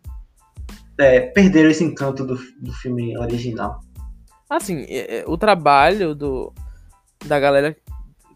é, 0.97 1.21
perderam 1.21 1.69
esse 1.69 1.83
encanto 1.83 2.25
do, 2.25 2.35
do 2.59 2.73
filme 2.73 3.17
original. 3.17 3.79
Assim, 4.49 4.85
é, 4.89 5.19
é, 5.19 5.23
o 5.27 5.37
trabalho 5.37 6.15
do, 6.15 6.53
da 7.25 7.39
galera 7.39 7.75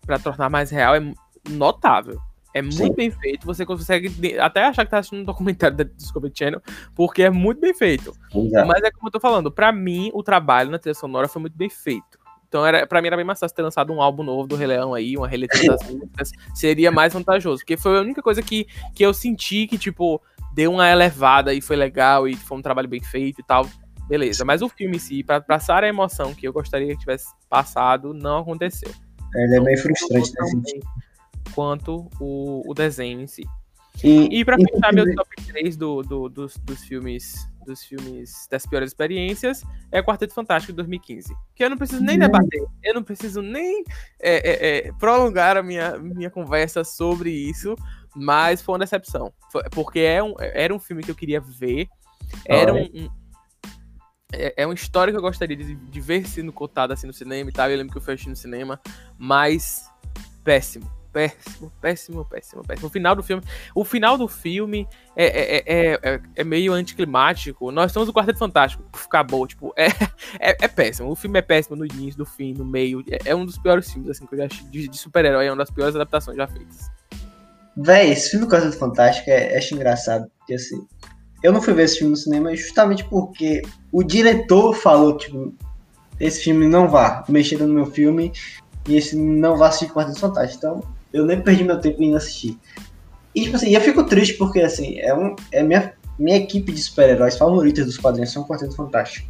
para 0.06 0.20
tornar 0.20 0.50
mais 0.50 0.70
real 0.70 0.96
é 0.96 1.14
notável. 1.50 2.20
É 2.54 2.62
muito 2.62 2.76
Sim. 2.76 2.93
bem 2.93 3.10
feito, 3.10 3.45
você 3.45 3.66
consegue 3.66 4.38
até 4.39 4.66
achar 4.66 4.84
que 4.84 4.91
tá 4.91 4.99
assistindo 4.99 5.22
um 5.22 5.26
documentário 5.26 5.78
da 5.78 5.84
Discovery 5.84 6.34
Channel, 6.36 6.62
porque 6.93 7.24
é 7.24 7.30
muito 7.30 7.62
bem 7.62 7.74
feito. 7.74 8.14
Exato. 8.36 8.68
Mas 8.68 8.84
é 8.84 8.91
como 8.91 9.08
eu 9.08 9.12
tô 9.12 9.20
falando, 9.20 9.52
para 9.52 9.72
mim, 9.72 10.12
o 10.14 10.22
trabalho 10.22 10.70
na 10.70 10.78
trilha 10.78 10.93
sonora 10.93 11.28
foi 11.28 11.41
muito 11.41 11.58
bem 11.58 11.70
feito. 11.70 12.20
Então, 12.52 12.66
era, 12.66 12.86
pra 12.86 13.02
mim, 13.02 13.08
era 13.08 13.16
bem 13.16 13.24
mais 13.24 13.39
fácil 13.39 13.56
ter 13.56 13.62
lançado 13.62 13.93
um 13.93 14.02
álbum 14.02 14.24
novo 14.24 14.45
do 14.45 14.58
Rei 14.58 14.68
Leão 14.68 14.93
aí, 14.93 15.16
uma 15.16 15.28
releitura 15.28 15.78
das 15.78 15.84
músicas, 15.89 16.32
seria 16.54 16.91
mais 16.91 17.14
vantajoso. 17.14 17.60
Porque 17.60 17.78
foi 17.78 17.97
a 17.97 18.02
única 18.02 18.22
coisa 18.22 18.41
que, 18.41 18.68
que 18.93 19.06
eu 19.06 19.14
senti 19.14 19.66
que, 19.68 19.78
tipo, 19.78 20.22
deu 20.54 20.74
uma 20.74 20.89
elevada 20.89 21.54
e 21.54 21.62
foi 21.62 21.78
legal 21.78 22.28
e 22.28 22.36
foi 22.36 22.58
um 22.58 22.62
trabalho 22.62 22.89
bem 22.89 23.02
feito 23.02 23.39
e 23.39 23.43
tal. 23.45 23.66
Beleza, 24.10 24.43
mas 24.43 24.62
o 24.62 24.68
filme 24.68 24.97
em 24.97 24.99
si, 24.99 25.24
pra 25.24 25.39
passar 25.39 25.86
a 25.86 25.88
emoção 25.88 26.34
que 26.34 26.45
eu 26.45 26.52
gostaria 26.52 26.89
que 26.89 26.99
tivesse 26.99 27.28
passado, 27.49 28.14
não 28.14 28.39
aconteceu. 28.39 28.91
Ele 29.34 29.56
é 29.56 29.62
bem 29.62 29.78
frustrante 29.78 30.34
nesse 30.38 30.82
Quanto 31.54 32.10
o, 32.20 32.64
o 32.70 32.74
desenho 32.74 33.22
em 33.22 33.28
si. 33.28 33.44
E, 34.04 34.39
e 34.39 34.46
pra 34.46 34.58
fechar 34.58 34.94
meu 34.94 35.14
top 35.16 35.30
3 35.48 35.76
do, 35.76 36.02
do, 36.02 36.30
dos, 36.30 36.58
dos 36.58 36.84
filmes 36.84 37.48
dos 37.66 37.84
filmes 37.84 38.48
das 38.50 38.66
piores 38.66 38.89
experiências 38.89 39.64
é 39.92 40.02
Quarteto 40.02 40.34
Fantástico 40.34 40.74
de 40.74 40.78
2015. 40.78 41.36
Que 41.56 41.64
eu 41.64 41.70
não 41.70 41.78
preciso 41.78 42.04
nem 42.04 42.18
debater, 42.18 42.64
eu 42.84 42.96
não 42.96 43.04
preciso 43.04 43.42
nem 43.42 43.84
é, 44.20 44.50
é, 44.50 44.88
é, 44.88 44.92
prolongar 44.94 45.58
a 45.58 45.62
minha, 45.62 45.98
minha 45.98 46.32
conversa 46.32 46.84
sobre 46.84 47.30
isso, 47.30 47.76
mas 48.16 48.62
foi 48.62 48.74
uma 48.74 48.80
decepção. 48.80 49.32
Porque 49.72 50.00
é 50.00 50.24
um, 50.24 50.34
era 50.39 50.74
um 50.74 50.80
filme 50.80 51.04
que 51.04 51.12
eu 51.12 51.16
queria 51.16 51.39
ver, 51.39 51.88
era 52.46 52.74
um, 52.74 52.82
um 52.82 53.10
é, 54.34 54.64
é 54.64 54.66
uma 54.66 54.74
história 54.74 55.14
que 55.14 55.18
eu 55.18 55.22
gostaria 55.22 55.56
de, 55.56 55.76
de 55.76 56.02
ver 56.02 56.26
sendo 56.26 56.52
contada 56.52 56.94
assim 56.94 57.06
no 57.06 57.14
cinema 57.14 57.50
e 57.50 57.54
tal. 57.54 57.70
Eu 57.70 57.78
lembro 57.78 57.92
que 57.92 57.98
eu 57.98 58.02
fui 58.02 58.14
assistir 58.14 58.30
no 58.30 58.36
cinema, 58.36 58.80
mas 59.20 59.88
péssimo 60.44 61.01
péssimo, 61.12 61.72
péssimo, 61.82 62.26
péssimo, 62.26 62.64
péssimo. 62.64 62.88
O 62.88 62.91
final 62.91 63.16
do 63.16 63.24
filme, 63.24 63.43
o 63.76 63.84
final 63.84 64.18
do 64.18 64.28
filme 64.28 64.88
é, 65.16 65.26
é, 65.26 65.64
é, 65.66 65.99
é, 66.01 66.22
é 66.36 66.43
meio 66.43 66.74
anticlimático. 66.74 67.72
Nós 67.72 67.91
estamos 67.91 68.07
no 68.07 68.14
Quarteto 68.14 68.39
Fantástico, 68.39 68.84
acabou, 69.05 69.45
tipo, 69.45 69.74
é, 69.76 69.88
é, 70.39 70.57
é, 70.62 70.68
péssimo. 70.68 71.09
O 71.09 71.16
filme 71.16 71.39
é 71.39 71.41
péssimo 71.41 71.76
no 71.76 71.86
início, 71.86 72.20
no 72.20 72.26
fim, 72.26 72.53
no 72.53 72.66
meio. 72.66 73.03
É, 73.09 73.32
é 73.32 73.36
um 73.36 73.45
dos 73.45 73.57
piores 73.57 73.91
filmes, 73.91 74.09
assim, 74.09 74.26
que 74.26 74.34
eu 74.36 74.39
já 74.39 74.47
de, 74.47 74.88
de 74.88 74.97
super-herói, 74.97 75.47
é 75.47 75.51
uma 75.51 75.57
das 75.57 75.72
piores 75.72 75.95
adaptações 75.95 76.38
já 76.38 76.47
feitas. 76.47 76.89
Véi, 77.76 78.12
esse 78.12 78.32
filme 78.32 78.47
Quarteto 78.47 78.78
Fantástico 78.78 79.30
é, 79.30 79.57
acho 79.57 79.74
engraçado, 79.74 80.30
porque 80.38 80.55
assim, 80.55 80.86
eu 81.41 81.51
não 81.51 81.62
fui 81.62 81.74
ver 81.74 81.84
esse 81.84 81.99
filme 81.99 82.12
no 82.12 82.18
cinema 82.18 82.55
justamente 82.55 83.03
porque 83.05 83.62
o 83.91 84.03
diretor 84.03 84.76
falou, 84.76 85.18
tipo, 85.18 85.53
esse 86.20 86.43
filme 86.43 86.68
não 86.68 86.88
vá 86.88 87.24
mexer 87.28 87.57
no 87.57 87.74
meu 87.74 87.86
filme 87.86 88.32
e 88.88 88.95
esse 88.95 89.16
não 89.16 89.57
vá 89.57 89.68
assistir 89.68 89.93
Quarteto 89.93 90.20
Fantástico. 90.20 90.57
Então, 90.57 90.84
eu 91.14 91.26
nem 91.26 91.41
perdi 91.41 91.64
meu 91.64 91.80
tempo 91.80 92.01
indo 92.01 92.18
assistir. 92.18 92.57
E, 93.34 93.43
tipo 93.43 93.55
assim, 93.55 93.70
eu 93.70 93.82
fico 93.82 94.03
triste 94.03 94.36
porque, 94.36 94.59
assim, 94.62 94.99
é, 94.99 95.14
um, 95.14 95.36
é 95.51 95.64
minha, 95.64 95.93
minha 96.20 96.38
equipe 96.38 96.72
de 96.72 96.82
super-heróis 96.82 97.38
favoritas 97.38 97.86
dos 97.86 97.97
quadrinhos 97.97 98.32
são 98.32 98.43
o 98.43 98.47
Quarteto 98.47 98.76
Fantástico. 98.76 99.30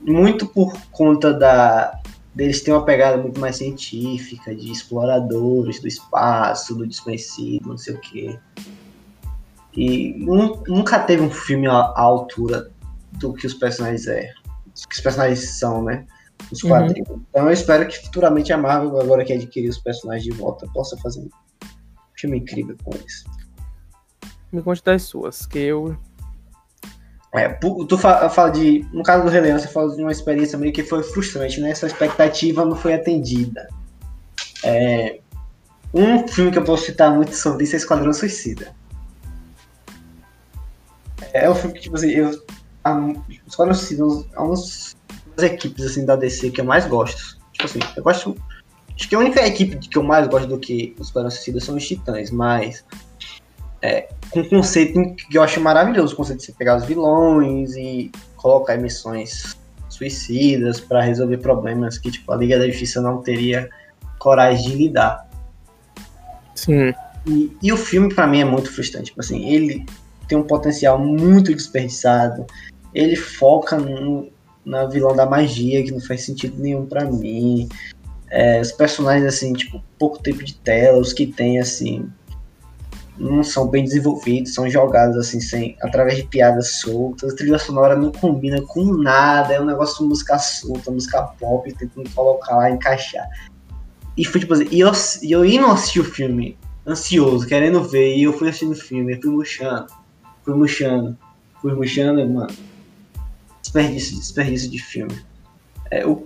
Muito 0.00 0.46
por 0.46 0.76
conta 0.90 1.32
da 1.32 2.00
deles 2.36 2.62
ter 2.62 2.70
uma 2.70 2.84
pegada 2.84 3.16
muito 3.16 3.40
mais 3.40 3.56
científica, 3.56 4.54
de 4.54 4.70
exploradores 4.70 5.80
do 5.80 5.88
espaço, 5.88 6.74
do 6.74 6.86
desconhecido, 6.86 7.70
não 7.70 7.78
sei 7.78 7.94
o 7.94 7.98
quê. 7.98 8.38
E 9.74 10.14
nunca 10.68 10.98
teve 10.98 11.22
um 11.22 11.30
filme 11.30 11.66
à 11.66 11.92
altura 11.96 12.70
do 13.12 13.32
que 13.32 13.46
os 13.46 13.54
personagens 13.54 14.06
é, 14.06 14.30
que 14.88 14.94
os 14.94 15.00
personagens 15.00 15.58
são, 15.58 15.82
né? 15.82 16.06
Os 16.50 16.62
quadrinhos. 16.62 17.08
Uhum. 17.08 17.22
Então 17.30 17.46
eu 17.46 17.52
espero 17.52 17.86
que 17.86 17.98
futuramente 17.98 18.52
a 18.52 18.58
Marvel, 18.58 19.00
agora 19.00 19.24
que 19.24 19.32
adquirir 19.32 19.68
os 19.68 19.78
personagens 19.78 20.24
de 20.24 20.30
volta, 20.30 20.66
possa 20.72 20.96
fazer 20.98 21.20
um 21.20 21.28
filme 22.14 22.38
incrível 22.38 22.76
com 22.84 22.94
eles. 22.94 23.24
Me 24.52 24.62
conte 24.62 24.82
das 24.82 25.02
suas, 25.02 25.44
que 25.46 25.58
eu. 25.58 25.96
É, 27.34 27.48
tu 27.48 27.98
fala, 27.98 28.30
fala 28.30 28.50
de. 28.50 28.86
No 28.92 29.02
caso 29.02 29.24
do 29.24 29.30
Rei 29.30 29.40
Leão, 29.40 29.58
você 29.58 29.68
fala 29.68 29.94
de 29.94 30.00
uma 30.00 30.12
experiência 30.12 30.58
meio 30.58 30.72
que 30.72 30.82
foi 30.82 31.02
frustrante, 31.02 31.60
né? 31.60 31.70
Essa 31.70 31.86
expectativa 31.86 32.64
não 32.64 32.76
foi 32.76 32.94
atendida. 32.94 33.68
É, 34.64 35.20
um 35.92 36.26
filme 36.26 36.50
que 36.50 36.58
eu 36.58 36.64
posso 36.64 36.86
citar 36.86 37.14
muito 37.14 37.34
sobre 37.34 37.64
isso 37.64 37.74
é 37.74 37.78
Esquadrão 37.78 38.12
Suicida. 38.12 38.74
É 41.32 41.50
um 41.50 41.54
filme 41.54 41.74
que, 41.74 41.82
tipo 41.82 41.96
assim, 41.96 42.10
eu. 42.10 42.30
A, 42.84 42.96
Esquadrão 43.46 43.74
Suicida 43.74 44.02
é 44.34 44.40
um 44.40 44.48
dos 44.48 44.95
equipes 45.42 45.84
assim 45.84 46.04
da 46.04 46.16
DC 46.16 46.50
que 46.50 46.60
eu 46.60 46.64
mais 46.64 46.86
gosto. 46.86 47.38
Tipo 47.52 47.64
assim, 47.64 47.78
eu 47.96 48.02
gosto. 48.02 48.36
Acho 48.94 49.08
que 49.08 49.14
a 49.14 49.18
única 49.18 49.46
equipe 49.46 49.76
que 49.76 49.98
eu 49.98 50.02
mais 50.02 50.26
gosto 50.26 50.46
do 50.48 50.58
que 50.58 50.94
os 50.98 51.08
Esquadrão 51.08 51.30
Suicida 51.30 51.60
são 51.60 51.76
os 51.76 51.86
Titãs, 51.86 52.30
mas 52.30 52.84
é, 53.82 54.08
com 54.30 54.40
um 54.40 54.48
conceito 54.48 55.14
que 55.14 55.36
eu 55.36 55.42
acho 55.42 55.60
maravilhoso, 55.60 56.14
o 56.14 56.16
conceito 56.16 56.40
de 56.40 56.46
você 56.46 56.52
pegar 56.52 56.76
os 56.76 56.84
vilões 56.84 57.76
e 57.76 58.10
colocar 58.36 58.76
missões 58.78 59.56
suicidas 59.88 60.80
para 60.80 61.02
resolver 61.02 61.38
problemas 61.38 61.98
que 61.98 62.10
tipo 62.10 62.32
a 62.32 62.36
Liga 62.36 62.58
da 62.58 62.66
Justiça 62.66 63.00
não 63.00 63.22
teria 63.22 63.68
coragem 64.18 64.70
de 64.70 64.76
lidar. 64.76 65.28
Sim. 66.54 66.94
E, 67.26 67.54
e 67.62 67.72
o 67.72 67.76
filme 67.76 68.14
para 68.14 68.26
mim 68.26 68.40
é 68.40 68.44
muito 68.44 68.72
frustrante, 68.72 69.06
tipo 69.06 69.20
assim, 69.20 69.48
ele 69.48 69.84
tem 70.28 70.36
um 70.36 70.42
potencial 70.42 70.98
muito 70.98 71.54
desperdiçado. 71.54 72.46
Ele 72.94 73.16
foca 73.16 73.76
no, 73.76 74.28
na 74.66 74.84
vilã 74.84 75.14
da 75.14 75.24
magia, 75.24 75.84
que 75.84 75.92
não 75.92 76.00
faz 76.00 76.24
sentido 76.24 76.60
nenhum 76.60 76.84
para 76.84 77.04
mim. 77.04 77.68
É, 78.28 78.60
os 78.60 78.72
personagens, 78.72 79.24
assim, 79.24 79.52
tipo, 79.52 79.82
pouco 79.96 80.20
tempo 80.20 80.42
de 80.42 80.54
tela, 80.56 80.98
os 80.98 81.12
que 81.12 81.24
tem, 81.24 81.60
assim, 81.60 82.10
não 83.16 83.44
são 83.44 83.68
bem 83.68 83.84
desenvolvidos, 83.84 84.52
são 84.52 84.68
jogados, 84.68 85.16
assim, 85.16 85.40
sem, 85.40 85.76
através 85.80 86.16
de 86.16 86.24
piadas 86.24 86.80
soltas. 86.80 87.32
A 87.32 87.36
trilha 87.36 87.58
sonora 87.60 87.94
não 87.94 88.10
combina 88.10 88.60
com 88.60 88.84
nada, 88.94 89.54
é 89.54 89.60
um 89.60 89.64
negócio 89.64 90.02
de 90.02 90.08
música 90.08 90.36
solta, 90.36 90.90
música 90.90 91.22
pop, 91.22 91.72
tentando 91.72 92.10
colocar 92.10 92.56
lá, 92.56 92.68
encaixar. 92.68 93.28
E 94.16 94.24
foi 94.24 94.40
tipo 94.40 94.52
assim, 94.52 94.66
e 94.72 94.80
eu, 94.80 94.90
eu 95.22 95.44
indo 95.44 95.66
assistir 95.66 96.00
o 96.00 96.04
filme, 96.04 96.58
ansioso, 96.84 97.46
querendo 97.46 97.84
ver, 97.84 98.16
e 98.16 98.24
eu 98.24 98.32
fui 98.32 98.48
assistindo 98.48 98.72
o 98.72 98.74
filme, 98.74 99.20
fui 99.22 99.30
murchando, 99.30 99.86
fui 100.42 100.54
murchando, 100.54 101.16
fui 101.60 101.72
murchando, 101.72 102.28
mano 102.28 102.65
desperdício, 103.66 104.16
desperdício 104.16 104.70
de 104.70 104.78
filme. 104.78 105.18
É, 105.90 106.06
o, 106.06 106.24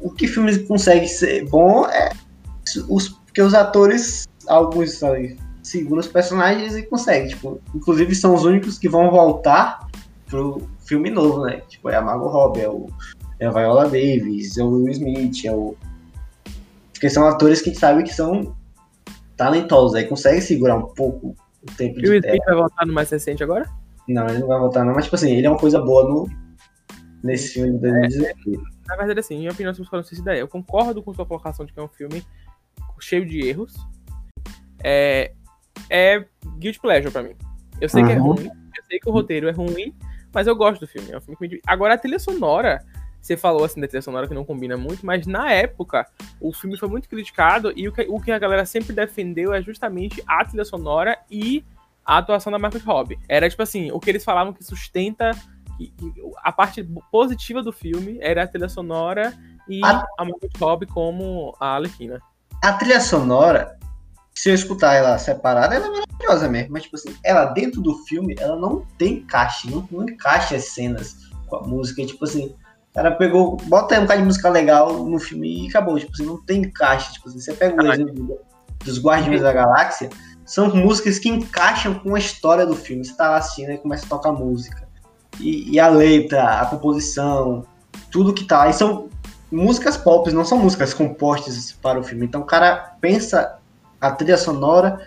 o 0.00 0.10
que 0.10 0.26
filme 0.26 0.58
consegue 0.60 1.08
ser 1.08 1.46
bom 1.48 1.86
é 1.86 2.10
os, 2.88 3.08
porque 3.08 3.42
os 3.42 3.54
atores, 3.54 4.26
alguns 4.46 5.02
ali, 5.02 5.38
seguram 5.62 6.00
os 6.00 6.06
personagens 6.06 6.76
e 6.76 6.82
conseguem. 6.82 7.28
Tipo, 7.28 7.60
inclusive 7.74 8.14
são 8.14 8.34
os 8.34 8.44
únicos 8.44 8.78
que 8.78 8.88
vão 8.88 9.10
voltar 9.10 9.86
pro 10.26 10.62
filme 10.84 11.10
novo, 11.10 11.44
né? 11.44 11.62
Tipo, 11.68 11.90
é 11.90 11.96
a 11.96 12.02
Margot 12.02 12.28
Robbie, 12.28 12.60
é, 12.60 12.68
o, 12.68 12.88
é 13.40 13.46
a 13.46 13.50
Viola 13.50 13.84
Davis, 13.84 14.56
é 14.56 14.62
o 14.62 14.68
Will 14.68 14.90
Smith, 14.90 15.44
é 15.44 15.52
o. 15.52 15.76
Porque 16.92 17.10
são 17.10 17.26
atores 17.26 17.60
que 17.60 17.70
a 17.70 17.72
gente 17.72 17.80
sabe 17.80 18.02
que 18.02 18.14
são 18.14 18.56
talentosos, 19.36 19.94
aí 19.94 20.04
consegue 20.04 20.40
segurar 20.40 20.76
um 20.76 20.86
pouco 20.94 21.36
o 21.62 21.66
tempo 21.76 21.98
e 21.98 22.02
de 22.02 22.10
o 22.10 22.14
Smith 22.14 22.44
vai 22.46 22.54
voltar 22.54 22.86
no 22.86 22.94
mais 22.94 23.10
recente 23.10 23.44
agora? 23.44 23.68
Não, 24.08 24.26
ele 24.28 24.38
não 24.38 24.46
vai 24.46 24.58
voltar 24.58 24.84
não, 24.84 24.94
mas 24.94 25.04
tipo 25.04 25.16
assim, 25.16 25.32
ele 25.32 25.46
é 25.46 25.50
uma 25.50 25.58
coisa 25.58 25.78
boa 25.80 26.08
no, 26.08 26.30
nesse 27.22 27.54
filme 27.54 27.72
de 27.72 27.78
2016. 27.78 28.56
É, 28.56 28.88
na 28.88 28.96
verdade, 28.96 29.20
assim, 29.20 29.38
minha 29.38 29.50
opinião 29.50 29.72
sobre 29.72 29.84
Esquadrão 29.84 30.06
Suicida 30.06 30.36
é, 30.36 30.42
eu 30.42 30.48
concordo 30.48 31.02
com 31.02 31.14
sua 31.14 31.26
colocação 31.26 31.64
de 31.64 31.72
que 31.72 31.80
é 31.80 31.82
um 31.82 31.88
filme 31.88 32.24
cheio 33.00 33.26
de 33.26 33.46
erros. 33.46 33.74
É, 34.82 35.32
é 35.90 36.24
guilty 36.58 36.80
pleasure 36.80 37.10
pra 37.10 37.22
mim. 37.22 37.34
Eu 37.80 37.88
sei 37.88 38.02
uhum. 38.02 38.08
que 38.08 38.14
é 38.14 38.16
ruim, 38.16 38.46
eu 38.46 38.84
sei 38.88 38.98
que 38.98 39.08
o 39.08 39.12
roteiro 39.12 39.48
é 39.48 39.52
ruim, 39.52 39.94
mas 40.32 40.46
eu 40.46 40.56
gosto 40.56 40.80
do 40.80 40.86
filme. 40.86 41.10
É 41.10 41.18
um 41.18 41.20
filme 41.20 41.36
que 41.36 41.48
me... 41.48 41.60
Agora, 41.66 41.94
a 41.94 41.98
trilha 41.98 42.18
sonora, 42.18 42.84
você 43.20 43.36
falou 43.36 43.64
assim 43.64 43.80
da 43.80 43.88
trilha 43.88 44.02
sonora 44.02 44.28
que 44.28 44.34
não 44.34 44.44
combina 44.44 44.76
muito, 44.76 45.04
mas 45.04 45.26
na 45.26 45.50
época 45.50 46.06
o 46.40 46.52
filme 46.52 46.78
foi 46.78 46.88
muito 46.88 47.08
criticado 47.08 47.72
e 47.76 47.88
o 47.88 47.92
que, 47.92 48.06
o 48.08 48.20
que 48.20 48.30
a 48.30 48.38
galera 48.38 48.64
sempre 48.64 48.94
defendeu 48.94 49.52
é 49.52 49.60
justamente 49.60 50.22
a 50.26 50.44
trilha 50.44 50.64
sonora 50.64 51.18
e 51.30 51.64
a 52.04 52.18
atuação 52.18 52.52
da 52.52 52.58
Margaret 52.58 52.84
Robbie. 52.84 53.18
Era 53.28 53.50
tipo 53.50 53.62
assim, 53.62 53.90
o 53.90 53.98
que 53.98 54.08
eles 54.08 54.24
falavam 54.24 54.52
que 54.52 54.62
sustenta 54.62 55.32
a 56.42 56.52
parte 56.52 56.82
positiva 57.10 57.62
do 57.62 57.72
filme 57.72 58.18
era 58.20 58.42
a 58.42 58.46
trilha 58.46 58.68
sonora 58.68 59.32
e 59.68 59.84
a, 59.84 60.04
a 60.18 60.24
Margot 60.24 60.48
Robbie 60.58 60.86
como 60.86 61.54
a 61.60 61.74
Alequina. 61.74 62.20
A 62.62 62.72
trilha 62.72 63.00
sonora, 63.00 63.78
se 64.34 64.48
eu 64.48 64.54
escutar 64.54 64.94
ela 64.94 65.18
separada, 65.18 65.74
ela 65.74 65.86
é 65.86 65.90
maravilhosa 65.90 66.48
mesmo. 66.48 66.72
Mas, 66.72 66.84
tipo 66.84 66.96
assim, 66.96 67.14
ela 67.24 67.46
dentro 67.46 67.80
do 67.80 67.94
filme, 68.04 68.34
ela 68.38 68.56
não 68.56 68.86
tem 68.98 69.14
encaixe, 69.14 69.70
não, 69.70 69.86
não 69.90 70.04
encaixa 70.04 70.56
as 70.56 70.66
cenas 70.68 71.16
com 71.46 71.56
a 71.56 71.62
música. 71.62 72.04
tipo 72.04 72.24
assim, 72.24 72.54
o 72.90 72.94
cara 72.94 73.12
pegou, 73.12 73.56
bota 73.64 73.94
aí 73.94 74.00
um 74.00 74.04
bocado 74.04 74.20
de 74.20 74.26
música 74.26 74.48
legal 74.48 75.04
no 75.04 75.18
filme 75.18 75.64
e 75.64 75.68
acabou. 75.68 75.98
Tipo 75.98 76.12
assim, 76.12 76.26
não 76.26 76.42
tem 76.44 76.62
encaixe. 76.62 77.12
Tipo 77.14 77.28
assim, 77.28 77.40
você 77.40 77.52
pega 77.52 77.82
o 77.82 77.92
exemplo 77.92 78.40
dos 78.84 79.02
Guardiões 79.02 79.42
da 79.42 79.52
Galáxia, 79.52 80.10
são 80.44 80.74
músicas 80.74 81.18
que 81.18 81.28
encaixam 81.28 81.98
com 81.98 82.14
a 82.14 82.18
história 82.18 82.64
do 82.64 82.76
filme. 82.76 83.04
Você 83.04 83.14
tá 83.16 83.30
lá 83.30 83.36
assistindo 83.38 83.72
e 83.72 83.78
começa 83.78 84.06
a 84.06 84.08
tocar 84.08 84.32
música 84.32 84.85
e, 85.40 85.72
e, 85.72 85.80
a 85.80 85.88
letra, 85.88 86.60
a 86.60 86.66
composição, 86.66 87.64
tudo 88.10 88.34
que 88.34 88.44
tá. 88.44 88.68
E 88.68 88.72
são 88.72 89.08
músicas 89.50 89.96
pop, 89.96 90.30
não 90.32 90.44
são 90.44 90.58
músicas 90.58 90.94
compostas 90.94 91.72
para 91.72 91.98
o 91.98 92.02
filme. 92.02 92.26
Então 92.26 92.42
o 92.42 92.46
cara 92.46 92.96
pensa 93.00 93.58
a 94.00 94.10
trilha 94.10 94.36
sonora, 94.36 95.00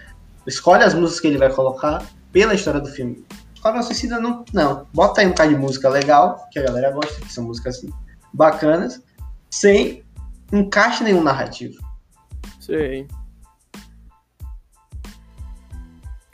escolhe 0.46 0.84
as 0.84 0.94
músicas 0.94 1.20
que 1.22 1.28
ele 1.28 1.38
vai 1.38 1.52
colocar 1.52 2.04
pela 2.32 2.54
história 2.54 2.80
do 2.80 2.90
filme. 2.90 3.26
Esquadrão 3.54 3.84
Suicida 3.84 4.20
não, 4.20 4.46
não. 4.54 4.88
Bota 4.94 5.22
aí 5.22 5.28
um 5.28 5.34
cara 5.34 5.50
de 5.50 5.58
música 5.58 5.90
legal, 5.90 6.48
que 6.52 6.60
a 6.60 6.64
galera 6.64 6.92
gosta, 6.92 7.20
que 7.20 7.32
são 7.32 7.44
músicas 7.44 7.78
assim, 7.78 7.90
bacanas, 8.34 9.02
sem 9.50 10.04
encaixe 10.54 11.04
nenhum 11.04 11.22
narrativo. 11.22 11.78
Sim. 12.60 13.08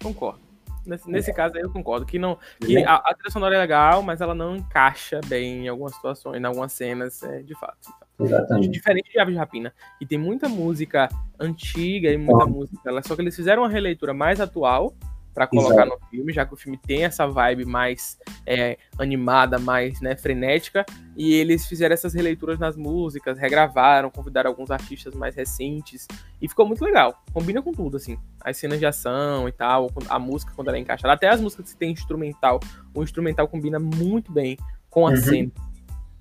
Concordo. 0.02 0.45
Nesse, 0.86 1.10
nesse 1.10 1.32
é. 1.32 1.34
caso 1.34 1.56
aí 1.56 1.62
eu 1.62 1.72
concordo. 1.72 2.06
Que, 2.06 2.20
não, 2.20 2.38
que 2.60 2.78
a, 2.84 2.96
a 2.96 3.14
trilha 3.14 3.32
sonora 3.32 3.56
é 3.56 3.60
legal, 3.60 4.02
mas 4.02 4.22
ela 4.22 4.36
não 4.36 4.56
encaixa 4.56 5.20
bem 5.28 5.66
em 5.66 5.68
algumas 5.68 5.96
situações, 5.96 6.42
em 6.42 6.46
algumas 6.46 6.72
cenas, 6.74 7.22
é, 7.24 7.42
de 7.42 7.54
fato. 7.56 7.90
Exatamente. 8.20 8.70
Diferente 8.70 9.12
de 9.12 9.20
Aves 9.20 9.34
de 9.34 9.40
Rapina, 9.40 9.74
que 10.00 10.06
tem 10.06 10.18
muita 10.18 10.48
música 10.48 11.10
antiga 11.40 12.10
e 12.12 12.18
muita 12.18 12.46
música. 12.46 13.02
Só 13.04 13.16
que 13.16 13.22
eles 13.22 13.36
fizeram 13.36 13.64
uma 13.64 13.70
releitura 13.70 14.14
mais 14.14 14.40
atual 14.40 14.94
para 15.36 15.48
colocar 15.48 15.86
Exato. 15.86 16.00
no 16.02 16.08
filme, 16.08 16.32
já 16.32 16.46
que 16.46 16.54
o 16.54 16.58
filme 16.58 16.78
tem 16.78 17.04
essa 17.04 17.28
vibe 17.28 17.66
mais 17.66 18.18
é, 18.46 18.78
animada, 18.98 19.60
mais 19.60 20.00
né, 20.00 20.16
frenética, 20.16 20.86
e 21.14 21.34
eles 21.34 21.68
fizeram 21.68 21.94
essas 21.94 22.14
releituras 22.14 22.58
nas 22.58 22.78
músicas, 22.78 23.38
regravaram, 23.38 24.10
convidaram 24.10 24.50
alguns 24.50 24.72
artistas 24.72 25.14
mais 25.14 25.36
recentes, 25.36 26.08
e 26.42 26.48
ficou 26.48 26.66
muito 26.66 26.86
legal. 26.86 27.22
Combina 27.34 27.62
com 27.62 27.74
tudo, 27.74 27.98
assim. 27.98 28.18
As 28.40 28.56
cenas 28.56 28.80
de 28.80 28.86
ação 28.86 29.50
e 29.50 29.52
tal, 29.52 29.92
a 30.08 30.18
música 30.18 30.54
quando 30.56 30.70
ela 30.70 30.78
é 30.78 30.80
encaixada, 30.80 31.14
até 31.14 31.28
as 31.28 31.42
músicas 31.42 31.74
que 31.74 31.78
tem 31.78 31.92
instrumental, 31.92 32.62
o 32.94 33.04
instrumental 33.04 33.46
combina 33.50 33.78
muito 33.78 34.32
bem 34.32 34.58
com 34.90 35.06
a 35.06 35.10
uhum. 35.10 35.18
cena. 35.18 35.52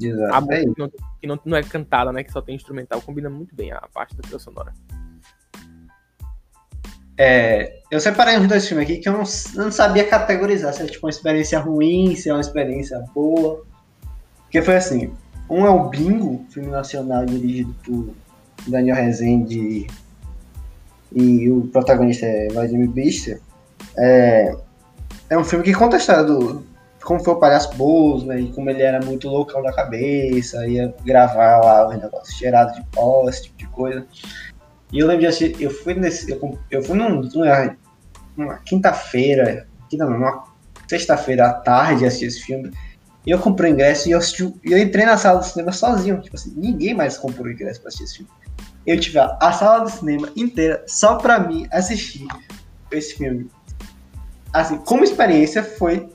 Exato. 0.00 0.34
A 0.34 0.40
música 0.40 0.56
é 0.56 0.64
que, 0.64 0.80
não, 0.80 0.90
que 1.20 1.26
não, 1.28 1.40
não, 1.44 1.56
é 1.56 1.62
cantada, 1.62 2.12
né, 2.12 2.24
que 2.24 2.32
só 2.32 2.42
tem 2.42 2.56
instrumental, 2.56 3.00
combina 3.00 3.30
muito 3.30 3.54
bem 3.54 3.70
a 3.70 3.88
parte 3.92 4.16
da 4.16 4.22
trilha 4.22 4.40
sonora. 4.40 4.74
É, 7.16 7.78
eu 7.90 8.00
separei 8.00 8.38
uns 8.38 8.48
dois 8.48 8.66
filmes 8.66 8.84
aqui 8.84 8.98
que 8.98 9.08
eu 9.08 9.12
não, 9.12 9.22
não 9.54 9.70
sabia 9.70 10.06
categorizar 10.06 10.72
se 10.72 10.82
é 10.82 10.86
tipo 10.86 11.06
uma 11.06 11.10
experiência 11.10 11.58
ruim, 11.58 12.16
se 12.16 12.28
é 12.28 12.32
uma 12.32 12.40
experiência 12.40 12.98
boa. 13.14 13.64
Porque 14.42 14.62
foi 14.62 14.76
assim: 14.76 15.12
um 15.48 15.64
é 15.64 15.70
o 15.70 15.88
Bingo, 15.88 16.44
filme 16.50 16.70
nacional 16.70 17.24
dirigido 17.24 17.74
por 17.84 18.14
Daniel 18.66 18.96
Rezende 18.96 19.86
e 21.12 21.50
o 21.50 21.68
protagonista 21.68 22.26
é 22.26 22.48
Vladimir 22.48 22.90
Bister. 22.90 23.40
É, 23.96 24.56
é 25.30 25.38
um 25.38 25.44
filme 25.44 25.64
que 25.64 25.72
conta 25.72 25.96
a 25.96 25.98
história 25.98 26.24
do 26.24 26.64
como 27.04 27.22
foi 27.22 27.34
o 27.34 27.38
Palhaço 27.38 27.76
Bozo, 27.76 28.26
né, 28.26 28.40
e 28.40 28.50
como 28.52 28.70
ele 28.70 28.82
era 28.82 29.04
muito 29.04 29.28
loucão 29.28 29.62
da 29.62 29.72
cabeça, 29.72 30.66
ia 30.66 30.92
gravar 31.04 31.60
lá 31.60 31.86
os 31.88 31.96
negócios 31.98 32.36
cheirados 32.36 32.74
de 32.74 32.82
pó, 32.86 33.28
esse 33.28 33.44
tipo 33.44 33.58
de 33.58 33.66
coisa. 33.66 34.06
E 34.94 35.00
eu 35.00 35.08
lembro 35.08 35.22
de 35.22 35.26
assistir, 35.26 35.60
eu 35.60 35.72
fui 35.72 35.92
nesse. 35.94 36.30
Eu, 36.30 36.58
eu 36.70 36.80
fui 36.80 36.96
num, 36.96 37.28
numa 38.36 38.58
quinta-feira, 38.58 39.66
quinta 39.90 40.04
não, 40.04 40.12
numa 40.12 40.44
sexta-feira 40.86 41.48
à 41.48 41.52
tarde 41.52 42.06
assistir 42.06 42.26
esse 42.26 42.42
filme. 42.42 42.72
E 43.26 43.30
eu 43.30 43.40
comprei 43.40 43.72
ingresso 43.72 44.08
e 44.08 44.12
eu, 44.12 44.18
assisti, 44.18 44.54
eu 44.62 44.78
entrei 44.78 45.04
na 45.04 45.16
sala 45.16 45.40
do 45.40 45.46
cinema 45.46 45.72
sozinho. 45.72 46.20
Tipo 46.20 46.36
assim, 46.36 46.54
ninguém 46.56 46.94
mais 46.94 47.18
comprou 47.18 47.50
ingresso 47.50 47.80
pra 47.80 47.88
assistir 47.88 48.04
esse 48.04 48.16
filme. 48.18 48.30
Eu 48.86 49.00
tive 49.00 49.18
a, 49.18 49.36
a 49.40 49.52
sala 49.52 49.80
do 49.80 49.90
cinema 49.90 50.30
inteira 50.36 50.84
só 50.86 51.16
pra 51.16 51.40
mim 51.40 51.66
assistir 51.72 52.28
esse 52.92 53.16
filme. 53.16 53.50
Assim, 54.52 54.76
como 54.76 55.02
experiência 55.02 55.64
foi 55.64 56.08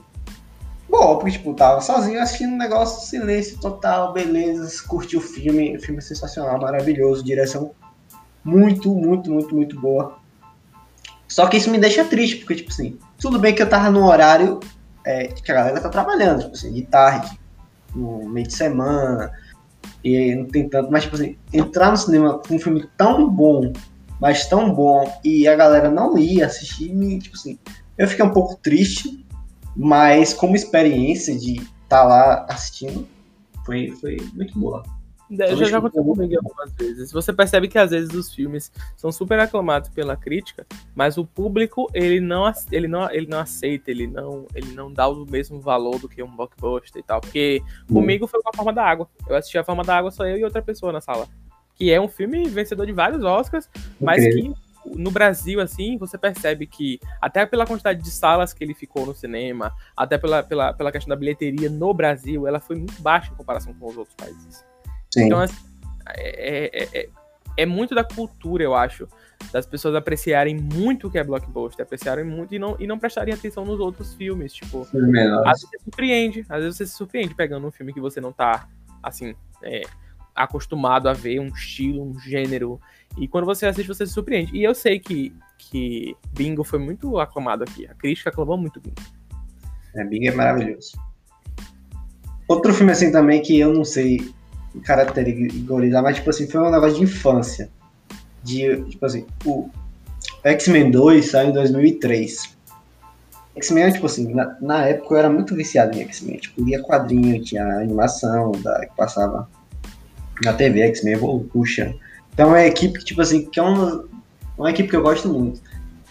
boa, 0.88 1.18
porque, 1.18 1.32
tipo, 1.32 1.52
tava 1.52 1.82
sozinho 1.82 2.18
assistindo 2.18 2.54
um 2.54 2.56
negócio, 2.56 3.06
silêncio 3.06 3.58
total, 3.58 4.14
beleza, 4.14 4.82
curti 4.88 5.18
o 5.18 5.20
filme, 5.20 5.76
o 5.76 5.80
filme 5.82 5.98
é 5.98 6.00
sensacional, 6.00 6.58
maravilhoso, 6.58 7.22
direção 7.22 7.74
muito, 8.44 8.94
muito, 8.94 9.30
muito, 9.30 9.54
muito 9.54 9.80
boa. 9.80 10.18
Só 11.28 11.46
que 11.46 11.56
isso 11.56 11.70
me 11.70 11.78
deixa 11.78 12.04
triste, 12.04 12.36
porque, 12.36 12.56
tipo 12.56 12.70
assim, 12.70 12.98
tudo 13.18 13.38
bem 13.38 13.54
que 13.54 13.62
eu 13.62 13.68
tava 13.68 13.90
no 13.90 14.04
horário 14.06 14.58
é, 15.04 15.28
que 15.28 15.50
a 15.50 15.54
galera 15.54 15.80
tá 15.80 15.88
trabalhando, 15.88 16.40
tipo 16.40 16.52
assim, 16.52 16.72
de 16.72 16.82
tarde, 16.82 17.38
no 17.94 18.28
meio 18.28 18.46
de 18.46 18.54
semana, 18.54 19.30
e 20.02 20.34
não 20.34 20.46
tem 20.46 20.68
tanto, 20.68 20.90
mas, 20.90 21.04
tipo 21.04 21.16
assim, 21.16 21.36
entrar 21.52 21.90
no 21.90 21.96
cinema 21.96 22.38
com 22.38 22.56
um 22.56 22.58
filme 22.58 22.88
tão 22.96 23.28
bom, 23.28 23.72
mas 24.20 24.46
tão 24.46 24.74
bom, 24.74 25.10
e 25.24 25.46
a 25.46 25.56
galera 25.56 25.90
não 25.90 26.18
ia 26.18 26.46
assistir, 26.46 26.92
me, 26.92 27.18
tipo 27.18 27.36
assim, 27.36 27.58
eu 27.96 28.08
fiquei 28.08 28.24
um 28.24 28.32
pouco 28.32 28.56
triste, 28.56 29.24
mas 29.76 30.34
como 30.34 30.56
experiência 30.56 31.36
de 31.36 31.54
estar 31.54 31.68
tá 31.88 32.04
lá 32.04 32.46
assistindo, 32.48 33.06
foi, 33.64 33.90
foi 34.00 34.16
muito 34.34 34.58
boa. 34.58 34.82
Já, 35.30 35.54
já 35.54 35.78
aconteceu 35.78 36.04
comigo 36.04 36.36
algumas 36.36 36.72
vezes. 36.72 37.12
Você 37.12 37.32
percebe 37.32 37.68
que 37.68 37.78
às 37.78 37.90
vezes 37.90 38.12
os 38.12 38.34
filmes 38.34 38.72
são 38.96 39.12
super 39.12 39.38
aclamados 39.38 39.88
pela 39.88 40.16
crítica, 40.16 40.66
mas 40.94 41.16
o 41.16 41.24
público 41.24 41.88
ele 41.94 42.20
não, 42.20 42.50
ele 42.72 42.88
não, 42.88 43.10
ele 43.10 43.26
não 43.26 43.38
aceita, 43.38 43.90
ele 43.90 44.06
não, 44.06 44.46
ele 44.54 44.72
não 44.72 44.92
dá 44.92 45.06
o 45.08 45.24
mesmo 45.24 45.60
valor 45.60 45.98
do 45.98 46.08
que 46.08 46.22
um 46.22 46.36
blockbuster 46.36 47.00
e 47.00 47.04
tal. 47.04 47.20
Porque 47.20 47.62
hum. 47.88 47.94
comigo 47.94 48.26
foi 48.26 48.42
com 48.42 48.50
a 48.50 48.56
Forma 48.56 48.72
da 48.72 48.84
Água. 48.84 49.08
Eu 49.28 49.36
assisti 49.36 49.56
a 49.56 49.64
Forma 49.64 49.84
da 49.84 49.96
Água 49.96 50.10
só 50.10 50.26
eu 50.26 50.36
e 50.36 50.44
outra 50.44 50.62
pessoa 50.62 50.92
na 50.92 51.00
sala. 51.00 51.28
Que 51.74 51.92
é 51.92 52.00
um 52.00 52.08
filme 52.08 52.48
vencedor 52.48 52.84
de 52.84 52.92
vários 52.92 53.24
Oscars, 53.24 53.70
mas 53.98 54.22
que 54.22 54.52
no 54.84 55.10
Brasil, 55.10 55.60
assim, 55.60 55.96
você 55.96 56.18
percebe 56.18 56.66
que, 56.66 56.98
até 57.20 57.46
pela 57.46 57.66
quantidade 57.66 58.02
de 58.02 58.10
salas 58.10 58.52
que 58.52 58.64
ele 58.64 58.74
ficou 58.74 59.06
no 59.06 59.14
cinema, 59.14 59.72
até 59.96 60.18
pela, 60.18 60.42
pela, 60.42 60.72
pela 60.72 60.92
questão 60.92 61.08
da 61.08 61.16
bilheteria 61.16 61.70
no 61.70 61.92
Brasil, 61.94 62.46
ela 62.46 62.60
foi 62.60 62.76
muito 62.76 63.00
baixa 63.00 63.32
em 63.32 63.36
comparação 63.36 63.72
com 63.74 63.86
os 63.86 63.96
outros 63.96 64.16
países. 64.16 64.64
Sim. 65.12 65.26
Então, 65.26 65.40
assim, 65.40 65.56
é, 66.16 66.70
é, 66.72 67.00
é, 67.00 67.08
é, 67.56 67.66
muito 67.66 67.94
da 67.94 68.04
cultura, 68.04 68.62
eu 68.62 68.74
acho, 68.74 69.08
das 69.52 69.66
pessoas 69.66 69.94
apreciarem 69.94 70.56
muito 70.56 71.08
o 71.08 71.10
que 71.10 71.18
é 71.18 71.24
blockbuster, 71.24 71.84
apreciarem 71.84 72.24
muito 72.24 72.54
e 72.54 72.58
não, 72.58 72.76
e 72.78 72.86
não 72.86 72.98
prestarem 72.98 73.34
atenção 73.34 73.64
nos 73.64 73.80
outros 73.80 74.14
filmes. 74.14 74.52
Tipo, 74.52 74.82
às 74.82 74.90
vezes 74.90 75.68
você 75.68 75.78
surpreende, 75.84 76.46
às 76.48 76.62
vezes 76.62 76.76
você 76.76 76.86
se 76.86 76.92
surpreende 76.94 77.34
pegando 77.34 77.66
um 77.66 77.70
filme 77.70 77.92
que 77.92 78.00
você 78.00 78.20
não 78.20 78.32
tá, 78.32 78.68
assim, 79.02 79.34
é, 79.62 79.82
acostumado 80.34 81.08
a 81.08 81.12
ver, 81.12 81.40
um 81.40 81.48
estilo, 81.48 82.02
um 82.02 82.18
gênero. 82.18 82.80
E 83.18 83.26
quando 83.26 83.44
você 83.44 83.66
assiste, 83.66 83.88
você 83.88 84.06
se 84.06 84.12
surpreende. 84.12 84.56
E 84.56 84.62
eu 84.62 84.74
sei 84.74 85.00
que, 85.00 85.34
que 85.58 86.16
Bingo 86.32 86.62
foi 86.62 86.78
muito 86.78 87.18
aclamado 87.18 87.64
aqui. 87.64 87.86
A 87.86 87.94
crítica 87.94 88.30
aclamou 88.30 88.56
muito 88.56 88.80
Bingo. 88.80 88.96
É, 89.96 90.04
Bingo 90.04 90.28
é 90.28 90.32
maravilhoso. 90.32 90.92
Outro 92.46 92.72
filme 92.74 92.92
assim 92.92 93.10
também 93.12 93.42
que 93.42 93.58
eu 93.58 93.72
não 93.72 93.84
sei 93.84 94.32
caracterizar, 94.84 96.02
mas 96.02 96.16
tipo 96.16 96.30
assim, 96.30 96.48
foi 96.48 96.60
um 96.60 96.70
negócio 96.70 96.96
de 96.96 97.04
infância. 97.04 97.70
De, 98.42 98.82
tipo 98.84 99.04
assim, 99.04 99.26
o 99.44 99.68
X-Men 100.44 100.90
2 100.90 101.30
saiu 101.30 101.50
em 101.50 101.52
2003. 101.52 102.56
X-Men, 103.56 103.92
tipo 103.92 104.06
assim, 104.06 104.32
na, 104.32 104.56
na, 104.60 104.86
época 104.86 105.14
eu 105.14 105.18
era 105.18 105.30
muito 105.30 105.54
viciado 105.54 105.96
em 105.96 106.02
X-Men. 106.02 106.38
Tipo, 106.38 106.64
lia 106.64 106.82
quadrinho, 106.82 107.42
tinha 107.42 107.64
animação 107.64 108.52
da, 108.52 108.86
que 108.86 108.96
passava 108.96 109.48
na 110.42 110.52
TV, 110.52 110.80
X-Men 110.82 111.14
Evolution. 111.14 111.92
Então 112.32 112.56
é 112.56 112.60
uma 112.60 112.66
equipe 112.66 112.98
que, 112.98 113.04
tipo 113.04 113.20
assim, 113.20 113.44
que 113.46 113.58
é 113.58 113.62
uma, 113.62 114.04
uma 114.56 114.70
equipe 114.70 114.88
que 114.88 114.96
eu 114.96 115.02
gosto 115.02 115.28
muito. 115.28 115.60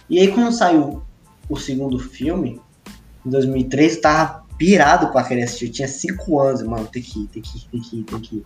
E 0.09 0.19
aí 0.19 0.31
quando 0.31 0.51
saiu 0.51 1.01
o 1.49 1.57
segundo 1.57 1.97
filme, 1.97 2.61
em 3.25 3.29
2003, 3.29 3.95
eu 3.95 4.01
tava 4.01 4.43
pirado 4.59 5.11
pra 5.11 5.23
querer 5.23 5.43
assistir. 5.43 5.67
Eu 5.67 5.71
tinha 5.71 5.87
5 5.87 6.39
anos, 6.39 6.61
mano, 6.61 6.85
tem 6.85 7.01
que 7.01 7.23
ir, 7.23 7.27
tem 7.27 7.41
que 7.41 7.57
ir, 7.57 7.61
tem 7.71 7.81
que 7.81 7.99
ir, 7.99 8.03
tem 8.03 8.19
que 8.19 8.35
ir. 8.35 8.45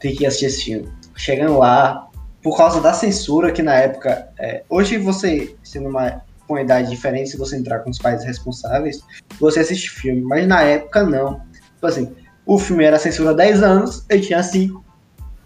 Tem 0.00 0.14
que 0.14 0.24
ir 0.24 0.26
assistir 0.26 0.46
esse 0.46 0.64
filme. 0.64 0.88
Chegando 1.16 1.58
lá, 1.58 2.08
por 2.42 2.56
causa 2.56 2.80
da 2.80 2.92
censura 2.92 3.52
que 3.52 3.62
na 3.62 3.74
época. 3.74 4.28
É, 4.38 4.64
hoje 4.68 4.98
você, 4.98 5.56
sendo 5.62 5.88
uma, 5.88 6.22
com 6.46 6.54
uma 6.54 6.60
idade 6.60 6.90
diferente, 6.90 7.30
se 7.30 7.36
você 7.36 7.56
entrar 7.56 7.78
com 7.80 7.90
os 7.90 7.98
pais 7.98 8.24
responsáveis, 8.24 9.00
você 9.40 9.60
assiste 9.60 9.90
filme. 9.90 10.20
Mas 10.20 10.46
na 10.46 10.62
época 10.62 11.04
não. 11.04 11.40
Tipo 11.74 11.86
assim, 11.86 12.14
o 12.44 12.58
filme 12.58 12.84
era 12.84 12.98
censura 12.98 13.30
há 13.30 13.34
10 13.34 13.62
anos, 13.62 14.04
eu 14.08 14.20
tinha 14.20 14.42
5. 14.42 14.84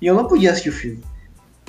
E 0.00 0.06
eu 0.06 0.14
não 0.14 0.26
podia 0.26 0.50
assistir 0.50 0.70
o 0.70 0.72
filme. 0.72 1.02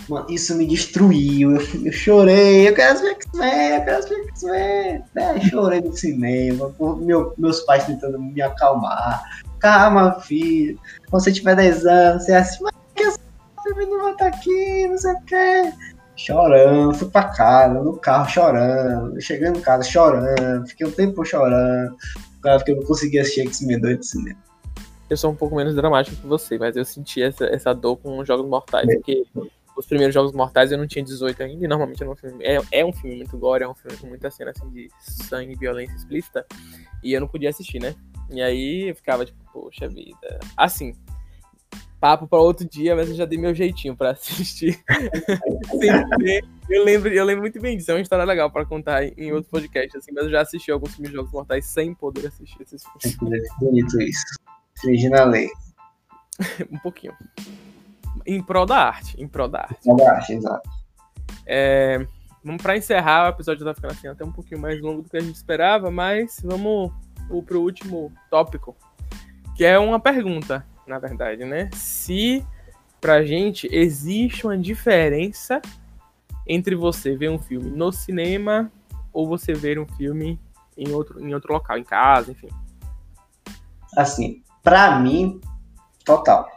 Mano, 0.10 0.26
isso 0.30 0.56
me 0.56 0.66
destruiu. 0.66 1.56
Eu, 1.56 1.86
eu 1.86 1.91
chorei. 1.91 2.68
Eu 2.68 2.74
quero 2.74 2.99
ver 2.99 3.12
X-Men, 3.12 3.76
eu 3.76 3.84
quero 3.84 4.08
ver 4.08 4.28
X-Men. 4.30 5.04
É, 5.16 5.39
chorei 5.49 5.82
no 5.82 5.95
cinema. 5.95 6.74
Meu, 6.99 7.34
meus 7.38 7.62
pais 7.62 7.86
tentando 7.86 8.20
me 8.20 8.41
acalmar. 8.41 9.24
Calma, 9.60 10.20
filho. 10.20 10.78
Quando 11.10 11.24
você 11.24 11.32
tiver 11.32 11.56
10 11.56 11.86
anos, 11.86 12.24
você 12.24 12.34
assiste. 12.34 12.64
Mas 12.64 12.74
que 12.95 13.04
esse 13.04 13.20
filme 13.64 13.86
não 13.86 14.01
vai 14.01 14.12
estar 14.12 14.28
aqui? 14.28 14.88
Não 14.88 14.97
sei 14.97 15.14
o 15.14 15.22
quê. 15.22 15.74
Chorando, 16.16 16.93
fui 16.93 17.10
pra 17.10 17.24
casa, 17.30 17.74
no 17.74 17.97
carro 17.97 18.30
chorando. 18.30 19.22
Cheguei 19.22 19.49
em 19.49 19.62
casa 19.62 19.84
chorando. 19.84 20.68
Fiquei 20.68 20.86
um 20.86 20.91
tempo 20.91 21.26
chorando. 21.26 21.95
Porque 22.41 22.72
eu 22.72 22.76
não 22.76 22.84
conseguia 22.84 23.22
assistir 23.22 23.41
X-Men 23.41 23.80
2 23.80 23.97
no 23.97 24.04
cinema 24.04 24.43
eu 25.14 25.18
sou 25.18 25.32
um 25.32 25.36
pouco 25.36 25.56
menos 25.56 25.76
dramático 25.76 26.16
que 26.16 26.28
você, 26.28 26.58
mas 26.58 26.76
eu 26.76 26.84
senti 26.84 27.22
essa, 27.22 27.45
essa 27.45 27.74
dor 27.74 27.97
com 27.97 28.20
os 28.20 28.28
Jogos 28.28 28.47
Mortais, 28.47 28.86
porque 28.86 29.24
os 29.76 29.86
primeiros 29.86 30.13
Jogos 30.13 30.32
Mortais 30.32 30.71
eu 30.71 30.78
não 30.78 30.88
tinha 30.88 31.03
18 31.03 31.43
ainda, 31.43 31.65
e 31.65 31.67
normalmente 31.67 32.03
é, 32.03 32.15
filme, 32.15 32.43
é, 32.43 32.59
é, 32.71 32.86
um 32.86 32.93
filme 32.93 33.17
muito 33.17 33.38
gore, 33.38 33.63
é 33.63 33.67
um 33.67 33.74
filme 33.74 33.97
com 33.97 34.07
muita 34.07 34.30
cena 34.30 34.51
assim, 34.51 34.69
de 34.69 34.89
sangue 34.99 35.53
e 35.53 35.55
violência 35.55 35.95
explícita, 35.95 36.45
e 37.03 37.13
eu 37.13 37.21
não 37.21 37.28
podia 37.28 37.49
assistir, 37.49 37.80
né? 37.80 37.95
E 38.30 38.41
aí 38.41 38.89
eu 38.89 38.95
ficava 38.95 39.26
tipo, 39.26 39.39
poxa 39.51 39.88
vida. 39.88 40.39
Assim, 40.55 40.93
papo 41.99 42.28
para 42.28 42.39
outro 42.39 42.67
dia, 42.67 42.95
mas 42.95 43.09
eu 43.09 43.15
já 43.15 43.26
dei 43.26 43.38
meu 43.38 43.53
jeitinho 43.53 43.95
para 43.95 44.11
assistir. 44.11 44.82
eu 46.69 46.84
lembro, 46.84 47.09
eu 47.09 47.26
lembro 47.26 47.41
muito 47.41 47.59
bem 47.59 47.78
disso, 47.78 47.91
é 47.91 47.95
uma 47.95 48.01
história 48.01 48.26
legal 48.26 48.51
para 48.51 48.65
contar 48.65 49.03
em 49.03 49.32
outro 49.32 49.49
podcast, 49.49 49.97
assim, 49.97 50.11
mas 50.11 50.26
eu 50.26 50.32
já 50.32 50.41
assisti 50.41 50.71
alguns 50.71 50.93
filmes 50.93 51.11
de 51.11 51.17
Jogos 51.17 51.32
Mortais 51.32 51.65
sem 51.65 51.93
poder 51.93 52.28
assistir 52.28 52.61
esses 52.61 52.84
filmes. 52.84 53.41
É 53.43 53.59
bonito 53.59 54.01
isso. 54.01 54.24
Regina 54.84 55.24
Lei. 55.26 55.49
um 56.71 56.80
pouquinho 56.80 57.13
em 58.26 58.41
prol 58.41 58.66
da 58.66 58.78
arte. 58.78 59.22
Em 59.22 59.28
prol 59.28 59.47
da 59.47 59.61
arte. 59.61 59.80
Em 59.82 59.95
prol 59.95 59.97
da 59.97 60.11
arte, 60.16 60.34
exato. 60.34 60.70
É, 61.45 62.05
vamos 62.43 62.61
para 62.61 62.78
encerrar, 62.78 63.26
o 63.26 63.30
episódio 63.30 63.66
tá 63.66 63.74
ficando 63.74 63.91
assim 63.91 64.07
até 64.07 64.24
um 64.24 64.32
pouquinho 64.32 64.61
mais 64.61 64.82
longo 64.82 65.01
do 65.01 65.09
que 65.09 65.18
a 65.18 65.22
gente 65.22 65.36
esperava, 65.36 65.89
mas 65.91 66.39
vamos 66.43 66.91
pro 67.45 67.61
último 67.61 68.11
tópico, 68.30 68.76
que 69.55 69.64
é 69.66 69.78
uma 69.80 69.99
pergunta, 69.99 70.66
na 70.86 70.99
verdade, 70.99 71.45
né? 71.45 71.70
Se 71.74 72.45
pra 72.99 73.24
gente 73.24 73.68
existe 73.72 74.45
uma 74.45 74.57
diferença 74.57 75.61
entre 76.47 76.76
você 76.76 77.16
ver 77.16 77.30
um 77.30 77.39
filme 77.39 77.70
no 77.70 77.91
cinema 77.91 78.72
ou 79.11 79.28
você 79.28 79.53
ver 79.53 79.80
um 79.80 79.86
filme 79.86 80.39
em 80.78 80.91
outro, 80.91 81.20
em 81.22 81.34
outro 81.34 81.53
local, 81.53 81.78
em 81.78 81.84
casa, 81.84 82.32
enfim. 82.32 82.49
Assim, 83.95 84.41
pra 84.61 84.99
mim, 84.99 85.39
total. 86.03 86.49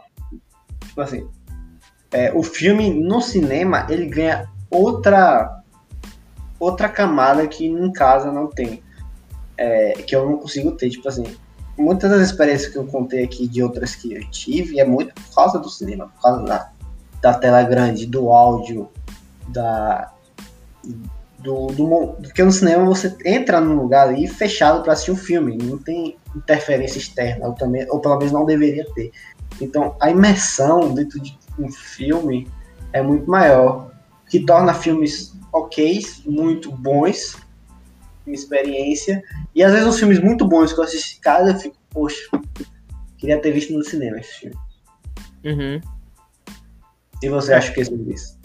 Tipo 0.85 1.01
assim, 1.01 1.29
é, 2.17 2.31
o 2.33 2.41
filme 2.41 2.89
no 2.89 3.21
cinema 3.21 3.85
ele 3.89 4.07
ganha 4.07 4.49
outra 4.71 5.61
outra 6.59 6.89
camada 6.89 7.47
que 7.47 7.67
em 7.67 7.91
casa 7.93 8.31
não 8.31 8.47
tem, 8.47 8.81
é, 9.55 9.91
que 9.91 10.15
eu 10.15 10.27
não 10.27 10.37
consigo 10.37 10.71
ter. 10.71 10.89
Tipo 10.89 11.07
assim, 11.07 11.23
muitas 11.77 12.09
das 12.09 12.21
experiências 12.21 12.71
que 12.71 12.79
eu 12.79 12.87
contei 12.87 13.23
aqui 13.23 13.47
de 13.47 13.61
outras 13.61 13.93
que 13.93 14.15
eu 14.15 14.27
tive 14.31 14.79
é 14.79 14.85
muito 14.85 15.13
por 15.13 15.35
causa 15.35 15.59
do 15.59 15.69
cinema, 15.69 16.07
por 16.07 16.21
causa 16.23 16.43
da, 16.43 16.71
da 17.21 17.33
tela 17.35 17.61
grande, 17.61 18.07
do 18.07 18.31
áudio, 18.31 18.89
da 19.49 20.11
do, 21.37 21.67
do, 21.67 22.15
porque 22.19 22.43
no 22.43 22.51
cinema 22.51 22.83
você 22.83 23.15
entra 23.23 23.61
num 23.61 23.75
lugar 23.75 24.07
ali 24.07 24.27
fechado 24.27 24.81
para 24.81 24.93
assistir 24.93 25.11
um 25.11 25.15
filme, 25.15 25.55
não 25.55 25.77
tem 25.77 26.17
interferência 26.35 26.97
externa, 26.97 27.47
ou, 27.47 27.53
também, 27.53 27.85
ou 27.91 27.99
pelo 27.99 28.17
menos 28.17 28.33
não 28.33 28.43
deveria 28.43 28.87
ter. 28.95 29.11
Então 29.61 29.95
a 30.01 30.09
imersão 30.09 30.91
dentro 30.95 31.21
de 31.21 31.37
um 31.57 31.71
filme 31.71 32.47
é 32.93 33.01
muito 33.01 33.29
maior, 33.29 33.91
que 34.29 34.39
torna 34.45 34.73
filmes 34.73 35.35
ok, 35.51 36.01
muito 36.25 36.71
bons, 36.71 37.37
uma 38.25 38.35
experiência, 38.35 39.23
e 39.55 39.63
às 39.63 39.71
vezes 39.71 39.87
os 39.87 39.99
filmes 39.99 40.19
muito 40.19 40.45
bons 40.45 40.73
que 40.73 40.79
eu 40.79 40.83
assisto 40.83 41.17
em 41.17 41.21
casa, 41.21 41.51
eu 41.51 41.59
fico, 41.59 41.75
poxa, 41.89 42.29
queria 43.17 43.41
ter 43.41 43.51
visto 43.51 43.73
no 43.73 43.83
cinema 43.83 44.19
esse 44.19 44.39
filme. 44.39 44.57
Uhum. 45.45 45.81
E 47.21 47.29
você 47.29 47.53
acha 47.53 47.71
que 47.73 47.81
é 47.81 47.85
sobre 47.85 48.13
isso? 48.13 48.37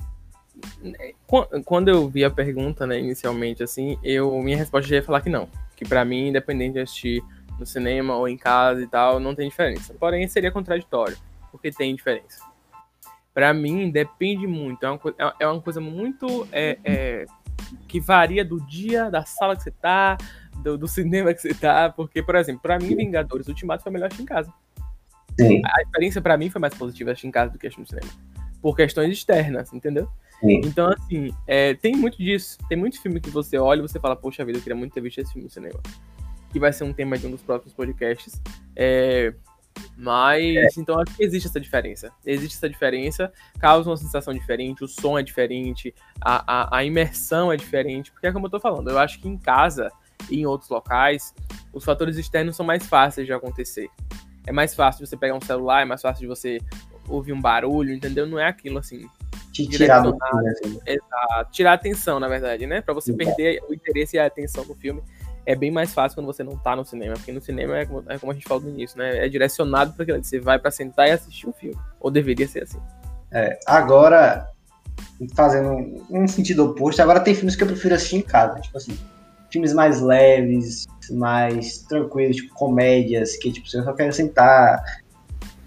Quando 1.65 1.89
eu 1.89 2.09
vi 2.09 2.25
a 2.25 2.31
pergunta, 2.31 2.87
né, 2.87 2.99
inicialmente, 2.99 3.63
assim, 3.63 3.99
eu 4.03 4.33
minha 4.41 4.57
resposta 4.57 4.89
já 4.89 4.97
ia 4.97 5.03
falar 5.03 5.21
que 5.21 5.29
não. 5.29 5.49
Que 5.77 5.85
para 5.85 6.05
mim, 6.05 6.29
independente 6.29 6.75
de 6.75 6.81
assistir 6.81 7.23
no 7.59 7.67
cinema 7.67 8.17
ou 8.17 8.29
em 8.29 8.37
casa 8.37 8.83
e 8.83 8.87
tal, 8.87 9.21
não 9.21 9.35
tem 9.35 9.49
diferença. 9.49 9.95
Porém, 9.99 10.27
seria 10.29 10.51
contraditório, 10.51 11.17
porque 11.51 11.71
tem 11.71 11.95
diferença. 11.95 12.52
Para 13.35 13.55
mim, 13.55 13.91
depende 13.91 14.47
muito. 14.47 14.85
É 14.85 14.91
uma, 14.91 15.01
é, 15.19 15.33
é 15.41 15.47
uma 15.47 15.61
coisa 15.61 15.81
muito 15.81 16.47
é, 16.53 16.79
é, 16.85 17.25
que 17.89 17.99
varia 18.01 18.45
do 18.45 18.61
dia, 18.61 19.11
da 19.11 19.25
sala 19.25 19.57
que 19.57 19.63
você 19.63 19.71
tá, 19.71 20.19
do, 20.63 20.77
do 20.77 20.87
cinema 20.87 21.33
que 21.33 21.41
você 21.41 21.55
tá. 21.55 21.91
Porque, 21.91 22.23
por 22.23 22.35
exemplo, 22.35 22.61
para 22.61 22.79
mim, 22.79 22.95
Vingadores 22.95 23.49
Ultimato 23.49 23.83
foi 23.83 23.93
melhor 23.93 24.07
assistir 24.07 24.23
em 24.23 24.27
casa. 24.27 24.53
Sim. 25.41 25.63
A 25.65 25.83
experiência 25.83 26.21
para 26.21 26.37
mim 26.37 26.51
foi 26.51 26.61
mais 26.61 26.75
positiva 26.75 27.11
assistir 27.11 27.27
em 27.27 27.31
casa 27.31 27.53
do 27.53 27.59
que 27.59 27.67
assistir 27.67 27.81
no 27.81 27.87
cinema. 27.87 28.13
Por 28.61 28.77
questões 28.77 29.11
externas, 29.11 29.73
entendeu? 29.73 30.09
Sim. 30.41 30.61
Então, 30.65 30.89
assim, 30.89 31.31
é, 31.47 31.75
tem 31.75 31.97
muito 31.97 32.19
disso. 32.19 32.59
Tem 32.69 32.77
muito 32.77 33.01
filme 33.01 33.21
que 33.21 33.31
você 33.31 33.57
olha 33.57 33.79
e 33.79 33.83
você 33.83 33.99
fala, 33.99 34.15
poxa 34.15 34.45
vida, 34.45 34.59
eu 34.59 34.63
queria 34.63 34.77
muito 34.77 34.93
ter 34.93 35.01
visto 35.01 35.19
esse 35.19 35.33
filme 35.33 35.45
no 35.45 35.51
cinema. 35.51 35.81
Que 36.51 36.59
vai 36.59 36.73
ser 36.73 36.85
um 36.85 36.93
tema 36.93 37.17
de 37.17 37.27
um 37.27 37.31
dos 37.31 37.43
próximos 37.43 37.73
podcasts. 37.73 38.41
É, 38.77 39.33
mas, 39.97 40.57
é. 40.57 40.69
então, 40.81 40.99
acho 40.99 41.15
que 41.15 41.23
existe 41.23 41.49
essa 41.49 41.61
diferença. 41.61 42.11
Existe 42.25 42.57
essa 42.57 42.69
diferença, 42.69 43.33
causa 43.59 43.89
uma 43.89 43.97
sensação 43.97 44.33
diferente, 44.33 44.85
o 44.85 44.89
som 44.89 45.19
é 45.19 45.23
diferente, 45.23 45.95
a, 46.21 46.77
a, 46.77 46.79
a 46.79 46.85
imersão 46.85 47.53
é 47.53 47.57
diferente. 47.57 48.11
Porque 48.11 48.27
é 48.27 48.33
como 48.33 48.47
eu 48.47 48.51
tô 48.51 48.61
falando, 48.61 48.91
eu 48.91 48.99
acho 48.99 49.21
que 49.21 49.29
em 49.29 49.39
casa 49.39 49.91
e 50.31 50.41
em 50.41 50.47
outros 50.47 50.71
locais, 50.71 51.35
os 51.73 51.85
fatores 51.85 52.17
externos 52.17 52.57
são 52.57 52.65
mais 52.65 52.87
fáceis 52.87 53.27
de 53.27 53.33
acontecer. 53.33 53.89
É 54.47 54.53
mais 54.53 54.75
fácil 54.75 55.05
de 55.05 55.11
você 55.11 55.17
pegar 55.17 55.35
um 55.35 55.41
celular, 55.41 55.83
é 55.83 55.85
mais 55.85 56.03
fácil 56.03 56.23
de 56.23 56.27
você 56.27 56.59
ouvir 57.09 57.33
um 57.33 57.41
barulho, 57.41 57.93
entendeu? 57.93 58.27
Não 58.27 58.39
é 58.39 58.47
aquilo 58.47 58.79
assim 58.79 59.09
te 59.53 59.67
tirar 59.67 60.01
do 60.01 60.17
filme, 60.17 60.49
assim. 60.49 60.81
Exato. 60.87 61.53
Tirar 61.53 61.73
a 61.73 61.75
atenção, 61.75 62.19
na 62.19 62.27
verdade, 62.27 62.67
né? 62.67 62.81
Pra 62.81 62.95
você 62.95 63.13
perder 63.13 63.63
o 63.69 63.75
interesse 63.75 64.17
e 64.17 64.19
a 64.19 64.27
atenção 64.27 64.65
do 64.65 64.75
filme. 64.75 65.03
É 65.45 65.57
bem 65.57 65.71
mais 65.71 65.93
fácil 65.93 66.17
quando 66.17 66.27
você 66.27 66.45
não 66.45 66.57
tá 66.57 66.77
no 66.77 66.85
cinema, 66.85 67.15
porque 67.15 67.33
no 67.33 67.41
cinema 67.41 67.79
é 67.79 67.87
como, 67.87 68.05
é 68.09 68.19
como 68.19 68.33
a 68.33 68.35
gente 68.35 68.47
falou 68.47 68.63
no 68.63 68.71
início, 68.71 68.99
né? 68.99 69.25
É 69.25 69.29
direcionado 69.29 69.93
para 69.93 70.05
aquilo. 70.05 70.23
Você 70.23 70.39
vai 70.39 70.59
para 70.59 70.71
sentar 70.71 71.09
e 71.09 71.11
assistir 71.11 71.49
um 71.49 71.53
filme. 71.53 71.77
Ou 72.01 72.11
deveria 72.11 72.47
ser 72.47 72.63
assim. 72.63 72.81
É, 73.31 73.59
agora, 73.67 74.49
fazendo 75.35 76.05
um 76.11 76.29
sentido 76.29 76.67
oposto, 76.67 77.01
agora 77.01 77.21
tem 77.21 77.35
filmes 77.35 77.57
que 77.57 77.63
eu 77.63 77.67
prefiro 77.67 77.95
assistir 77.95 78.17
em 78.17 78.23
casa. 78.23 78.61
Tipo 78.61 78.77
assim, 78.77 78.97
filmes 79.51 79.73
mais 79.73 80.01
leves, 80.01 80.87
mais 81.11 81.79
tranquilos, 81.79 82.37
tipo 82.37 82.55
comédias, 82.55 83.37
que 83.37 83.53
tipo, 83.53 83.69
você 83.69 83.83
só 83.83 83.93
quer 83.93 84.13
sentar, 84.13 84.83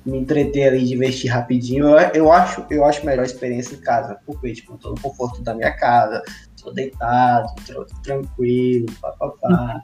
me 0.05 0.17
entreter 0.17 0.69
ali, 0.69 0.85
divertir 0.85 1.29
rapidinho, 1.29 1.85
eu, 1.85 1.97
eu, 2.13 2.31
acho, 2.31 2.65
eu 2.69 2.85
acho 2.85 3.05
melhor 3.05 3.23
a 3.23 3.25
experiência 3.25 3.75
em 3.75 3.81
casa, 3.81 4.17
porque, 4.25 4.53
tipo, 4.53 4.77
tô 4.77 4.91
no 4.91 4.99
conforto 4.99 5.41
da 5.41 5.53
minha 5.53 5.71
casa, 5.71 6.21
tô 6.65 6.71
deitado, 6.71 7.47
tô 7.67 7.85
tranquilo, 8.03 8.87
papapá. 8.99 9.83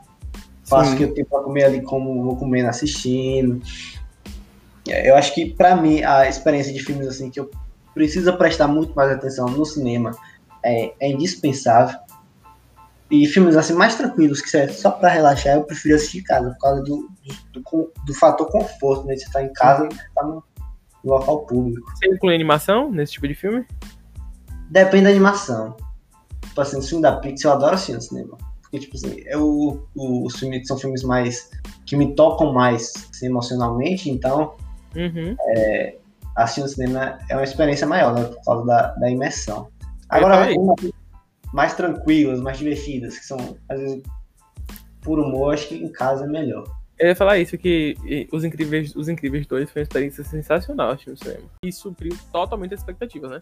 Faço 0.63 0.93
o 0.93 0.97
que 0.97 1.03
eu 1.03 1.13
tenho 1.13 1.27
pra 1.27 1.41
comer 1.41 1.65
ali, 1.65 1.81
como 1.81 2.23
vou 2.23 2.35
comendo, 2.37 2.69
assistindo. 2.69 3.61
Eu 4.87 5.15
acho 5.15 5.33
que, 5.33 5.53
para 5.53 5.75
mim, 5.75 6.03
a 6.03 6.27
experiência 6.27 6.73
de 6.73 6.79
filmes, 6.79 7.07
assim, 7.07 7.29
que 7.29 7.39
eu 7.39 7.51
preciso 7.93 8.35
prestar 8.37 8.67
muito 8.67 8.93
mais 8.95 9.11
atenção 9.11 9.47
no 9.47 9.65
cinema 9.65 10.11
é, 10.63 10.93
é 10.99 11.11
indispensável. 11.11 11.97
E 13.09 13.27
filmes 13.27 13.57
assim 13.57 13.73
mais 13.73 13.95
tranquilos, 13.95 14.41
que 14.41 14.55
é 14.55 14.69
só 14.69 14.89
para 14.89 15.09
relaxar, 15.09 15.55
eu 15.55 15.63
prefiro 15.63 15.95
assistir 15.95 16.19
em 16.19 16.23
casa, 16.23 16.49
por 16.51 16.59
causa 16.59 16.81
do, 16.83 17.09
do, 17.51 17.59
do, 17.59 17.93
do 18.05 18.13
fator 18.13 18.49
conforto, 18.49 19.05
né? 19.05 19.17
Você 19.17 19.29
tá 19.29 19.43
em 19.43 19.51
casa 19.51 19.85
e 19.85 20.15
tá 20.15 20.23
no, 20.23 20.41
no 21.03 21.11
local 21.11 21.45
público. 21.45 21.91
Você 21.97 22.07
inclui 22.07 22.33
animação 22.33 22.89
nesse 22.89 23.13
tipo 23.13 23.27
de 23.27 23.35
filme? 23.35 23.65
Depende 24.69 25.03
da 25.03 25.09
animação. 25.09 25.75
Tipo 26.51 26.61
assim, 26.61 26.79
o 26.79 26.81
filme 26.81 27.01
da 27.01 27.15
Pixar 27.15 27.53
eu 27.53 27.55
adoro 27.55 27.75
assistir 27.75 27.93
no 27.93 28.01
cinema. 28.01 28.37
Porque, 28.61 28.79
tipo 28.79 28.97
assim, 28.97 29.21
eu, 29.25 29.87
o, 29.95 30.25
os 30.25 30.35
filmes 30.35 30.67
são 30.67 30.77
filmes 30.77 31.01
mais. 31.01 31.49
que 31.85 31.95
me 31.95 32.13
tocam 32.13 32.51
mais 32.51 32.93
assim, 33.09 33.27
emocionalmente, 33.27 34.09
então. 34.09 34.55
Uhum. 34.93 35.35
É, 35.39 35.95
assistir 36.35 36.61
no 36.61 36.67
cinema 36.67 37.19
é 37.29 37.35
uma 37.35 37.43
experiência 37.43 37.87
maior, 37.87 38.13
né? 38.13 38.25
Por 38.25 38.43
causa 38.43 38.65
da, 38.65 38.87
da 38.95 39.09
imersão. 39.09 39.69
Agora, 40.09 40.53
uma, 40.59 40.75
mais 41.53 41.73
tranquilas, 41.73 42.41
mais 42.41 42.57
divertidas, 42.57 43.17
que 43.17 43.25
são, 43.25 43.57
às 43.69 43.79
vezes, 43.79 44.03
por 45.01 45.19
humor, 45.19 45.53
acho 45.53 45.69
que 45.69 45.75
em 45.75 45.89
casa 45.89 46.25
é 46.25 46.27
melhor. 46.27 46.65
Eu 46.99 47.07
ia 47.07 47.15
falar 47.15 47.39
isso, 47.39 47.57
que 47.57 47.95
Os 48.31 48.43
Incríveis, 48.43 48.93
os 48.93 49.07
Incríveis 49.07 49.47
2 49.47 49.71
foi 49.71 49.81
uma 49.81 49.83
experiência 49.83 50.23
sensacional, 50.25 50.91
acho, 50.91 51.09
no 51.09 51.17
cinema. 51.17 51.43
E 51.63 51.71
supriu 51.71 52.15
totalmente 52.31 52.73
as 52.73 52.81
expectativas, 52.81 53.31
né? 53.31 53.39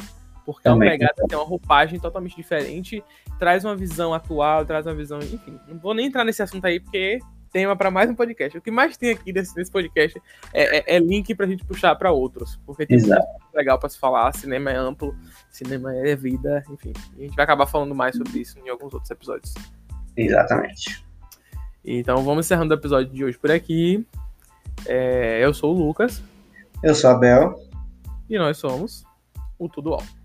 Porque 0.53 0.67
é 0.67 0.71
uma 0.71 0.79
pegada, 0.79 1.13
tem 1.27 1.37
uma 1.37 1.45
roupagem 1.45 1.99
totalmente 1.99 2.35
diferente, 2.35 3.03
traz 3.37 3.63
uma 3.63 3.75
visão 3.75 4.13
atual, 4.13 4.65
traz 4.65 4.85
uma 4.85 4.95
visão, 4.95 5.19
enfim. 5.19 5.59
Não 5.67 5.77
vou 5.77 5.93
nem 5.93 6.07
entrar 6.07 6.23
nesse 6.23 6.41
assunto 6.41 6.65
aí, 6.65 6.79
porque 6.79 7.19
tema 7.51 7.75
para 7.75 7.91
mais 7.91 8.09
um 8.09 8.15
podcast. 8.15 8.57
O 8.57 8.61
que 8.61 8.71
mais 8.71 8.97
tem 8.97 9.11
aqui 9.11 9.31
nesse, 9.31 9.55
nesse 9.55 9.71
podcast 9.71 10.21
é, 10.53 10.77
é, 10.77 10.95
é 10.95 10.99
link 10.99 11.33
pra 11.35 11.45
gente 11.45 11.65
puxar 11.65 11.95
para 11.95 12.11
outros, 12.11 12.59
porque 12.65 12.85
tem 12.85 12.97
Exato. 12.97 13.25
muito 13.27 13.55
legal 13.55 13.77
para 13.77 13.89
se 13.89 13.99
falar. 13.99 14.33
Cinema 14.33 14.71
é 14.71 14.75
amplo, 14.75 15.15
cinema 15.51 15.95
é 15.95 16.15
vida, 16.15 16.63
enfim. 16.69 16.93
A 17.17 17.21
gente 17.21 17.35
vai 17.35 17.43
acabar 17.43 17.65
falando 17.65 17.93
mais 17.93 18.15
sobre 18.15 18.39
isso 18.39 18.57
em 18.59 18.69
alguns 18.69 18.93
outros 18.93 19.11
episódios. 19.11 19.53
Exatamente. 20.15 21.05
Então 21.83 22.23
vamos 22.23 22.45
encerrando 22.45 22.73
o 22.73 22.77
episódio 22.77 23.11
de 23.11 23.23
hoje 23.23 23.37
por 23.37 23.51
aqui. 23.51 24.05
É, 24.85 25.43
eu 25.43 25.53
sou 25.53 25.75
o 25.75 25.77
Lucas. 25.77 26.23
Eu 26.83 26.95
sou 26.95 27.11
a 27.11 27.15
Bel. 27.15 27.59
E 28.29 28.37
nós 28.37 28.57
somos 28.57 29.03
o 29.57 29.67
Tudo 29.67 29.93
Alto. 29.93 30.18